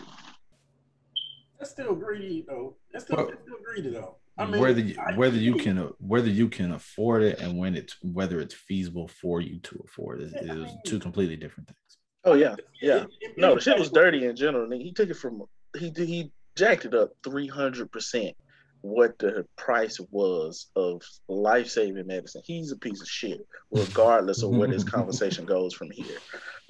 That's 1.60 1.70
still 1.70 1.94
greedy 1.94 2.46
though. 2.48 2.78
That's 2.92 3.06
still, 3.06 3.18
well, 3.18 3.28
that's 3.28 3.44
still 3.44 3.58
greedy 3.64 3.92
though. 3.92 4.16
I 4.40 4.46
mean, 4.48 4.60
whether 4.60 4.82
you, 4.82 4.96
whether 5.16 5.38
you 5.38 5.56
can 5.56 5.78
whether 6.00 6.30
you 6.30 6.50
can 6.50 6.72
afford 6.72 7.22
it 7.22 7.40
and 7.40 7.58
when 7.60 7.76
it's 7.76 7.96
whether 8.02 8.40
it's 8.40 8.56
feasible 8.56 9.08
for 9.08 9.40
you 9.40 9.60
to 9.60 9.84
afford 9.86 10.22
it 10.22 10.34
is, 10.42 10.50
is 10.50 10.72
two 10.84 11.00
completely 11.00 11.36
different 11.36 11.70
things. 11.70 11.97
Oh 12.24 12.34
yeah, 12.34 12.56
yeah. 12.82 13.06
No, 13.38 13.56
the 13.56 13.62
shit 13.62 13.80
was 13.80 13.90
dirty 13.90 14.26
in 14.26 14.36
general. 14.36 14.70
He 14.72 14.92
took 14.92 15.10
it 15.10 15.18
from 15.18 15.44
he 15.78 15.92
he 15.96 16.32
jacked 16.56 16.86
it 16.86 16.94
up 16.94 17.12
three 17.24 17.48
hundred 17.48 17.92
percent 17.92 18.36
what 18.82 19.18
the 19.20 19.46
price 19.58 20.00
was 20.12 20.68
of 20.76 21.02
life 21.28 21.68
saving 21.68 22.08
medicine. 22.08 22.42
He's 22.46 22.72
a 22.72 22.78
piece 22.78 23.02
of 23.02 23.08
shit, 23.08 23.46
regardless 23.72 24.44
of 24.44 24.52
where 24.52 24.68
this 24.68 24.84
conversation 24.98 25.46
goes 25.46 25.74
from 25.74 25.90
here. 25.92 26.20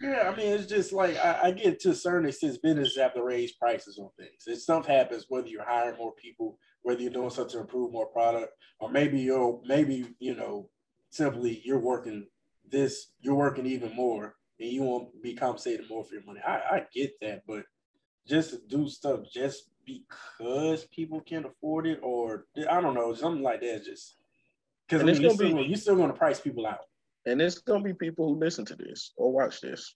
yeah, 0.00 0.30
I 0.32 0.36
mean, 0.36 0.52
it's 0.52 0.66
just 0.66 0.92
like 0.92 1.16
I, 1.16 1.40
I, 1.44 1.50
get 1.52 1.80
to 1.80 1.90
a 1.90 1.94
certain 1.94 2.28
extent, 2.28 2.58
businesses 2.62 2.98
have 2.98 3.14
to 3.14 3.22
raise 3.22 3.52
prices 3.52 3.98
on 3.98 4.10
things. 4.18 4.44
If 4.46 4.60
stuff 4.60 4.86
happens, 4.86 5.26
whether 5.28 5.48
you're 5.48 5.64
hiring 5.64 5.96
more 5.98 6.12
people, 6.20 6.58
whether 6.82 7.00
you're 7.00 7.12
doing 7.12 7.30
something 7.30 7.52
to 7.52 7.60
improve 7.60 7.92
more 7.92 8.06
product, 8.06 8.52
or 8.80 8.90
maybe 8.90 9.20
you're 9.20 9.60
maybe 9.64 10.14
you 10.18 10.34
know 10.34 10.68
simply 11.10 11.62
you're 11.64 11.80
working 11.80 12.26
this, 12.70 13.12
you're 13.20 13.34
working 13.34 13.66
even 13.66 13.94
more 13.94 14.36
and 14.60 14.70
you 14.70 14.82
won't 14.82 15.22
be 15.22 15.34
compensated 15.34 15.88
more 15.88 16.04
for 16.04 16.14
your 16.14 16.24
money. 16.24 16.40
I, 16.46 16.52
I 16.52 16.86
get 16.92 17.12
that, 17.20 17.42
but 17.46 17.64
just 18.26 18.50
to 18.50 18.58
do 18.68 18.88
stuff 18.88 19.20
just 19.32 19.70
because 19.84 20.84
people 20.86 21.20
can't 21.20 21.46
afford 21.46 21.86
it, 21.86 22.00
or 22.02 22.46
I 22.70 22.80
don't 22.80 22.94
know, 22.94 23.14
something 23.14 23.42
like 23.42 23.60
that, 23.60 23.84
just 23.84 24.16
because 24.88 25.02
I 25.02 25.06
mean, 25.06 25.20
you're, 25.20 25.30
still, 25.30 25.56
be, 25.56 25.62
you're 25.64 25.76
still 25.76 25.96
going 25.96 26.10
to 26.10 26.16
price 26.16 26.40
people 26.40 26.66
out. 26.66 26.80
And 27.26 27.40
there's 27.40 27.58
gonna 27.58 27.82
be 27.82 27.94
people 27.94 28.28
who 28.28 28.40
listen 28.40 28.64
to 28.66 28.76
this 28.76 29.12
or 29.16 29.32
watch 29.32 29.60
this 29.60 29.94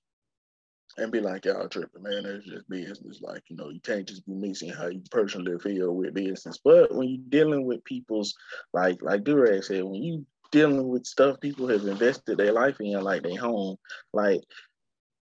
and 0.96 1.12
be 1.12 1.20
like, 1.20 1.44
y'all 1.44 1.68
tripping, 1.68 2.02
man. 2.02 2.24
It's 2.24 2.46
just 2.46 2.68
business. 2.68 3.20
Like, 3.20 3.42
you 3.48 3.56
know, 3.56 3.68
you 3.68 3.80
can't 3.80 4.08
just 4.08 4.26
be 4.26 4.32
mixing 4.32 4.70
how 4.70 4.86
you 4.86 5.02
personally 5.10 5.58
feel 5.58 5.94
with 5.94 6.14
business. 6.14 6.58
But 6.64 6.94
when 6.94 7.08
you're 7.08 7.20
dealing 7.28 7.66
with 7.66 7.84
people's 7.84 8.34
like 8.72 9.02
like 9.02 9.24
Durag 9.24 9.64
said, 9.64 9.84
when 9.84 10.02
you 10.02 10.26
dealing 10.50 10.88
with 10.88 11.06
stuff 11.06 11.40
people 11.40 11.68
have 11.68 11.86
invested 11.86 12.38
their 12.38 12.52
life 12.52 12.76
in, 12.80 13.00
like 13.02 13.22
their 13.22 13.38
home, 13.38 13.76
like 14.12 14.40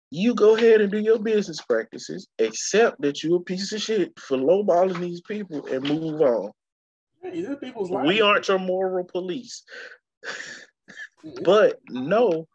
you 0.09 0.35
go 0.35 0.55
ahead 0.55 0.81
and 0.81 0.91
do 0.91 0.99
your 0.99 1.19
business 1.19 1.59
practices, 1.61 2.27
accept 2.37 3.01
that 3.01 3.23
you're 3.23 3.37
a 3.37 3.41
piece 3.41 3.71
of 3.73 3.81
shit 3.81 4.13
for 4.19 4.37
lowballing 4.37 4.99
these 4.99 5.21
people 5.21 5.65
and 5.65 5.87
move 5.87 6.21
on. 6.21 6.51
Hey, 7.23 7.45
we 8.05 8.21
aren't 8.21 8.47
your 8.47 8.59
moral 8.59 9.05
police. 9.05 9.63
but 11.43 11.79
no, 11.89 12.47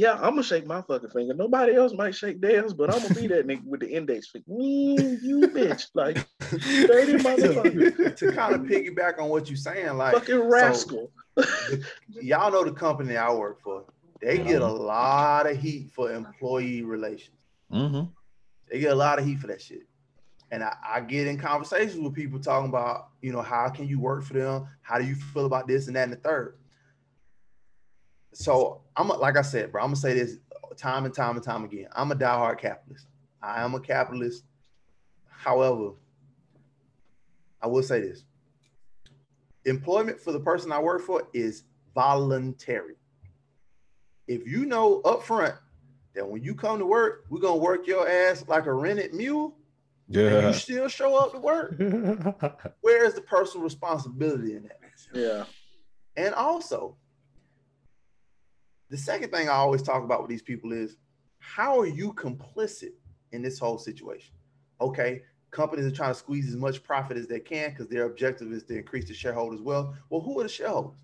yeah, 0.00 0.14
I'm 0.14 0.30
gonna 0.30 0.42
shake 0.42 0.66
my 0.66 0.80
fucking 0.80 1.10
finger. 1.10 1.34
Nobody 1.34 1.74
else 1.74 1.92
might 1.92 2.14
shake 2.14 2.40
theirs, 2.40 2.72
but 2.72 2.88
I'm 2.90 3.02
gonna 3.02 3.14
be 3.14 3.26
that 3.26 3.46
nigga 3.46 3.64
with 3.64 3.80
the 3.80 3.90
index 3.90 4.30
finger. 4.30 4.46
Mm, 4.48 5.22
you 5.22 5.40
bitch, 5.40 5.88
like 5.92 6.26
dirty 6.48 7.22
motherfucker. 7.22 8.16
to 8.16 8.32
kind 8.32 8.54
of 8.54 8.62
piggyback 8.62 9.20
on 9.20 9.28
what 9.28 9.50
you're 9.50 9.58
saying, 9.58 9.98
like 9.98 10.14
fucking 10.14 10.40
rascal. 10.40 11.10
So, 11.38 11.76
y'all 12.08 12.50
know 12.50 12.64
the 12.64 12.72
company 12.72 13.18
I 13.18 13.30
work 13.30 13.60
for. 13.60 13.84
They 14.22 14.38
get 14.38 14.62
a 14.62 14.66
lot 14.66 15.46
of 15.46 15.58
heat 15.58 15.90
for 15.94 16.10
employee 16.10 16.82
relations. 16.82 17.36
Mm-hmm. 17.70 18.06
They 18.72 18.78
get 18.78 18.92
a 18.92 18.94
lot 18.94 19.18
of 19.18 19.26
heat 19.26 19.38
for 19.38 19.48
that 19.48 19.60
shit. 19.60 19.82
And 20.50 20.64
I, 20.64 20.76
I, 20.82 21.00
get 21.00 21.26
in 21.26 21.38
conversations 21.38 22.00
with 22.00 22.14
people 22.14 22.40
talking 22.40 22.70
about, 22.70 23.10
you 23.20 23.32
know, 23.32 23.42
how 23.42 23.68
can 23.68 23.86
you 23.86 24.00
work 24.00 24.24
for 24.24 24.32
them? 24.32 24.66
How 24.82 24.98
do 24.98 25.04
you 25.04 25.14
feel 25.14 25.46
about 25.46 25.68
this 25.68 25.86
and 25.86 25.94
that 25.94 26.04
and 26.04 26.12
the 26.12 26.16
third? 26.16 26.56
So 28.32 28.82
I'm 29.00 29.08
like 29.08 29.38
I 29.38 29.42
said, 29.42 29.72
bro, 29.72 29.82
I'm 29.82 29.88
gonna 29.88 29.96
say 29.96 30.14
this 30.14 30.36
time 30.76 31.06
and 31.06 31.14
time 31.14 31.36
and 31.36 31.44
time 31.44 31.64
again. 31.64 31.88
I'm 31.94 32.12
a 32.12 32.14
diehard 32.14 32.58
capitalist. 32.58 33.06
I 33.42 33.62
am 33.62 33.74
a 33.74 33.80
capitalist. 33.80 34.44
However, 35.26 35.92
I 37.62 37.66
will 37.66 37.82
say 37.82 38.00
this. 38.00 38.24
Employment 39.64 40.20
for 40.20 40.32
the 40.32 40.40
person 40.40 40.70
I 40.70 40.78
work 40.80 41.02
for 41.02 41.26
is 41.32 41.64
voluntary. 41.94 42.96
If 44.28 44.46
you 44.46 44.66
know 44.66 45.00
up 45.00 45.22
front 45.22 45.54
that 46.14 46.28
when 46.28 46.42
you 46.42 46.54
come 46.54 46.78
to 46.78 46.86
work, 46.86 47.24
we're 47.30 47.40
gonna 47.40 47.56
work 47.56 47.86
your 47.86 48.06
ass 48.08 48.44
like 48.48 48.66
a 48.66 48.72
rented 48.72 49.14
mule, 49.14 49.56
yeah. 50.08 50.48
you 50.48 50.52
still 50.52 50.88
show 50.88 51.16
up 51.16 51.32
to 51.32 51.38
work. 51.38 51.78
Where 52.80 53.04
is 53.04 53.14
the 53.14 53.22
personal 53.22 53.64
responsibility 53.64 54.56
in 54.56 54.64
that? 54.64 54.80
Yeah. 55.14 55.44
And 56.16 56.34
also, 56.34 56.96
the 58.90 58.96
second 58.96 59.30
thing 59.30 59.48
I 59.48 59.52
always 59.52 59.82
talk 59.82 60.02
about 60.02 60.20
with 60.20 60.28
these 60.28 60.42
people 60.42 60.72
is 60.72 60.96
how 61.38 61.78
are 61.78 61.86
you 61.86 62.12
complicit 62.12 62.92
in 63.32 63.40
this 63.40 63.58
whole 63.58 63.78
situation? 63.78 64.34
Okay, 64.80 65.22
companies 65.52 65.86
are 65.86 65.92
trying 65.92 66.12
to 66.12 66.18
squeeze 66.18 66.48
as 66.48 66.56
much 66.56 66.82
profit 66.82 67.16
as 67.16 67.28
they 67.28 67.40
can 67.40 67.70
because 67.70 67.88
their 67.88 68.06
objective 68.06 68.52
is 68.52 68.64
to 68.64 68.76
increase 68.76 69.06
the 69.06 69.14
shareholders' 69.14 69.62
wealth. 69.62 69.94
Well, 70.10 70.20
who 70.20 70.38
are 70.40 70.42
the 70.42 70.48
shareholders? 70.48 70.98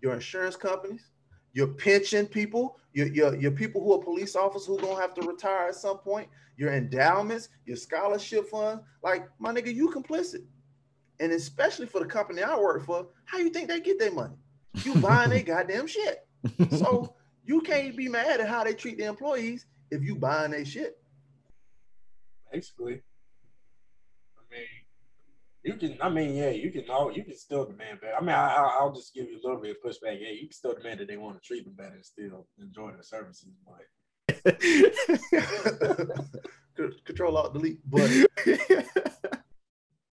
Your 0.00 0.14
insurance 0.14 0.54
companies, 0.54 1.10
your 1.52 1.66
pension 1.66 2.26
people, 2.26 2.78
your, 2.92 3.08
your, 3.08 3.34
your 3.34 3.50
people 3.50 3.82
who 3.82 3.92
are 3.94 4.02
police 4.02 4.36
officers 4.36 4.66
who 4.68 4.78
are 4.78 4.82
gonna 4.82 5.00
have 5.00 5.14
to 5.14 5.26
retire 5.26 5.68
at 5.68 5.74
some 5.74 5.98
point, 5.98 6.28
your 6.56 6.72
endowments, 6.72 7.48
your 7.66 7.76
scholarship 7.76 8.48
funds. 8.48 8.84
Like 9.02 9.28
my 9.40 9.52
nigga, 9.52 9.74
you 9.74 9.90
complicit. 9.90 10.44
And 11.18 11.32
especially 11.32 11.86
for 11.86 11.98
the 11.98 12.06
company 12.06 12.44
I 12.44 12.56
work 12.56 12.86
for, 12.86 13.08
how 13.24 13.38
you 13.38 13.50
think 13.50 13.66
they 13.66 13.80
get 13.80 13.98
their 13.98 14.12
money? 14.12 14.36
You 14.84 14.94
buying 15.00 15.30
their 15.30 15.42
goddamn 15.42 15.88
shit 15.88 16.27
so 16.70 17.14
you 17.44 17.60
can't 17.60 17.96
be 17.96 18.08
mad 18.08 18.40
at 18.40 18.48
how 18.48 18.64
they 18.64 18.74
treat 18.74 18.98
the 18.98 19.04
employees 19.04 19.66
if 19.90 20.02
you 20.02 20.14
buying 20.14 20.52
their 20.52 20.64
shit. 20.64 20.98
Basically. 22.52 23.02
I 24.36 24.40
mean, 24.50 24.66
you 25.64 25.74
can. 25.74 25.98
I 26.00 26.08
mean, 26.08 26.34
yeah, 26.34 26.50
you 26.50 26.70
can. 26.70 26.88
All 26.90 27.12
you 27.12 27.24
can 27.24 27.36
still 27.36 27.64
demand 27.64 28.00
better. 28.00 28.14
I 28.16 28.20
mean, 28.20 28.30
I, 28.30 28.78
will 28.82 28.92
just 28.92 29.14
give 29.14 29.28
you 29.28 29.38
a 29.38 29.42
little 29.46 29.60
bit 29.60 29.76
of 29.76 29.82
pushback. 29.82 30.20
Yeah, 30.20 30.30
you 30.30 30.46
can 30.46 30.52
still 30.52 30.74
demand 30.74 31.00
that 31.00 31.08
they 31.08 31.16
want 31.16 31.40
to 31.40 31.46
treat 31.46 31.64
them 31.64 31.74
better 31.74 31.94
and 31.94 32.04
still 32.04 32.46
enjoy 32.58 32.92
their 32.92 33.02
services. 33.02 33.50
But 33.66 33.86
control 37.04 37.36
alt 37.36 37.52
delete. 37.52 37.80
But 37.88 38.10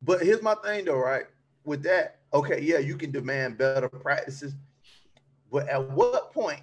but 0.02 0.22
here's 0.22 0.42
my 0.42 0.56
thing 0.56 0.86
though, 0.86 0.98
right? 0.98 1.26
With 1.64 1.84
that, 1.84 2.22
okay, 2.34 2.62
yeah, 2.62 2.80
you 2.80 2.98
can 2.98 3.12
demand 3.12 3.58
better 3.58 3.90
practices. 3.90 4.54
But 5.52 5.68
at 5.70 5.90
what 5.92 6.34
point? 6.34 6.62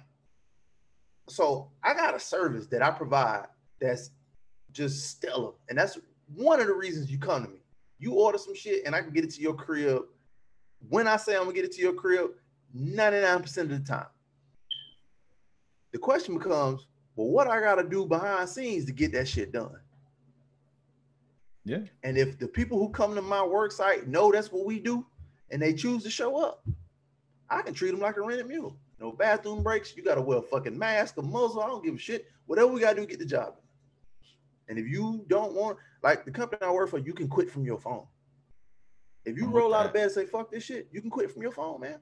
So 1.29 1.71
I 1.83 1.93
got 1.93 2.15
a 2.15 2.19
service 2.19 2.67
that 2.67 2.81
I 2.81 2.91
provide 2.91 3.45
that's 3.79 4.11
just 4.71 5.09
stellar. 5.09 5.51
And 5.69 5.77
that's 5.77 5.97
one 6.35 6.59
of 6.59 6.67
the 6.67 6.73
reasons 6.73 7.11
you 7.11 7.17
come 7.17 7.43
to 7.43 7.49
me. 7.49 7.59
You 7.99 8.13
order 8.13 8.37
some 8.37 8.55
shit 8.55 8.85
and 8.85 8.95
I 8.95 9.01
can 9.01 9.11
get 9.11 9.23
it 9.23 9.31
to 9.31 9.41
your 9.41 9.53
crib. 9.53 10.03
When 10.89 11.07
I 11.07 11.17
say 11.17 11.35
I'm 11.35 11.43
gonna 11.43 11.53
get 11.53 11.65
it 11.65 11.71
to 11.73 11.81
your 11.81 11.93
crib, 11.93 12.31
99% 12.75 13.57
of 13.57 13.69
the 13.69 13.79
time. 13.79 14.07
The 15.91 15.99
question 15.99 16.37
becomes, 16.37 16.87
well, 17.15 17.27
what 17.27 17.47
I 17.47 17.59
gotta 17.61 17.83
do 17.83 18.05
behind 18.05 18.49
scenes 18.49 18.85
to 18.85 18.91
get 18.91 19.11
that 19.13 19.27
shit 19.27 19.51
done? 19.51 19.79
Yeah. 21.65 21.79
And 22.03 22.17
if 22.17 22.37
the 22.39 22.47
people 22.47 22.77
who 22.77 22.89
come 22.89 23.15
to 23.15 23.21
my 23.21 23.43
work 23.43 23.71
site 23.71 24.07
know 24.07 24.31
that's 24.31 24.51
what 24.51 24.65
we 24.65 24.79
do 24.79 25.05
and 25.51 25.61
they 25.61 25.73
choose 25.73 26.03
to 26.03 26.09
show 26.09 26.43
up, 26.43 26.65
I 27.49 27.61
can 27.61 27.73
treat 27.73 27.91
them 27.91 27.99
like 27.99 28.17
a 28.17 28.21
rented 28.21 28.47
mule. 28.47 28.77
No 28.99 29.11
bathroom 29.11 29.63
breaks. 29.63 29.95
You 29.95 30.03
got 30.03 30.15
to 30.15 30.21
wear 30.21 30.37
a 30.39 30.41
fucking 30.41 30.77
mask, 30.77 31.17
a 31.17 31.21
muzzle. 31.21 31.61
I 31.61 31.67
don't 31.67 31.83
give 31.83 31.95
a 31.95 31.97
shit. 31.97 32.27
Whatever 32.45 32.67
we 32.67 32.81
got 32.81 32.95
to 32.95 33.01
do, 33.01 33.07
get 33.07 33.19
the 33.19 33.25
job. 33.25 33.55
And 34.69 34.79
if 34.79 34.87
you 34.87 35.25
don't 35.27 35.53
want, 35.53 35.77
like 36.03 36.25
the 36.25 36.31
company 36.31 36.61
I 36.61 36.71
work 36.71 36.89
for, 36.89 36.99
you 36.99 37.13
can 37.13 37.27
quit 37.27 37.51
from 37.51 37.65
your 37.65 37.77
phone. 37.77 38.05
If 39.25 39.37
you 39.37 39.47
roll 39.47 39.73
out 39.73 39.85
of 39.85 39.93
bed 39.93 40.03
and 40.03 40.11
say, 40.11 40.25
fuck 40.25 40.51
this 40.51 40.63
shit, 40.63 40.89
you 40.91 41.01
can 41.01 41.09
quit 41.09 41.31
from 41.31 41.41
your 41.41 41.51
phone, 41.51 41.81
man. 41.81 41.99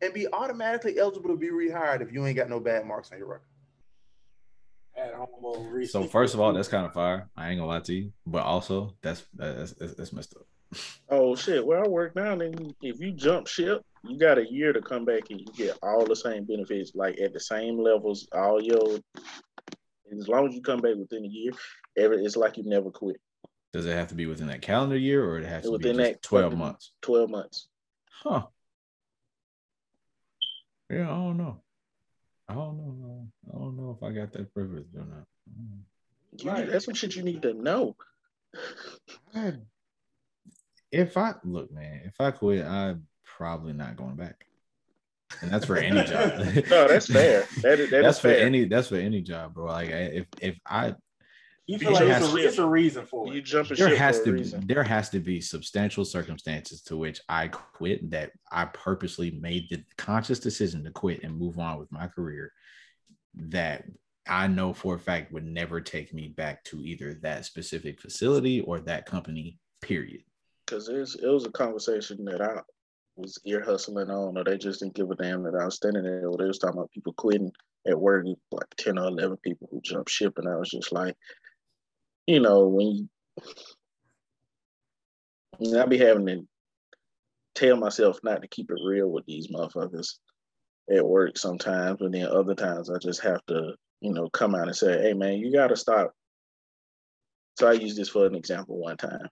And 0.00 0.12
be 0.12 0.26
automatically 0.32 0.98
eligible 0.98 1.30
to 1.30 1.36
be 1.36 1.50
rehired 1.50 2.00
if 2.00 2.12
you 2.12 2.26
ain't 2.26 2.36
got 2.36 2.48
no 2.48 2.60
bad 2.60 2.86
marks 2.86 3.12
on 3.12 3.18
your 3.18 3.28
record. 3.28 3.46
So 5.86 6.04
first 6.04 6.34
of 6.34 6.40
all, 6.40 6.52
that's 6.52 6.68
kind 6.68 6.84
of 6.84 6.92
fire. 6.92 7.28
I 7.36 7.48
ain't 7.48 7.58
gonna 7.58 7.68
lie 7.68 7.80
to 7.80 7.94
you, 7.94 8.12
but 8.26 8.42
also 8.42 8.94
that's 9.00 9.24
that's, 9.34 9.72
that's, 9.72 9.94
that's 9.94 10.12
messed 10.12 10.34
up. 10.36 10.46
Oh 11.08 11.34
shit! 11.34 11.64
Where 11.64 11.82
I 11.82 11.88
work 11.88 12.14
now, 12.14 12.36
then 12.36 12.74
if 12.82 13.00
you 13.00 13.12
jump 13.12 13.46
ship, 13.46 13.84
you 14.04 14.18
got 14.18 14.38
a 14.38 14.50
year 14.50 14.72
to 14.72 14.80
come 14.80 15.04
back 15.04 15.30
and 15.30 15.40
you 15.40 15.46
get 15.54 15.78
all 15.82 16.04
the 16.04 16.16
same 16.16 16.44
benefits, 16.44 16.92
like 16.94 17.20
at 17.20 17.32
the 17.32 17.40
same 17.40 17.78
levels. 17.78 18.28
All 18.32 18.60
your, 18.60 18.98
as 20.12 20.28
long 20.28 20.48
as 20.48 20.54
you 20.54 20.62
come 20.62 20.80
back 20.80 20.96
within 20.96 21.24
a 21.24 21.28
year, 21.28 21.52
every 21.96 22.24
it's 22.24 22.36
like 22.36 22.56
you 22.56 22.64
never 22.64 22.90
quit. 22.90 23.20
Does 23.72 23.86
it 23.86 23.92
have 23.92 24.08
to 24.08 24.14
be 24.14 24.26
within 24.26 24.48
that 24.48 24.60
calendar 24.60 24.98
year, 24.98 25.24
or 25.24 25.38
it 25.38 25.46
has 25.46 25.62
to 25.62 25.70
be 25.70 25.72
within 25.72 25.96
be 25.96 26.02
that 26.02 26.22
twelve 26.22 26.56
months? 26.56 26.92
Twelve 27.00 27.30
months. 27.30 27.68
Huh. 28.22 28.46
Yeah, 30.90 31.04
I 31.04 31.14
don't 31.14 31.38
know. 31.38 31.60
I 32.48 32.54
don't 32.54 32.76
know. 32.76 33.28
I 33.48 33.58
don't 33.58 33.76
know 33.76 33.96
if 33.96 34.02
I 34.02 34.12
got 34.12 34.32
that 34.32 34.52
privilege 34.52 34.88
or 34.94 35.06
not. 35.06 35.26
Right. 36.44 36.70
That's 36.70 36.84
some 36.84 36.94
shit 36.94 37.16
you 37.16 37.22
need 37.22 37.42
to 37.42 37.54
know. 37.54 37.96
I, 39.34 39.54
if 40.90 41.16
I 41.16 41.34
look, 41.44 41.72
man, 41.72 42.02
if 42.04 42.20
I 42.20 42.30
quit, 42.30 42.66
I'm 42.66 43.06
probably 43.36 43.72
not 43.72 43.96
going 43.96 44.16
back. 44.16 44.46
And 45.40 45.50
that's 45.50 45.66
for 45.66 45.76
any 45.76 46.04
job. 46.04 46.38
no, 46.70 46.88
that's 46.88 47.06
fair. 47.06 47.46
That 47.62 47.80
is, 47.80 47.90
that 47.90 48.02
that's 48.02 48.18
for 48.18 48.28
fair. 48.28 48.44
any. 48.44 48.64
That's 48.66 48.88
for 48.88 48.96
any 48.96 49.22
job, 49.22 49.54
bro. 49.54 49.66
Like 49.66 49.88
if 49.88 50.26
if 50.40 50.58
I 50.66 50.94
you 51.66 51.78
feel 51.78 51.92
like 51.92 52.02
it's 52.02 52.32
a, 52.32 52.36
it's 52.36 52.58
a, 52.58 52.66
reason 52.66 53.06
for 53.06 53.26
it. 53.26 53.34
You 53.34 53.40
jump 53.40 53.68
there 53.68 53.96
has 53.96 54.20
to 54.22 54.32
be 54.32 54.42
there 54.42 54.82
has 54.82 55.08
to 55.10 55.20
be 55.20 55.40
substantial 55.40 56.04
circumstances 56.04 56.82
to 56.82 56.96
which 56.96 57.20
I 57.28 57.48
quit 57.48 58.10
that 58.10 58.32
I 58.50 58.66
purposely 58.66 59.30
made 59.30 59.68
the 59.70 59.82
conscious 59.96 60.38
decision 60.38 60.84
to 60.84 60.90
quit 60.90 61.22
and 61.22 61.38
move 61.38 61.58
on 61.58 61.78
with 61.78 61.90
my 61.92 62.08
career 62.08 62.52
that 63.34 63.84
I 64.26 64.48
know 64.48 64.72
for 64.72 64.96
a 64.96 64.98
fact 64.98 65.32
would 65.32 65.46
never 65.46 65.80
take 65.80 66.12
me 66.12 66.28
back 66.28 66.64
to 66.64 66.82
either 66.82 67.14
that 67.22 67.44
specific 67.44 68.00
facility 68.00 68.60
or 68.60 68.80
that 68.80 69.06
company, 69.06 69.58
period. 69.80 70.22
Because 70.66 70.88
it 70.88 71.26
was 71.26 71.46
a 71.46 71.50
conversation 71.50 72.24
that 72.26 72.40
I 72.40 72.60
was 73.16 73.38
ear 73.44 73.62
hustling 73.64 74.10
on, 74.10 74.36
or 74.36 74.44
they 74.44 74.58
just 74.58 74.80
didn't 74.80 74.94
give 74.94 75.10
a 75.10 75.14
damn 75.14 75.42
that 75.42 75.54
I 75.54 75.64
was 75.64 75.76
standing 75.76 76.04
there. 76.04 76.28
Or 76.28 76.36
they 76.36 76.44
was 76.44 76.58
talking 76.58 76.78
about 76.78 76.90
people 76.92 77.12
quitting 77.12 77.52
at 77.86 77.98
work, 77.98 78.26
like 78.50 78.74
10 78.76 78.98
or 78.98 79.08
11 79.08 79.36
people 79.38 79.68
who 79.70 79.80
jumped 79.80 80.10
ship. 80.10 80.34
And 80.38 80.48
I 80.48 80.56
was 80.56 80.70
just 80.70 80.92
like, 80.92 81.16
you 82.26 82.40
know, 82.40 82.66
when 82.68 83.08
you, 85.60 85.78
I 85.78 85.86
be 85.86 85.98
having 85.98 86.26
to 86.26 86.46
tell 87.54 87.76
myself 87.76 88.18
not 88.22 88.42
to 88.42 88.48
keep 88.48 88.70
it 88.70 88.78
real 88.84 89.08
with 89.08 89.26
these 89.26 89.48
motherfuckers 89.48 90.18
at 90.90 91.06
work 91.06 91.36
sometimes, 91.36 91.98
but 92.00 92.12
then 92.12 92.26
other 92.26 92.54
times 92.54 92.90
I 92.90 92.98
just 92.98 93.22
have 93.22 93.44
to, 93.46 93.74
you 94.00 94.12
know, 94.12 94.28
come 94.30 94.54
out 94.54 94.68
and 94.68 94.76
say, 94.76 95.00
hey 95.00 95.12
man, 95.12 95.38
you 95.38 95.52
gotta 95.52 95.76
stop. 95.76 96.12
So 97.58 97.68
I 97.68 97.72
use 97.72 97.96
this 97.96 98.08
for 98.08 98.26
an 98.26 98.34
example 98.34 98.78
one 98.78 98.96
time. 98.96 99.28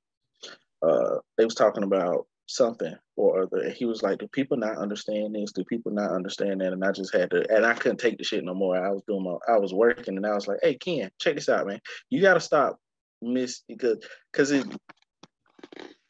Uh, 0.83 1.17
they 1.37 1.45
was 1.45 1.55
talking 1.55 1.83
about 1.83 2.27
something 2.51 2.95
or 3.17 3.43
other. 3.43 3.59
And 3.59 3.73
he 3.73 3.85
was 3.85 4.03
like, 4.03 4.19
Do 4.19 4.29
people 4.29 4.57
not 4.57 4.77
understand 4.77 5.35
this? 5.35 5.53
Do 5.53 5.65
people 5.65 5.93
not 5.93 6.11
understand 6.11 6.61
that? 6.61 6.73
And 6.73 6.85
I 6.85 6.93
just 6.93 7.15
had 7.15 7.31
to, 7.31 7.45
and 7.55 7.65
I 7.65 7.75
couldn't 7.75 7.99
take 7.99 8.19
the 8.19 8.25
shit 8.25 8.45
no 8.45 8.55
more. 8.55 8.77
I 8.77 8.91
was 8.91 9.03
doing 9.07 9.25
my, 9.25 9.37
I 9.53 9.59
was 9.59 9.73
working 9.73 10.17
and 10.17 10.27
I 10.27 10.35
was 10.35 10.49
like, 10.49 10.59
Hey, 10.63 10.75
Ken, 10.75 11.11
check 11.21 11.37
this 11.37 11.49
out, 11.49 11.67
man. 11.67 11.81
You 12.11 12.21
got 12.21 12.35
to 12.35 12.41
stop 12.41 12.79
miss 13.23 13.63
because, 13.69 13.99
because 14.33 14.51
it, 14.51 14.67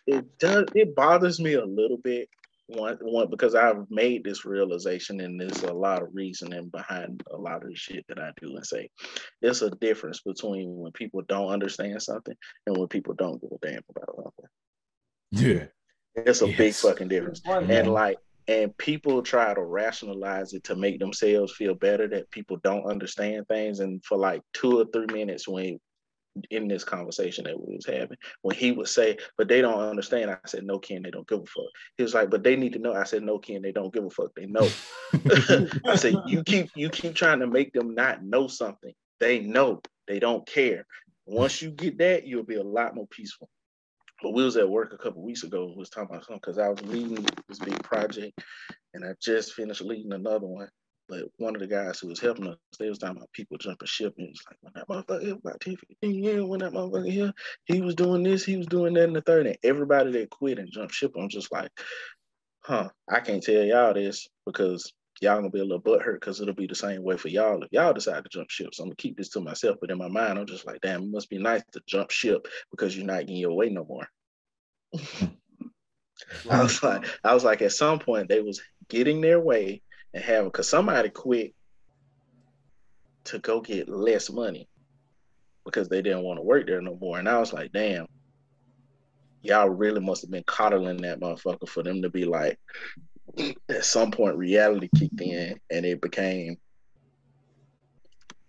it 0.06 0.38
does, 0.38 0.64
it 0.74 0.94
bothers 0.94 1.40
me 1.40 1.54
a 1.54 1.64
little 1.64 1.98
bit. 1.98 2.28
One, 2.68 2.98
one, 3.00 3.28
because 3.28 3.56
I've 3.56 3.90
made 3.90 4.22
this 4.22 4.44
realization, 4.44 5.20
and 5.20 5.40
there's 5.40 5.64
a 5.64 5.72
lot 5.72 6.02
of 6.02 6.10
reasoning 6.12 6.68
behind 6.68 7.20
a 7.28 7.36
lot 7.36 7.64
of 7.64 7.68
the 7.68 7.74
shit 7.74 8.04
that 8.08 8.20
I 8.20 8.30
do 8.40 8.54
and 8.54 8.64
say. 8.64 8.88
There's 9.42 9.62
a 9.62 9.70
difference 9.70 10.20
between 10.20 10.76
when 10.76 10.92
people 10.92 11.22
don't 11.28 11.48
understand 11.48 12.00
something 12.00 12.36
and 12.68 12.76
when 12.76 12.86
people 12.86 13.14
don't 13.14 13.40
give 13.40 13.50
a 13.50 13.66
damn 13.66 13.82
about 13.90 14.14
something. 14.14 14.46
Yeah. 15.32 15.64
It's 16.14 16.42
a 16.42 16.48
yes. 16.48 16.56
big 16.56 16.74
fucking 16.74 17.08
difference. 17.08 17.42
And 17.46 17.92
like, 17.92 18.18
and 18.48 18.76
people 18.78 19.22
try 19.22 19.54
to 19.54 19.62
rationalize 19.62 20.54
it 20.54 20.64
to 20.64 20.74
make 20.74 20.98
themselves 20.98 21.54
feel 21.54 21.74
better 21.74 22.08
that 22.08 22.30
people 22.30 22.58
don't 22.64 22.84
understand 22.84 23.46
things. 23.46 23.80
And 23.80 24.04
for 24.04 24.18
like 24.18 24.42
two 24.52 24.80
or 24.80 24.86
three 24.86 25.06
minutes 25.06 25.46
when 25.46 25.78
in 26.50 26.68
this 26.68 26.84
conversation 26.84 27.44
that 27.44 27.58
we 27.58 27.74
was 27.74 27.86
having 27.86 28.16
when 28.42 28.56
he 28.56 28.70
would 28.70 28.86
say 28.86 29.18
but 29.36 29.48
they 29.48 29.60
don't 29.60 29.80
understand 29.80 30.30
i 30.30 30.38
said 30.46 30.64
no 30.64 30.78
ken 30.78 31.02
they 31.02 31.10
don't 31.10 31.26
give 31.26 31.40
a 31.40 31.46
fuck. 31.46 31.64
He 31.96 32.04
was 32.04 32.14
like 32.14 32.30
but 32.30 32.44
they 32.44 32.56
need 32.56 32.72
to 32.74 32.78
know. 32.78 32.94
I 32.94 33.04
said 33.04 33.22
no 33.22 33.38
ken 33.38 33.62
they 33.62 33.72
don't 33.72 33.92
give 33.92 34.04
a 34.04 34.10
fuck. 34.10 34.30
They 34.34 34.46
know. 34.46 34.68
I 35.86 35.96
said 35.96 36.14
you 36.26 36.44
keep 36.44 36.70
you 36.74 36.88
keep 36.88 37.14
trying 37.14 37.40
to 37.40 37.46
make 37.46 37.72
them 37.72 37.94
not 37.94 38.24
know 38.24 38.46
something. 38.46 38.92
They 39.18 39.40
know. 39.40 39.80
They 40.06 40.18
don't 40.18 40.46
care. 40.46 40.86
Once 41.26 41.60
you 41.60 41.70
get 41.70 41.98
that 41.98 42.26
you'll 42.26 42.44
be 42.44 42.56
a 42.56 42.62
lot 42.62 42.94
more 42.94 43.08
peaceful 43.08 43.48
but 44.22 44.32
we 44.32 44.44
was 44.44 44.56
at 44.56 44.68
work 44.68 44.92
a 44.92 44.98
couple 44.98 45.22
weeks 45.22 45.44
ago. 45.44 45.72
Was 45.76 45.90
talking 45.90 46.14
about 46.14 46.24
something 46.24 46.40
because 46.40 46.58
I 46.58 46.68
was 46.68 46.82
leading 46.82 47.26
this 47.48 47.58
big 47.58 47.82
project, 47.82 48.40
and 48.94 49.04
I 49.04 49.14
just 49.22 49.54
finished 49.54 49.82
leading 49.82 50.12
another 50.12 50.46
one. 50.46 50.68
But 51.08 51.24
one 51.38 51.56
of 51.56 51.60
the 51.60 51.66
guys 51.66 51.98
who 51.98 52.08
was 52.08 52.20
helping 52.20 52.46
us, 52.46 52.56
they 52.78 52.88
was 52.88 52.98
talking 52.98 53.16
about 53.16 53.32
people 53.32 53.58
jumping 53.58 53.86
ship, 53.86 54.14
and 54.18 54.28
it's 54.28 54.44
like 54.46 54.58
when 54.60 54.72
that 54.76 54.88
motherfucker 54.88 55.38
about 55.38 55.60
10, 55.60 55.76
15 56.02 56.24
years, 56.24 56.44
when 56.44 56.60
that 56.60 56.72
motherfucker 56.72 57.10
here, 57.10 57.32
he 57.64 57.80
was 57.80 57.96
doing 57.96 58.22
this, 58.22 58.44
he 58.44 58.56
was 58.56 58.66
doing 58.68 58.94
that, 58.94 59.04
in 59.08 59.12
the 59.12 59.20
third, 59.20 59.46
and 59.46 59.58
everybody 59.64 60.12
that 60.12 60.30
quit 60.30 60.58
and 60.60 60.70
jumped 60.70 60.94
ship, 60.94 61.12
I'm 61.18 61.28
just 61.28 61.50
like, 61.50 61.70
huh, 62.62 62.90
I 63.08 63.20
can't 63.20 63.42
tell 63.42 63.62
y'all 63.64 63.94
this 63.94 64.28
because 64.46 64.92
y'all 65.20 65.36
gonna 65.36 65.50
be 65.50 65.60
a 65.60 65.64
little 65.64 65.80
butthurt 65.80 66.14
because 66.14 66.40
it'll 66.40 66.54
be 66.54 66.66
the 66.66 66.74
same 66.74 67.02
way 67.02 67.16
for 67.16 67.28
y'all 67.28 67.62
if 67.62 67.68
y'all 67.72 67.92
decide 67.92 68.24
to 68.24 68.30
jump 68.30 68.50
ship. 68.50 68.74
So 68.74 68.82
I'm 68.82 68.88
gonna 68.88 68.96
keep 68.96 69.16
this 69.16 69.28
to 69.30 69.40
myself. 69.40 69.76
But 69.80 69.90
in 69.90 69.98
my 69.98 70.08
mind, 70.08 70.38
I'm 70.38 70.46
just 70.46 70.66
like, 70.66 70.80
damn, 70.80 71.02
it 71.02 71.10
must 71.10 71.30
be 71.30 71.38
nice 71.38 71.62
to 71.72 71.80
jump 71.86 72.10
ship 72.10 72.46
because 72.70 72.96
you're 72.96 73.06
not 73.06 73.20
getting 73.20 73.36
your 73.36 73.54
way 73.54 73.68
no 73.68 73.84
more. 73.84 74.08
I 76.50 76.62
was 76.62 76.82
like, 76.82 77.04
I 77.24 77.34
was 77.34 77.44
like, 77.44 77.62
at 77.62 77.72
some 77.72 77.98
point 77.98 78.28
they 78.28 78.40
was 78.40 78.60
getting 78.88 79.20
their 79.20 79.40
way 79.40 79.82
and 80.14 80.22
having 80.22 80.48
because 80.48 80.68
somebody 80.68 81.08
quit 81.10 81.54
to 83.24 83.38
go 83.38 83.60
get 83.60 83.88
less 83.88 84.30
money 84.30 84.68
because 85.64 85.88
they 85.88 86.02
didn't 86.02 86.22
want 86.22 86.38
to 86.38 86.42
work 86.42 86.66
there 86.66 86.80
no 86.80 86.96
more. 87.00 87.18
And 87.18 87.28
I 87.28 87.38
was 87.38 87.52
like, 87.52 87.72
damn, 87.72 88.06
y'all 89.42 89.68
really 89.68 90.00
must 90.00 90.22
have 90.22 90.30
been 90.30 90.44
coddling 90.46 90.98
that 90.98 91.20
motherfucker 91.20 91.68
for 91.68 91.82
them 91.82 92.02
to 92.02 92.10
be 92.10 92.24
like, 92.24 92.58
at 93.68 93.84
some 93.84 94.10
point 94.10 94.36
reality 94.36 94.88
kicked 94.96 95.20
in 95.20 95.58
and 95.70 95.86
it 95.86 96.00
became 96.00 96.56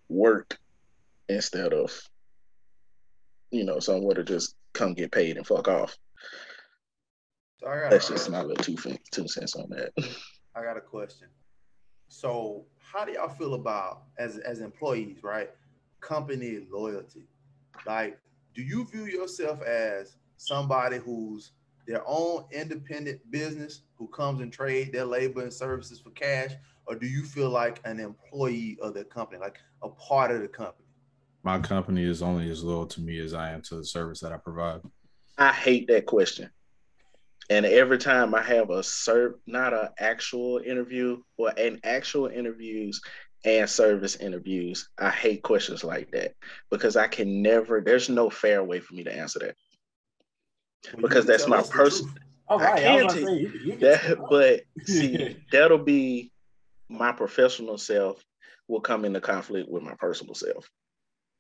work 0.10 0.58
instead 1.30 1.74
of 1.74 1.98
you 3.52 3.64
know 3.64 3.80
somewhere 3.80 4.16
to 4.16 4.24
just 4.24 4.56
come 4.74 4.94
get 4.94 5.12
paid 5.12 5.38
and 5.38 5.46
fuck 5.46 5.68
off. 5.68 5.96
So 7.60 7.68
That's 7.90 8.08
just 8.08 8.30
my 8.30 8.42
little 8.42 8.64
two 8.64 8.76
two 9.12 9.28
cents 9.28 9.56
on 9.56 9.70
that. 9.70 9.92
I 10.56 10.64
got 10.64 10.78
a 10.78 10.82
question. 10.82 11.28
So 12.08 12.66
how 12.80 13.06
do 13.06 13.14
y'all 13.14 13.30
feel 13.30 13.54
about 13.54 14.04
as 14.18 14.38
as 14.38 14.60
employees, 14.60 15.24
right? 15.24 15.50
Company 16.00 16.66
loyalty. 16.72 17.28
Like, 17.86 18.20
do 18.54 18.62
you 18.62 18.86
view 18.86 19.06
yourself 19.06 19.62
as 19.62 20.18
somebody 20.38 20.98
who's 20.98 21.52
their 21.88 22.04
own 22.06 22.46
independent 22.52 23.20
business 23.32 23.82
who 23.96 24.08
comes 24.08 24.42
and 24.42 24.52
trade 24.52 24.92
their 24.92 25.06
labor 25.06 25.42
and 25.42 25.54
services 25.54 26.00
for 26.00 26.12
cash, 26.12 26.52
or 26.86 26.96
do 26.96 27.08
you 27.08 27.24
feel 27.24 27.50
like 27.50 27.80
an 27.86 28.00
employee 28.00 28.78
of 28.82 28.94
the 28.94 29.04
company, 29.04 29.40
like 29.40 29.60
a 29.84 29.90
part 29.90 30.32
of 30.32 30.42
the 30.42 30.48
company? 30.48 30.88
My 31.44 31.60
company 31.60 32.04
is 32.04 32.22
only 32.22 32.50
as 32.52 32.64
loyal 32.64 32.86
to 32.88 33.02
me 33.02 33.20
as 33.20 33.34
I 33.34 33.52
am 33.52 33.62
to 33.64 33.76
the 33.76 33.86
service 33.86 34.20
that 34.20 34.32
I 34.32 34.38
provide. 34.38 34.82
I 35.38 35.52
hate 35.52 35.88
that 35.88 36.06
question. 36.06 36.50
And 37.50 37.66
every 37.66 37.98
time 37.98 38.34
I 38.36 38.42
have 38.44 38.70
a 38.70 38.84
serve, 38.84 39.36
not 39.46 39.74
an 39.74 39.90
actual 40.00 40.60
interview 40.60 41.22
or 41.38 41.50
an 41.58 41.80
actual 41.84 42.28
interviews 42.28 43.02
and 43.44 43.70
service 43.70 44.16
interviews, 44.18 44.90
I 44.98 45.10
hate 45.10 45.42
questions 45.42 45.84
like 45.84 46.12
that 46.12 46.36
because 46.70 46.96
I 46.96 47.08
can 47.08 47.42
never. 47.42 47.82
There's 47.82 48.08
no 48.08 48.30
fair 48.30 48.64
way 48.64 48.80
for 48.80 48.94
me 48.94 49.04
to 49.04 49.14
answer 49.14 49.40
that 49.40 49.56
because 51.00 51.26
that's 51.26 51.48
my 51.48 51.62
personal. 51.62 52.14
Oh, 52.50 52.60
right. 52.60 52.86
I 52.86 53.14
can 53.14 53.28
I 53.28 53.32
you, 53.32 53.52
you 53.64 53.78
that, 53.78 54.18
but 54.30 54.62
see, 54.86 55.38
that'll 55.52 55.78
be 55.78 56.32
my 56.90 57.12
professional 57.12 57.78
self 57.78 58.24
will 58.68 58.82
come 58.82 59.06
into 59.06 59.22
conflict 59.22 59.70
with 59.70 59.84
my 59.84 59.94
personal 59.96 60.34
self, 60.34 60.70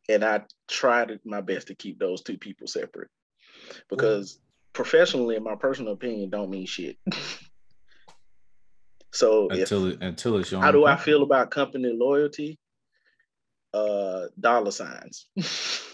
and 0.10 0.24
I 0.24 0.44
try 0.68 1.06
to, 1.06 1.20
my 1.26 1.42
best 1.42 1.68
to 1.68 1.76
keep 1.76 2.00
those 2.00 2.22
two 2.22 2.38
people 2.38 2.68
separate 2.68 3.10
because 3.90 4.40
professionally, 4.74 5.36
in 5.36 5.44
my 5.44 5.56
personal 5.56 5.94
opinion, 5.94 6.30
don't 6.30 6.50
mean 6.50 6.66
shit. 6.66 6.98
so 9.12 9.50
until 9.50 9.88
if, 9.88 9.94
it, 9.96 10.04
until 10.04 10.38
it's 10.38 10.52
your 10.52 10.62
how 10.62 10.72
do 10.72 10.86
company. 10.86 11.02
I 11.02 11.04
feel 11.04 11.24
about 11.24 11.52
company 11.52 11.94
loyalty? 11.94 12.58
Uh, 13.74 14.26
dollar 14.40 14.72
signs. 14.72 15.28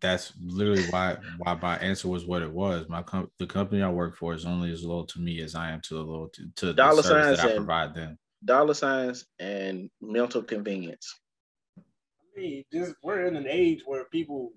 that's 0.00 0.32
literally 0.40 0.84
why 0.90 1.16
why 1.38 1.54
my 1.60 1.76
answer 1.78 2.08
was 2.08 2.24
what 2.24 2.42
it 2.42 2.52
was. 2.52 2.88
My 2.88 3.02
com- 3.02 3.30
the 3.38 3.46
company 3.46 3.82
I 3.82 3.90
work 3.90 4.16
for 4.16 4.34
is 4.34 4.44
only 4.44 4.72
as 4.72 4.84
loyal 4.84 5.06
to 5.06 5.20
me 5.20 5.40
as 5.40 5.54
I 5.54 5.70
am 5.70 5.80
to 5.82 5.94
the 5.94 6.02
loyalty 6.02 6.44
to 6.56 6.72
dollar 6.72 6.96
the 6.96 7.02
service 7.02 7.40
that 7.40 7.52
I 7.52 7.56
provide 7.56 7.94
them. 7.94 8.18
Dollar 8.44 8.74
signs 8.74 9.26
and 9.38 9.90
mental 10.00 10.42
convenience. 10.42 11.18
I 11.78 12.40
mean, 12.40 12.64
just 12.72 12.94
we're 13.02 13.26
in 13.26 13.36
an 13.36 13.46
age 13.48 13.82
where 13.84 14.04
people 14.04 14.52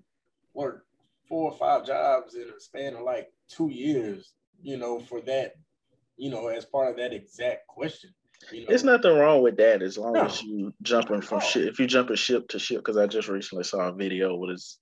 work 0.54 0.84
four 1.28 1.50
or 1.50 1.58
five 1.58 1.86
jobs 1.86 2.34
in 2.34 2.42
a 2.42 2.60
span 2.60 2.94
of 2.94 3.02
like 3.02 3.32
two 3.48 3.70
years. 3.70 4.32
You 4.62 4.76
know, 4.76 5.00
for 5.00 5.20
that, 5.22 5.54
you 6.16 6.30
know, 6.30 6.46
as 6.46 6.64
part 6.64 6.90
of 6.90 6.96
that 6.98 7.12
exact 7.12 7.66
question. 7.66 8.10
You 8.50 8.60
know? 8.60 8.66
There's 8.68 8.84
nothing 8.84 9.16
wrong 9.16 9.42
with 9.42 9.56
that 9.56 9.82
as 9.82 9.98
long 9.98 10.14
no. 10.14 10.24
as 10.24 10.42
you 10.42 10.72
jumping 10.82 11.20
from 11.20 11.40
ship. 11.40 11.68
If 11.70 11.78
you 11.78 11.86
jumping 11.86 12.16
ship 12.16 12.48
to 12.48 12.58
ship, 12.58 12.78
because 12.78 12.96
I 12.96 13.06
just 13.06 13.28
recently 13.28 13.64
saw 13.64 13.88
a 13.88 13.92
video 13.92 14.36
with 14.36 14.50
his 14.50 14.78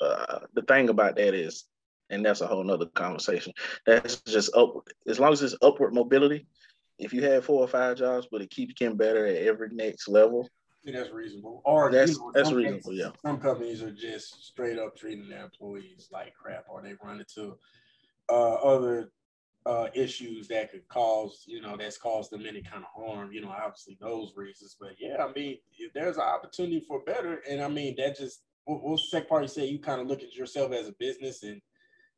uh, 0.00 0.40
the 0.54 0.62
thing 0.62 0.88
about 0.88 1.16
that 1.16 1.34
is, 1.34 1.64
and 2.10 2.24
that's 2.24 2.40
a 2.40 2.46
whole 2.46 2.64
nother 2.64 2.86
conversation. 2.86 3.52
That's 3.84 4.16
just 4.20 4.54
up 4.54 4.86
as 5.06 5.18
long 5.18 5.32
as 5.32 5.42
it's 5.42 5.56
upward 5.62 5.94
mobility. 5.94 6.46
If 6.98 7.12
you 7.12 7.22
have 7.24 7.44
four 7.44 7.60
or 7.60 7.68
five 7.68 7.98
jobs, 7.98 8.26
but 8.30 8.40
it 8.40 8.50
keeps 8.50 8.74
getting 8.74 8.96
better 8.96 9.26
at 9.26 9.36
every 9.36 9.68
next 9.70 10.08
level, 10.08 10.48
that's 10.92 11.10
reasonable. 11.10 11.62
Or 11.64 11.90
that's 11.90 12.12
you 12.12 12.18
know, 12.18 12.32
that's 12.34 12.52
reasonable. 12.52 12.92
Yeah. 12.92 13.10
Some 13.24 13.38
companies 13.38 13.82
are 13.82 13.90
just 13.90 14.44
straight 14.44 14.78
up 14.78 14.96
treating 14.96 15.28
their 15.28 15.44
employees 15.44 16.08
like 16.12 16.34
crap, 16.34 16.64
or 16.68 16.82
they 16.82 16.94
run 17.02 17.20
into 17.20 17.56
uh, 18.28 18.54
other 18.54 19.10
uh, 19.64 19.88
issues 19.94 20.46
that 20.48 20.70
could 20.70 20.86
cause, 20.88 21.42
you 21.46 21.60
know, 21.60 21.76
that's 21.76 21.98
caused 21.98 22.30
them 22.30 22.46
any 22.46 22.62
kind 22.62 22.84
of 22.84 23.04
harm. 23.04 23.32
You 23.32 23.40
know, 23.40 23.50
obviously 23.50 23.98
those 24.00 24.34
reasons. 24.36 24.76
But 24.78 24.92
yeah, 24.98 25.24
I 25.24 25.32
mean, 25.32 25.58
if 25.76 25.92
there's 25.92 26.16
an 26.16 26.22
opportunity 26.22 26.84
for 26.86 27.00
better, 27.00 27.42
and 27.48 27.60
I 27.60 27.68
mean 27.68 27.96
that 27.98 28.16
just 28.16 28.42
what, 28.66 29.00
second 29.00 29.28
party 29.28 29.48
say 29.48 29.66
you 29.66 29.78
kind 29.78 30.00
of 30.00 30.06
look 30.06 30.22
at 30.22 30.34
yourself 30.34 30.72
as 30.72 30.88
a 30.88 30.94
business 30.98 31.42
and 31.42 31.60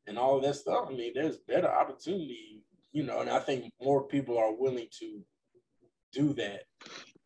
and 0.07 0.17
all 0.17 0.37
of 0.37 0.43
that 0.43 0.55
stuff. 0.55 0.87
I 0.89 0.93
mean, 0.93 1.11
there's 1.13 1.37
better 1.37 1.69
opportunity, 1.69 2.63
you 2.91 3.03
know, 3.03 3.19
and 3.19 3.29
I 3.29 3.39
think 3.39 3.71
more 3.81 4.03
people 4.07 4.37
are 4.37 4.55
willing 4.55 4.87
to 4.99 5.21
do 6.11 6.33
that, 6.33 6.63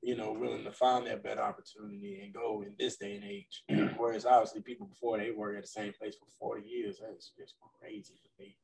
you 0.02 0.18
know, 0.18 0.34
willing 0.34 0.66
to 0.66 0.72
find 0.72 1.08
that 1.08 1.24
better 1.24 1.42
opportunity 1.42 2.22
and 2.22 2.34
go 2.34 2.62
in 2.66 2.76
this 2.78 2.98
day 2.98 3.16
and 3.16 3.24
age. 3.24 3.64
Whereas 3.98 4.26
obviously 4.26 4.62
people 4.62 4.88
before 4.88 5.18
they 5.18 5.32
work 5.32 5.56
at 5.56 5.64
the 5.64 5.68
same 5.68 5.94
place 5.94 6.16
for 6.16 6.56
40 6.58 6.68
years, 6.68 6.98
that's 7.00 7.32
just 7.38 7.56
crazy 7.80 8.16
to 8.22 8.44
me. 8.44 8.58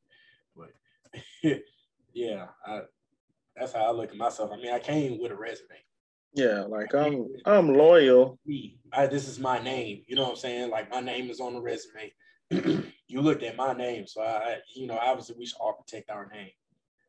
But 0.56 1.62
yeah, 2.14 2.48
I, 2.66 2.82
that's 3.56 3.74
how 3.74 3.86
I 3.86 3.92
look 3.92 4.12
at 4.12 4.18
myself. 4.18 4.52
I 4.52 4.58
mean, 4.58 4.74
I 4.74 4.80
came 4.80 5.22
with 5.22 5.32
a 5.32 5.36
resume. 5.36 5.70
Yeah, 6.34 6.62
like 6.68 6.94
I'm 6.94 7.28
I'm 7.46 7.74
loyal. 7.74 8.38
I, 8.94 9.08
this 9.08 9.28
is 9.28 9.40
my 9.40 9.62
name. 9.62 10.04
You 10.08 10.16
know 10.16 10.24
what 10.24 10.32
I'm 10.32 10.36
saying? 10.38 10.70
Like 10.70 10.92
my 10.92 11.00
name 11.00 11.30
is 11.30 11.40
on 11.40 11.54
the 11.54 11.62
resume. 11.62 12.14
you 13.08 13.22
looked 13.22 13.44
at 13.44 13.56
my 13.56 13.74
name, 13.74 14.08
so 14.08 14.22
I, 14.22 14.58
you 14.76 14.88
know, 14.88 14.98
obviously 15.00 15.36
we 15.38 15.46
should 15.46 15.58
all 15.60 15.74
protect 15.74 16.10
our 16.10 16.28
name. 16.34 16.50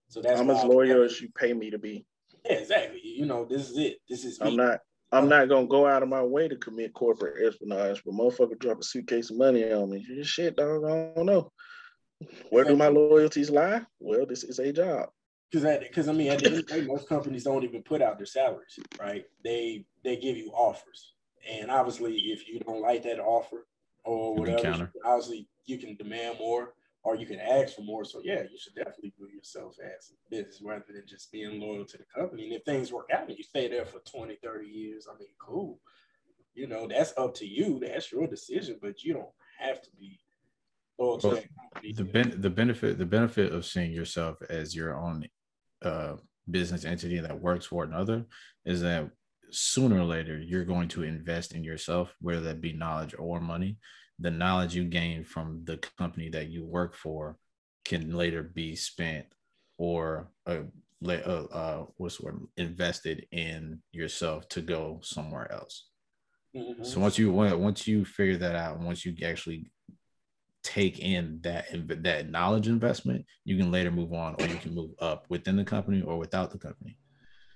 So 0.08 0.20
that's 0.20 0.40
I'm 0.40 0.50
as 0.50 0.64
loyal 0.64 1.02
as 1.02 1.20
you 1.20 1.28
pay 1.34 1.52
me 1.52 1.70
to 1.70 1.78
be. 1.78 2.04
Yeah, 2.44 2.54
exactly. 2.54 3.00
You 3.04 3.26
know, 3.26 3.44
this 3.44 3.70
is 3.70 3.78
it. 3.78 3.98
This 4.08 4.24
is. 4.24 4.40
Me. 4.40 4.48
I'm 4.48 4.56
not. 4.56 4.80
I'm 5.12 5.28
not 5.28 5.48
gonna 5.48 5.66
go 5.66 5.86
out 5.86 6.02
of 6.02 6.08
my 6.08 6.22
way 6.22 6.48
to 6.48 6.56
commit 6.56 6.94
corporate 6.94 7.44
espionage, 7.44 8.02
but 8.04 8.14
motherfucker 8.14 8.58
drop 8.58 8.80
a 8.80 8.84
suitcase 8.84 9.30
of 9.30 9.38
money 9.38 9.70
on 9.70 9.90
me. 9.90 10.22
Shit, 10.22 10.56
dog. 10.56 10.84
I 10.84 11.12
don't 11.14 11.26
know. 11.26 11.52
Where 12.50 12.64
do 12.64 12.76
my 12.76 12.88
loyalties 12.88 13.50
lie? 13.50 13.82
Well, 13.98 14.26
this 14.26 14.44
is 14.44 14.58
a 14.58 14.72
job 14.72 15.08
because 15.50 15.78
because 15.80 16.08
I 16.08 16.12
mean 16.12 16.30
at 16.30 16.40
the 16.40 16.46
end 16.46 16.56
of 16.56 16.66
the 16.66 16.74
day, 16.74 16.86
most 16.86 17.08
companies 17.08 17.44
don't 17.44 17.64
even 17.64 17.82
put 17.82 18.02
out 18.02 18.18
their 18.18 18.26
salaries, 18.26 18.78
right? 18.98 19.24
They 19.42 19.84
they 20.04 20.16
give 20.16 20.36
you 20.36 20.50
offers, 20.52 21.14
and 21.50 21.70
obviously, 21.70 22.14
if 22.14 22.48
you 22.48 22.60
don't 22.60 22.82
like 22.82 23.02
that 23.04 23.18
offer 23.18 23.66
or 24.04 24.34
whatever, 24.34 24.90
obviously 25.04 25.48
you 25.66 25.78
can 25.78 25.96
demand 25.96 26.38
more 26.38 26.74
or 27.02 27.16
you 27.16 27.26
can 27.26 27.40
ask 27.40 27.74
for 27.74 27.82
more. 27.82 28.04
So 28.04 28.20
yeah, 28.22 28.42
you 28.42 28.58
should 28.58 28.74
definitely 28.74 29.12
view 29.16 29.28
yourself 29.34 29.76
as 29.80 30.10
a 30.10 30.30
business 30.30 30.60
rather 30.62 30.84
than 30.88 31.04
just 31.06 31.32
being 31.32 31.60
loyal 31.60 31.84
to 31.86 31.98
the 31.98 32.04
company. 32.14 32.44
And 32.44 32.52
if 32.52 32.64
things 32.64 32.92
work 32.92 33.08
out 33.12 33.28
and 33.28 33.36
you 33.36 33.44
stay 33.44 33.68
there 33.68 33.86
for 33.86 34.00
20, 34.00 34.36
30 34.42 34.66
years, 34.66 35.06
I 35.10 35.18
mean, 35.18 35.28
cool. 35.38 35.78
You 36.54 36.66
know, 36.66 36.86
that's 36.86 37.14
up 37.16 37.34
to 37.36 37.46
you. 37.46 37.80
That's 37.80 38.12
your 38.12 38.26
decision, 38.26 38.78
but 38.82 39.02
you 39.02 39.14
don't 39.14 39.28
have 39.58 39.80
to 39.82 39.90
be 39.98 40.18
loyal 40.98 41.18
to 41.18 41.42
the 41.94 42.04
ben- 42.04 42.40
the 42.40 42.50
benefit 42.50 42.98
the 42.98 43.06
benefit 43.06 43.52
of 43.52 43.64
seeing 43.64 43.92
yourself 43.92 44.36
as 44.50 44.74
your 44.74 44.94
own 44.94 45.24
uh, 45.82 46.14
business 46.50 46.84
entity 46.84 47.18
that 47.18 47.40
works 47.40 47.66
for 47.66 47.84
another 47.84 48.24
is 48.64 48.80
that 48.82 49.10
sooner 49.50 50.00
or 50.00 50.04
later 50.04 50.38
you're 50.38 50.64
going 50.64 50.88
to 50.88 51.02
invest 51.02 51.52
in 51.52 51.64
yourself, 51.64 52.14
whether 52.20 52.40
that 52.40 52.60
be 52.60 52.72
knowledge 52.72 53.14
or 53.18 53.40
money. 53.40 53.78
The 54.18 54.30
knowledge 54.30 54.74
you 54.74 54.84
gain 54.84 55.24
from 55.24 55.62
the 55.64 55.78
company 55.98 56.28
that 56.30 56.48
you 56.48 56.64
work 56.64 56.94
for 56.94 57.38
can 57.84 58.14
later 58.14 58.42
be 58.42 58.76
spent 58.76 59.26
or 59.78 60.30
uh, 60.46 60.60
uh, 61.06 61.10
uh, 61.10 61.84
what's 61.96 62.18
the 62.18 62.26
word 62.26 62.40
invested 62.58 63.26
in 63.32 63.80
yourself 63.92 64.46
to 64.50 64.60
go 64.60 65.00
somewhere 65.02 65.50
else. 65.50 65.86
Mm-hmm. 66.54 66.84
So 66.84 67.00
once 67.00 67.16
you 67.16 67.32
once 67.32 67.86
you 67.86 68.04
figure 68.04 68.36
that 68.38 68.56
out, 68.56 68.80
once 68.80 69.06
you 69.06 69.14
actually 69.24 69.70
take 70.74 71.00
in 71.00 71.40
that 71.42 71.66
that 72.02 72.30
knowledge 72.30 72.68
investment, 72.68 73.24
you 73.44 73.56
can 73.56 73.70
later 73.70 73.90
move 73.90 74.12
on, 74.12 74.36
or 74.38 74.46
you 74.46 74.56
can 74.56 74.74
move 74.74 74.92
up 75.00 75.26
within 75.28 75.56
the 75.56 75.64
company 75.64 76.02
or 76.02 76.18
without 76.18 76.50
the 76.50 76.58
company. 76.58 76.96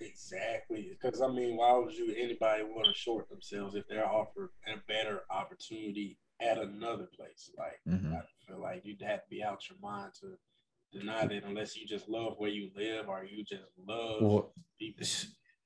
Exactly, 0.00 0.90
because 0.90 1.22
I 1.22 1.28
mean, 1.28 1.56
why 1.56 1.76
would 1.78 1.94
you 1.94 2.14
anybody 2.18 2.64
want 2.64 2.86
to 2.86 2.94
short 2.94 3.28
themselves 3.28 3.74
if 3.74 3.86
they're 3.88 4.06
offered 4.06 4.50
a 4.66 4.76
better 4.88 5.22
opportunity 5.30 6.18
at 6.40 6.58
another 6.58 7.08
place? 7.16 7.50
Like 7.56 7.80
mm-hmm. 7.88 8.14
I 8.14 8.20
feel 8.46 8.60
like 8.60 8.82
you'd 8.84 9.02
have 9.02 9.22
to 9.22 9.30
be 9.30 9.42
out 9.42 9.62
your 9.68 9.78
mind 9.80 10.12
to 10.20 10.98
deny 10.98 11.26
that 11.26 11.44
unless 11.44 11.76
you 11.76 11.86
just 11.86 12.08
love 12.08 12.34
where 12.38 12.50
you 12.50 12.70
live 12.76 13.08
or 13.08 13.24
you 13.24 13.44
just 13.44 13.70
love 13.86 14.22
well, 14.22 14.52
people. 14.78 15.06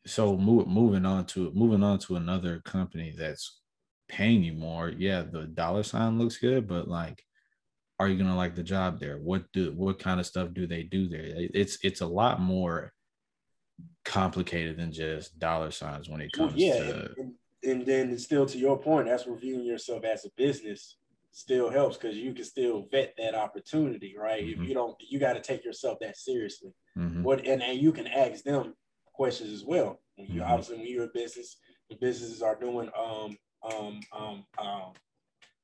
So 0.07 0.37
move, 0.37 0.69
moving 0.69 1.05
on 1.05 1.27
to 1.27 1.51
moving 1.55 1.83
on 1.83 1.99
to 2.01 2.17
another 2.17 2.61
company 2.61 3.15
that's 3.17 3.61
paying 4.09 4.43
you 4.43 4.55
more. 4.55 4.91
Yeah, 4.91 5.23
the 5.23 5.45
dollar 5.47 5.83
sign 5.83 6.19
looks 6.19 6.37
good, 6.37 6.67
but 6.67 6.89
like, 6.89 7.25
are 7.99 8.09
you 8.09 8.17
gonna 8.17 8.37
like 8.37 8.55
the 8.55 8.63
job 8.63 9.01
there? 9.01 9.19
What 9.19 9.51
do 9.53 9.73
what 9.73 9.99
kind 9.99 10.21
of 10.21 10.27
stuff 10.27 10.53
do 10.53 10.67
they 10.67 10.83
do 10.85 11.09
there? 11.09 11.25
It's 11.25 11.79
it's 11.83 12.01
a 12.01 12.07
lot 12.07 12.41
more 12.41 12.93
complicated 14.05 14.77
than 14.77 14.93
just 14.93 15.39
dollar 15.39 15.71
signs 15.71 16.09
when 16.09 16.21
it 16.21 16.33
comes 16.33 16.55
yeah, 16.55 16.79
to. 16.79 17.15
And, 17.17 17.35
and 17.65 17.87
then 17.87 18.19
still 18.19 18.47
to 18.47 18.59
your 18.59 18.79
point, 18.79 19.07
that's 19.07 19.27
reviewing 19.27 19.65
yourself 19.65 20.05
as 20.05 20.25
a 20.25 20.31
business 20.37 20.97
still 21.31 21.71
helps 21.71 21.97
because 21.97 22.17
you 22.17 22.33
can 22.33 22.45
still 22.45 22.89
vet 22.91 23.15
that 23.19 23.35
opportunity, 23.35 24.15
right? 24.19 24.45
Mm-hmm. 24.45 24.63
If 24.63 24.69
you 24.69 24.75
don't, 24.75 24.97
you 25.01 25.19
got 25.19 25.35
to 25.35 25.41
take 25.41 25.65
yourself 25.65 25.99
that 26.01 26.17
seriously. 26.17 26.73
Mm-hmm. 26.97 27.23
What 27.23 27.47
and, 27.47 27.63
and 27.63 27.79
you 27.79 27.93
can 27.93 28.07
ask 28.07 28.45
them 28.45 28.75
questions 29.13 29.53
as 29.53 29.65
well. 29.65 30.01
When 30.17 30.29
you 30.29 30.41
mm-hmm. 30.41 30.51
obviously 30.51 30.79
when 30.79 30.87
you're 30.87 31.05
a 31.05 31.09
business, 31.15 31.57
the 31.91 31.97
businesses 31.97 32.43
are 32.43 32.59
doing 32.59 32.91
um 32.99 33.37
um 33.63 34.01
um 34.17 34.45
um 34.59 34.93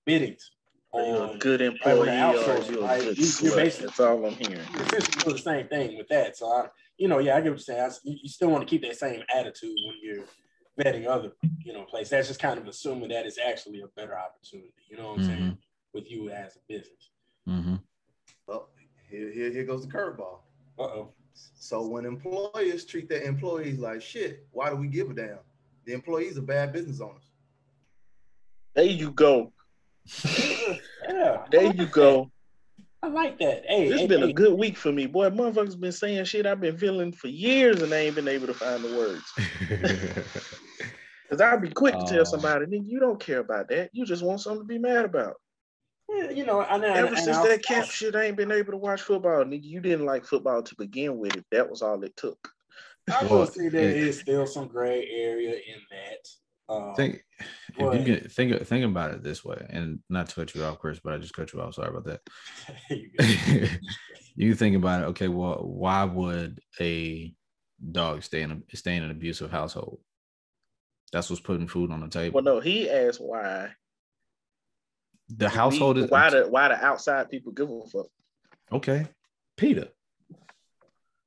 biddings. 0.06 0.50
Are 0.94 1.04
you 1.04 1.22
a 1.22 1.36
good 1.38 1.60
employee 1.60 2.08
or 2.08 2.60
you 2.70 2.82
right? 2.82 3.00
good 3.00 3.18
you, 3.18 3.52
are 3.52 3.56
basically, 3.56 3.86
That's 3.86 4.00
all 4.00 4.24
I'm 4.24 4.34
hearing. 4.34 4.60
Essentially, 4.60 5.24
do 5.24 5.32
the 5.32 5.38
same 5.38 5.66
thing 5.66 5.96
with 5.96 6.06
that. 6.08 6.36
So 6.36 6.46
I, 6.46 6.68
you 6.98 7.08
know, 7.08 7.18
yeah, 7.18 7.36
I 7.36 7.40
get 7.40 7.50
what 7.50 7.58
you're 7.58 7.58
saying. 7.58 7.80
I, 7.80 7.90
you 8.04 8.28
still 8.28 8.50
want 8.50 8.62
to 8.62 8.70
keep 8.70 8.82
that 8.82 8.96
same 8.96 9.22
attitude 9.34 9.76
when 9.86 9.96
you're 10.00 10.24
vetting 10.78 11.06
other, 11.08 11.32
you 11.64 11.72
know, 11.72 11.82
places. 11.82 12.10
That's 12.10 12.28
just 12.28 12.40
kind 12.40 12.58
of 12.58 12.68
assuming 12.68 13.08
that 13.08 13.26
it's 13.26 13.38
actually 13.44 13.80
a 13.80 13.88
better 13.96 14.16
opportunity. 14.16 14.72
You 14.88 14.96
know 14.96 15.10
what 15.10 15.18
I'm 15.18 15.24
mm-hmm. 15.24 15.34
saying? 15.34 15.58
With 15.94 16.10
you 16.10 16.30
as 16.30 16.56
a 16.56 16.60
business. 16.68 17.10
Mm-hmm. 17.48 17.76
Well, 18.46 18.68
here, 19.10 19.32
here, 19.32 19.50
here 19.50 19.64
goes 19.64 19.84
the 19.84 19.92
curveball. 19.92 20.38
Uh 20.78 20.82
oh. 20.82 21.12
So 21.56 21.86
when 21.86 22.04
employers 22.04 22.84
treat 22.84 23.08
their 23.08 23.22
employees 23.22 23.80
like 23.80 24.00
shit, 24.00 24.46
why 24.52 24.70
do 24.70 24.76
we 24.76 24.86
give 24.86 25.10
a 25.10 25.14
damn? 25.14 25.38
The 25.86 25.92
employees 25.92 26.38
are 26.38 26.42
bad 26.42 26.72
business 26.72 27.00
owners. 27.00 27.24
There 28.74 28.84
you 28.84 29.10
go. 29.10 29.52
yeah. 31.08 31.44
There 31.50 31.72
you 31.72 31.86
go. 31.86 32.30
I 33.02 33.08
like 33.08 33.38
that. 33.38 33.64
Hey, 33.66 33.88
it's 33.88 34.00
hey, 34.00 34.06
been 34.06 34.22
hey. 34.22 34.30
a 34.30 34.32
good 34.32 34.58
week 34.58 34.78
for 34.78 34.90
me, 34.90 35.06
boy. 35.06 35.28
Motherfuckers 35.28 35.78
been 35.78 35.92
saying 35.92 36.24
shit 36.24 36.46
I've 36.46 36.60
been 36.60 36.78
feeling 36.78 37.12
for 37.12 37.28
years, 37.28 37.82
and 37.82 37.92
I 37.92 37.98
ain't 37.98 38.14
been 38.14 38.28
able 38.28 38.46
to 38.46 38.54
find 38.54 38.82
the 38.82 38.96
words. 38.96 39.30
Cause 41.28 41.40
I'd 41.40 41.62
be 41.62 41.70
quick 41.70 41.94
to 41.98 42.04
tell 42.06 42.24
somebody, 42.24 42.66
nigga, 42.66 42.88
you 42.88 43.00
don't 43.00 43.20
care 43.20 43.40
about 43.40 43.68
that. 43.68 43.90
You 43.92 44.04
just 44.04 44.22
want 44.22 44.40
something 44.40 44.62
to 44.62 44.66
be 44.66 44.78
mad 44.78 45.04
about. 45.04 45.34
Yeah, 46.08 46.30
you 46.30 46.44
know, 46.44 46.62
I 46.62 46.76
know. 46.76 46.92
Ever 46.92 47.16
since 47.16 47.38
that 47.38 47.64
camp 47.64 47.90
shit, 47.90 48.14
I 48.14 48.24
ain't 48.24 48.36
been 48.36 48.52
able 48.52 48.72
to 48.72 48.78
watch 48.78 49.02
football, 49.02 49.44
nigga. 49.44 49.64
You 49.64 49.80
didn't 49.80 50.06
like 50.06 50.24
football 50.24 50.62
to 50.62 50.74
begin 50.76 51.18
with. 51.18 51.36
If 51.36 51.44
that 51.50 51.68
was 51.68 51.82
all 51.82 52.02
it 52.04 52.16
took. 52.16 52.48
I 53.12 53.24
will 53.24 53.46
say 53.46 53.68
there 53.68 53.90
is 53.90 54.20
still 54.20 54.46
some 54.46 54.68
gray 54.68 55.06
area 55.10 55.54
in 55.54 55.80
that. 55.90 56.28
Um, 56.68 56.94
think 56.94 57.22
if 57.78 57.78
you 57.78 58.04
can 58.04 58.28
think 58.28 58.66
think 58.66 58.84
about 58.84 59.12
it 59.12 59.22
this 59.22 59.44
way, 59.44 59.66
and 59.68 59.98
not 60.08 60.28
to 60.28 60.34
cut 60.34 60.54
you 60.54 60.64
off, 60.64 60.78
Chris, 60.78 61.00
but 61.02 61.12
I 61.12 61.18
just 61.18 61.34
cut 61.34 61.52
you 61.52 61.60
off. 61.60 61.74
Sorry 61.74 61.88
about 61.88 62.04
that. 62.04 62.20
you 64.36 64.54
think 64.54 64.76
about 64.76 65.02
it. 65.02 65.06
Okay, 65.06 65.28
well, 65.28 65.60
why 65.62 66.04
would 66.04 66.60
a 66.80 67.34
dog 67.92 68.22
stay 68.22 68.42
in 68.42 68.52
a 68.52 68.76
stay 68.76 68.96
in 68.96 69.02
an 69.02 69.10
abusive 69.10 69.50
household? 69.50 70.00
That's 71.12 71.28
what's 71.28 71.42
putting 71.42 71.68
food 71.68 71.90
on 71.90 72.00
the 72.00 72.08
table. 72.08 72.34
Well, 72.34 72.44
no, 72.44 72.60
he 72.60 72.90
asked 72.90 73.20
why. 73.20 73.70
The 75.28 75.48
household 75.48 75.98
is 75.98 76.10
why 76.10 76.30
the 76.30 76.44
why 76.48 76.68
the 76.68 76.82
outside 76.82 77.30
people 77.30 77.52
give 77.52 77.70
a 77.70 77.80
fuck. 77.86 78.06
Okay, 78.72 79.06
PETA. 79.56 79.90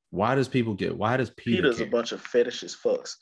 Why 0.10 0.36
does 0.36 0.48
people 0.48 0.74
get? 0.74 0.98
Why 0.98 1.18
does 1.18 1.30
PETA? 1.30 1.62
PETA's 1.62 1.78
care? 1.78 1.88
a 1.88 1.90
bunch 1.90 2.12
of 2.12 2.22
fetishes 2.22 2.76
fucks. 2.76 3.16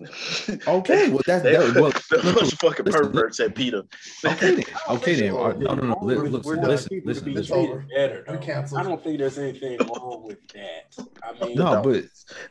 Okay, 0.00 1.08
well 1.08 1.22
that's 1.24 1.44
that. 1.44 1.74
Well, 1.76 1.90
the 1.92 2.32
bunch 2.34 2.52
of 2.52 2.58
fucking 2.58 2.86
perverts 2.86 3.38
at 3.38 3.54
PETA. 3.54 3.86
Okay, 4.24 4.54
then. 4.56 4.64
Okay, 4.88 5.14
then. 5.14 5.32
No, 5.32 5.52
no, 5.52 5.74
no. 5.74 5.98
Look, 6.02 6.44
look, 6.44 6.44
listen, 6.44 7.02
listen, 7.04 7.32
listen. 7.32 7.86
Better, 7.94 8.24
I 8.28 8.82
don't 8.82 9.02
think 9.04 9.18
there's 9.18 9.38
anything 9.38 9.78
wrong 9.78 10.24
with 10.24 10.38
that. 10.48 11.06
I 11.22 11.44
mean, 11.44 11.56
no, 11.56 11.80
but 11.80 12.06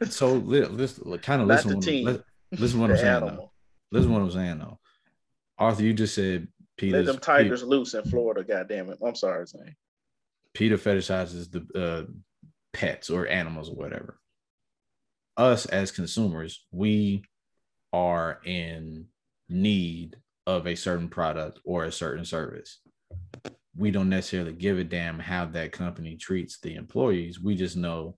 so 0.09 0.35
listen, 0.35 1.17
kind 1.19 1.41
of 1.41 1.49
listen. 1.49 1.75
What, 2.05 2.23
listen 2.57 2.79
what 2.79 2.91
I'm 2.91 2.97
saying. 2.97 3.19
Though. 3.19 3.51
Listen 3.91 4.13
what 4.13 4.21
I'm 4.21 4.31
saying 4.31 4.59
though. 4.59 4.79
Arthur, 5.57 5.83
you 5.83 5.93
just 5.93 6.15
said 6.15 6.47
PETA. 6.77 6.97
Let 6.97 7.05
them 7.07 7.19
tigers 7.19 7.61
PETA, 7.61 7.69
loose 7.69 7.93
in 7.93 8.03
Florida. 8.03 8.45
God 8.45 8.69
damn 8.69 8.89
it! 8.89 8.99
I'm 9.05 9.15
sorry, 9.15 9.45
Zane. 9.45 9.75
PETA 10.53 10.77
fetishizes 10.77 11.51
the 11.51 11.79
uh, 11.79 12.03
pets 12.71 13.09
or 13.09 13.27
animals 13.27 13.69
or 13.69 13.75
whatever. 13.75 14.17
Us 15.35 15.65
as 15.65 15.91
consumers, 15.91 16.65
we 16.71 17.23
are 17.93 18.41
in 18.43 19.05
need 19.47 20.17
of 20.47 20.67
a 20.67 20.75
certain 20.75 21.07
product 21.07 21.59
or 21.63 21.85
a 21.85 21.91
certain 21.91 22.25
service. 22.25 22.79
We 23.77 23.91
don't 23.91 24.09
necessarily 24.09 24.53
give 24.53 24.77
a 24.77 24.83
damn 24.83 25.19
how 25.19 25.45
that 25.45 25.71
company 25.71 26.17
treats 26.17 26.59
the 26.59 26.75
employees. 26.75 27.39
We 27.39 27.55
just 27.55 27.77
know 27.77 28.17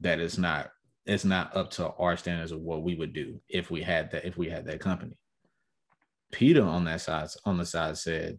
that 0.00 0.18
it's 0.18 0.38
not 0.38 0.70
it's 1.06 1.24
not 1.24 1.56
up 1.56 1.70
to 1.70 1.90
our 1.92 2.16
standards 2.18 2.52
of 2.52 2.60
what 2.60 2.82
we 2.82 2.94
would 2.94 3.14
do 3.14 3.40
if 3.48 3.70
we 3.70 3.82
had 3.82 4.10
that 4.10 4.26
if 4.26 4.36
we 4.36 4.48
had 4.48 4.66
that 4.66 4.80
company. 4.80 5.16
PETA 6.32 6.60
on 6.60 6.84
that 6.84 7.00
side 7.00 7.28
on 7.46 7.56
the 7.56 7.64
side 7.64 7.96
said, 7.96 8.38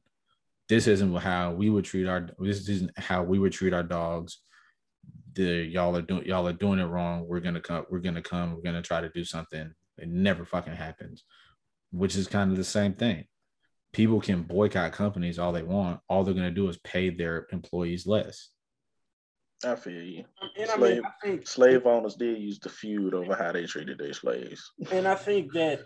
"This 0.68 0.86
isn't 0.86 1.16
how 1.16 1.54
we 1.54 1.70
would 1.70 1.86
treat 1.86 2.08
our 2.08 2.30
this 2.39 2.70
isn't 2.70 2.97
how 2.97 3.24
we 3.24 3.39
would 3.39 3.54
treat 3.54 3.74
our 3.74 3.84
dogs. 3.84 4.39
The 5.34 5.66
y'all 5.66 5.95
are 5.97 6.04
doing 6.04 6.26
y'all 6.26 6.47
are 6.47 6.54
doing 6.54 6.80
it 6.80 6.86
wrong. 6.86 7.28
We're 7.28 7.39
gonna 7.39 7.62
come. 7.62 7.86
We're 7.89 8.00
gonna 8.00 8.22
come. 8.22 8.56
We're 8.56 8.62
gonna 8.62 8.84
try 8.84 9.02
to 9.02 9.10
do 9.10 9.26
something. 9.26 9.74
It 10.02 10.10
never 10.10 10.45
fucking 10.45 10.74
happens, 10.74 11.24
which 11.91 12.16
is 12.16 12.28
kind 12.28 12.52
of 12.52 12.58
the 12.58 12.64
same 12.64 12.93
thing. 12.93 13.26
People 13.91 14.22
can 14.22 14.43
boycott 14.43 14.91
companies 14.91 15.39
all 15.39 15.52
they 15.52 15.64
want. 15.64 16.00
All 16.08 16.24
they're 16.24 16.34
gonna 16.34 16.52
do 16.52 16.70
is 16.70 16.78
pay 16.80 17.10
their 17.10 17.47
employees 17.52 18.06
less. 18.06 18.50
I 19.64 19.76
feel 19.76 20.02
you. 20.02 20.24
And 20.58 20.70
slave, 20.70 20.91
I 20.91 20.95
mean, 20.95 21.06
I 21.06 21.26
think 21.26 21.47
slave 21.47 21.86
owners 21.86 22.16
did 22.16 22.39
use 22.39 22.60
the 22.60 22.70
feud 22.70 23.14
over 23.14 23.36
how 23.36 23.52
they 23.52 23.66
treated 23.66 23.97
their 23.97 24.14
slaves. 24.14 24.72
And 24.91 25.08
I 25.08 25.16
think 25.16 25.52
that 25.54 25.82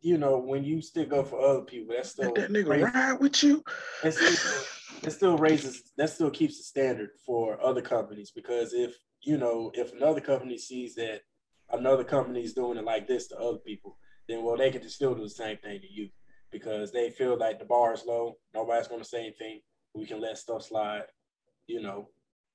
you 0.00 0.18
know 0.18 0.38
when 0.38 0.64
you 0.64 0.80
stick 0.80 1.12
up 1.12 1.28
for 1.28 1.40
other 1.40 1.62
people, 1.62 1.94
that 1.96 2.06
still 2.06 2.32
that 2.34 2.50
nigga 2.50 2.68
raises, 2.68 2.94
ride 2.94 3.20
with 3.20 3.42
you. 3.42 3.64
It 4.04 4.12
still, 4.12 4.62
it 5.02 5.10
still 5.10 5.38
raises 5.38 5.82
that 5.96 6.10
still 6.10 6.30
keeps 6.30 6.58
the 6.58 6.64
standard 6.64 7.10
for 7.26 7.60
other 7.64 7.82
companies 7.82 8.30
because 8.30 8.72
if 8.72 8.96
you 9.22 9.36
know 9.36 9.72
if 9.74 9.92
another 9.92 10.20
company 10.20 10.58
sees 10.58 10.94
that 10.94 11.22
another 11.70 12.04
company 12.04 12.42
is 12.42 12.54
doing 12.54 12.78
it 12.78 12.84
like 12.84 13.06
this 13.06 13.28
to 13.28 13.38
other 13.38 13.58
people, 13.58 13.98
then 14.28 14.42
well 14.42 14.56
they 14.56 14.70
can 14.70 14.88
still 14.88 15.14
do 15.14 15.22
the 15.22 15.30
same 15.30 15.56
thing 15.58 15.80
to 15.80 15.92
you 15.92 16.08
because 16.50 16.92
they 16.92 17.10
feel 17.10 17.38
like 17.38 17.58
the 17.58 17.64
bar 17.64 17.92
is 17.92 18.04
low, 18.06 18.36
nobody's 18.54 18.88
going 18.88 19.02
to 19.02 19.08
say 19.08 19.20
anything, 19.20 19.60
we 19.94 20.06
can 20.06 20.20
let 20.20 20.38
stuff 20.38 20.62
slide, 20.62 21.04
you 21.66 21.82
know, 21.82 22.08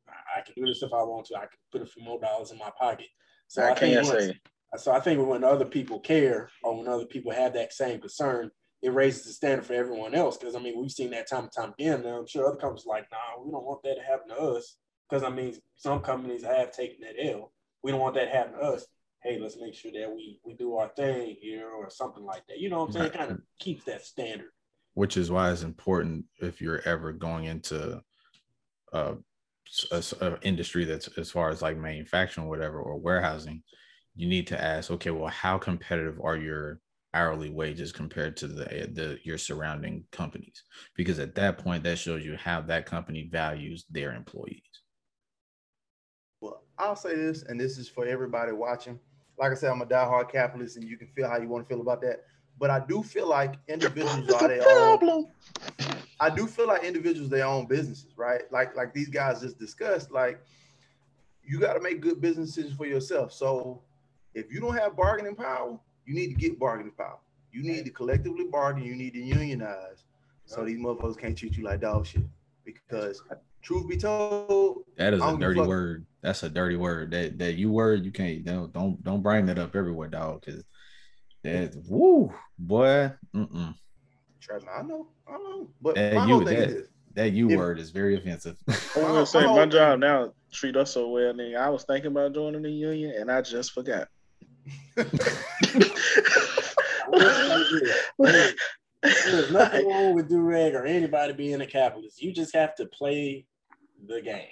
I 0.07 0.41
can 0.41 0.53
do 0.55 0.65
this 0.65 0.83
if 0.83 0.93
I 0.93 1.03
want 1.03 1.27
to. 1.27 1.35
I 1.35 1.41
can 1.41 1.59
put 1.71 1.81
a 1.81 1.85
few 1.85 2.03
more 2.03 2.19
dollars 2.19 2.51
in 2.51 2.57
my 2.57 2.71
pocket. 2.77 3.07
So 3.47 3.63
I, 3.63 3.71
I 3.71 3.73
can't 3.75 4.05
say. 4.05 4.39
So 4.77 4.91
I 4.91 4.99
think 4.99 5.25
when 5.25 5.43
other 5.43 5.65
people 5.65 5.99
care 5.99 6.49
or 6.63 6.77
when 6.77 6.87
other 6.87 7.05
people 7.05 7.31
have 7.31 7.53
that 7.53 7.73
same 7.73 7.99
concern, 7.99 8.49
it 8.81 8.91
raises 8.93 9.25
the 9.25 9.31
standard 9.31 9.65
for 9.65 9.73
everyone 9.73 10.15
else. 10.15 10.37
Because 10.37 10.55
I 10.55 10.59
mean, 10.59 10.79
we've 10.79 10.91
seen 10.91 11.11
that 11.11 11.29
time 11.29 11.43
and 11.43 11.51
time 11.51 11.73
again. 11.77 12.03
Now 12.03 12.17
I'm 12.17 12.27
sure 12.27 12.47
other 12.47 12.57
companies 12.57 12.85
like, 12.85 13.05
nah, 13.11 13.43
we 13.43 13.51
don't 13.51 13.65
want 13.65 13.83
that 13.83 13.95
to 13.95 14.01
happen 14.01 14.29
to 14.29 14.37
us. 14.37 14.77
Because 15.09 15.23
I 15.23 15.29
mean, 15.29 15.55
some 15.75 16.01
companies 16.01 16.43
have 16.43 16.71
taken 16.71 16.97
that 17.01 17.23
L. 17.23 17.51
We 17.83 17.91
don't 17.91 18.01
want 18.01 18.15
that 18.15 18.25
to 18.25 18.31
happen 18.31 18.53
to 18.53 18.65
us. 18.65 18.85
Hey, 19.23 19.39
let's 19.39 19.57
make 19.57 19.73
sure 19.73 19.91
that 19.91 20.13
we 20.13 20.39
we 20.43 20.53
do 20.53 20.75
our 20.75 20.89
thing 20.89 21.37
here 21.39 21.69
or 21.69 21.89
something 21.89 22.23
like 22.23 22.45
that. 22.47 22.59
You 22.59 22.69
know 22.69 22.79
what 22.79 22.87
I'm 22.87 22.91
saying? 22.91 23.05
It 23.05 23.13
kind 23.13 23.31
of 23.31 23.39
keeps 23.59 23.85
that 23.85 24.05
standard. 24.05 24.49
Which 24.95 25.17
is 25.17 25.31
why 25.31 25.51
it's 25.51 25.63
important 25.63 26.25
if 26.39 26.61
you're 26.61 26.81
ever 26.85 27.13
going 27.13 27.45
into 27.45 28.01
uh, 28.91 29.15
a, 29.91 30.03
a, 30.21 30.37
industry 30.41 30.85
that's 30.85 31.07
as 31.17 31.31
far 31.31 31.49
as 31.49 31.61
like 31.61 31.77
manufacturing, 31.77 32.47
whatever, 32.47 32.79
or 32.79 32.99
warehousing, 32.99 33.63
you 34.15 34.27
need 34.27 34.45
to 34.47 34.61
ask, 34.61 34.91
okay, 34.91 35.09
well, 35.09 35.29
how 35.29 35.57
competitive 35.57 36.19
are 36.21 36.37
your 36.37 36.79
hourly 37.15 37.49
wages 37.49 37.91
compared 37.91 38.35
to 38.37 38.47
the 38.47 38.65
the 38.93 39.17
your 39.23 39.37
surrounding 39.37 40.03
companies? 40.11 40.63
Because 40.95 41.19
at 41.19 41.35
that 41.35 41.57
point, 41.57 41.83
that 41.83 41.97
shows 41.97 42.25
you 42.25 42.35
how 42.35 42.61
that 42.61 42.85
company 42.85 43.29
values 43.31 43.85
their 43.89 44.13
employees. 44.13 44.61
Well, 46.41 46.63
I'll 46.77 46.95
say 46.95 47.15
this, 47.15 47.43
and 47.43 47.59
this 47.59 47.77
is 47.77 47.87
for 47.87 48.05
everybody 48.05 48.51
watching. 48.51 48.99
Like 49.37 49.51
I 49.51 49.55
said, 49.55 49.71
I'm 49.71 49.81
a 49.81 49.85
diehard 49.85 50.31
capitalist, 50.31 50.77
and 50.77 50.87
you 50.87 50.97
can 50.97 51.07
feel 51.07 51.27
how 51.27 51.37
you 51.37 51.47
want 51.47 51.67
to 51.67 51.73
feel 51.73 51.81
about 51.81 52.01
that. 52.01 52.23
But 52.59 52.69
I 52.69 52.79
do 52.79 53.01
feel 53.03 53.27
like 53.27 53.55
individuals 53.67 54.29
are 54.31 54.47
their 54.47 54.61
problem. 54.61 55.27
own. 55.79 55.95
I 56.19 56.29
do 56.29 56.47
feel 56.47 56.67
like 56.67 56.83
individuals 56.83 57.29
their 57.29 57.45
own 57.45 57.65
businesses, 57.65 58.13
right? 58.15 58.43
Like 58.51 58.75
like 58.75 58.93
these 58.93 59.09
guys 59.09 59.41
just 59.41 59.57
discussed. 59.57 60.11
Like 60.11 60.39
you 61.43 61.59
got 61.59 61.73
to 61.73 61.81
make 61.81 61.99
good 61.99 62.21
business 62.21 62.49
decisions 62.49 62.77
for 62.77 62.85
yourself. 62.85 63.33
So 63.33 63.81
if 64.33 64.51
you 64.51 64.61
don't 64.61 64.77
have 64.77 64.95
bargaining 64.95 65.35
power, 65.35 65.77
you 66.05 66.13
need 66.13 66.27
to 66.27 66.35
get 66.35 66.59
bargaining 66.59 66.93
power. 66.93 67.17
You 67.51 67.63
need 67.63 67.85
to 67.85 67.91
collectively 67.91 68.45
bargain. 68.45 68.83
You 68.83 68.95
need 68.95 69.13
to 69.13 69.19
unionize. 69.19 70.05
So 70.45 70.63
these 70.63 70.77
motherfuckers 70.77 71.17
can't 71.17 71.37
treat 71.37 71.57
you 71.57 71.63
like 71.63 71.81
dog 71.81 72.05
shit. 72.05 72.23
Because 72.65 73.21
truth 73.63 73.87
be 73.87 73.97
told, 73.97 74.83
that 74.97 75.13
is 75.13 75.21
a 75.21 75.37
dirty 75.37 75.61
word. 75.61 76.05
That's 76.21 76.43
a 76.43 76.49
dirty 76.49 76.75
word. 76.75 77.11
That 77.11 77.39
that 77.39 77.53
you 77.53 77.71
word 77.71 78.05
you 78.05 78.11
can't 78.11 78.43
don't 78.43 78.71
don't 78.71 79.03
don't 79.03 79.23
bring 79.23 79.45
that 79.47 79.59
up 79.59 79.75
everywhere, 79.75 80.09
dog. 80.09 80.43
Because 80.45 80.63
that 81.43 81.73
woo 81.87 82.33
boy. 82.59 83.11
Mm-mm. 83.35 83.75
I 84.51 84.81
know, 84.81 85.07
I 85.27 85.37
know, 85.37 85.69
but 85.81 85.95
that 85.95 86.13
my 86.13 86.27
you, 86.27 86.33
whole 86.33 86.45
thing 86.45 86.59
that, 86.59 86.69
is 86.69 86.87
that 87.15 87.31
you 87.31 87.49
if, 87.49 87.57
word 87.57 87.79
is 87.79 87.91
very 87.91 88.17
offensive. 88.17 88.57
I 88.67 88.71
was 88.71 88.95
gonna 88.95 89.25
say 89.25 89.45
my 89.45 89.65
job 89.65 89.99
now 89.99 90.33
treat 90.51 90.75
us 90.75 90.93
so 90.93 91.09
well. 91.09 91.33
Nigga, 91.33 91.57
I 91.57 91.69
was 91.69 91.85
thinking 91.85 92.11
about 92.11 92.33
joining 92.33 92.61
the 92.61 92.69
union 92.69 93.15
and 93.17 93.31
I 93.31 93.41
just 93.41 93.71
forgot. 93.71 94.09
There's 99.03 99.51
nothing 99.51 99.87
wrong 99.87 100.13
with 100.13 100.29
Durag 100.29 100.73
or 100.73 100.85
anybody 100.85 101.33
being 101.33 101.61
a 101.61 101.65
capitalist. 101.65 102.21
You 102.21 102.31
just 102.31 102.55
have 102.55 102.75
to 102.75 102.85
play 102.85 103.45
the 104.07 104.21
game. 104.21 104.47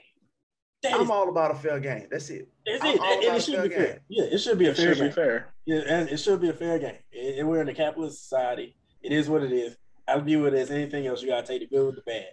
That 0.84 0.94
I'm 0.94 1.02
is, 1.02 1.10
all 1.10 1.30
about 1.30 1.52
a 1.52 1.56
fair 1.56 1.80
game. 1.80 2.08
That's 2.10 2.30
it. 2.30 2.50
That's 2.66 2.84
it. 2.84 3.00
And 3.00 3.36
it 3.36 3.44
should 3.44 3.64
be 3.64 3.70
fair. 3.70 4.02
Yeah, 4.10 4.24
it 4.24 4.38
should 4.40 4.58
be 4.58 4.66
a 4.66 4.72
it 4.72 4.78
fair 4.78 4.96
should 4.96 4.98
game. 4.98 5.08
Be 5.10 5.14
fair. 5.14 5.54
Yeah, 5.66 5.82
and 5.88 6.10
it 6.10 6.18
should 6.18 6.42
be 6.42 6.50
a 6.50 6.54
fair 6.54 6.80
game. 6.80 6.98
And 7.38 7.48
we're 7.48 7.62
in 7.62 7.70
a 7.70 7.74
capitalist 7.74 8.24
society. 8.24 8.76
It 9.02 9.12
is 9.12 9.30
what 9.30 9.44
it 9.44 9.52
is. 9.52 9.76
I 10.08 10.20
view 10.20 10.46
it 10.46 10.54
as 10.54 10.72
anything 10.72 11.06
else. 11.06 11.22
You 11.22 11.30
gotta 11.30 11.46
take 11.46 11.62
the 11.62 11.68
good 11.68 11.86
with 11.86 11.96
the 11.96 12.02
bad. 12.02 12.30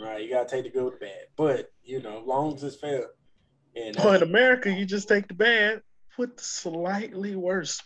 Right? 0.00 0.22
You 0.22 0.30
gotta 0.30 0.48
take 0.48 0.64
the 0.64 0.70
good 0.70 0.84
with 0.84 1.00
the 1.00 1.06
bad. 1.06 1.26
But 1.36 1.72
you 1.82 2.00
know, 2.00 2.22
long 2.24 2.54
as 2.54 2.62
it's 2.62 2.76
fair. 2.76 3.06
And 3.74 3.96
oh, 3.98 4.12
in 4.12 4.22
uh, 4.22 4.26
America, 4.26 4.70
you 4.70 4.84
just 4.84 5.08
take 5.08 5.28
the 5.28 5.34
bad 5.34 5.82
put 6.16 6.36
the 6.36 6.44
slightly 6.44 7.36
worse. 7.36 7.82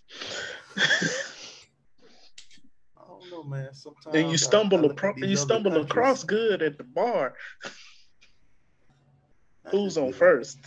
I 0.76 0.82
don't 3.08 3.30
know, 3.30 3.44
man. 3.44 3.72
Sometimes 3.72 4.14
and 4.14 4.30
you 4.30 4.36
stumble, 4.36 4.92
I, 5.02 5.06
I 5.06 5.12
you 5.16 5.36
stumble 5.36 5.80
across 5.80 6.24
good 6.24 6.62
at 6.62 6.78
the 6.78 6.84
bar. 6.84 7.34
Who's 9.70 9.98
on 9.98 10.12
first? 10.12 10.58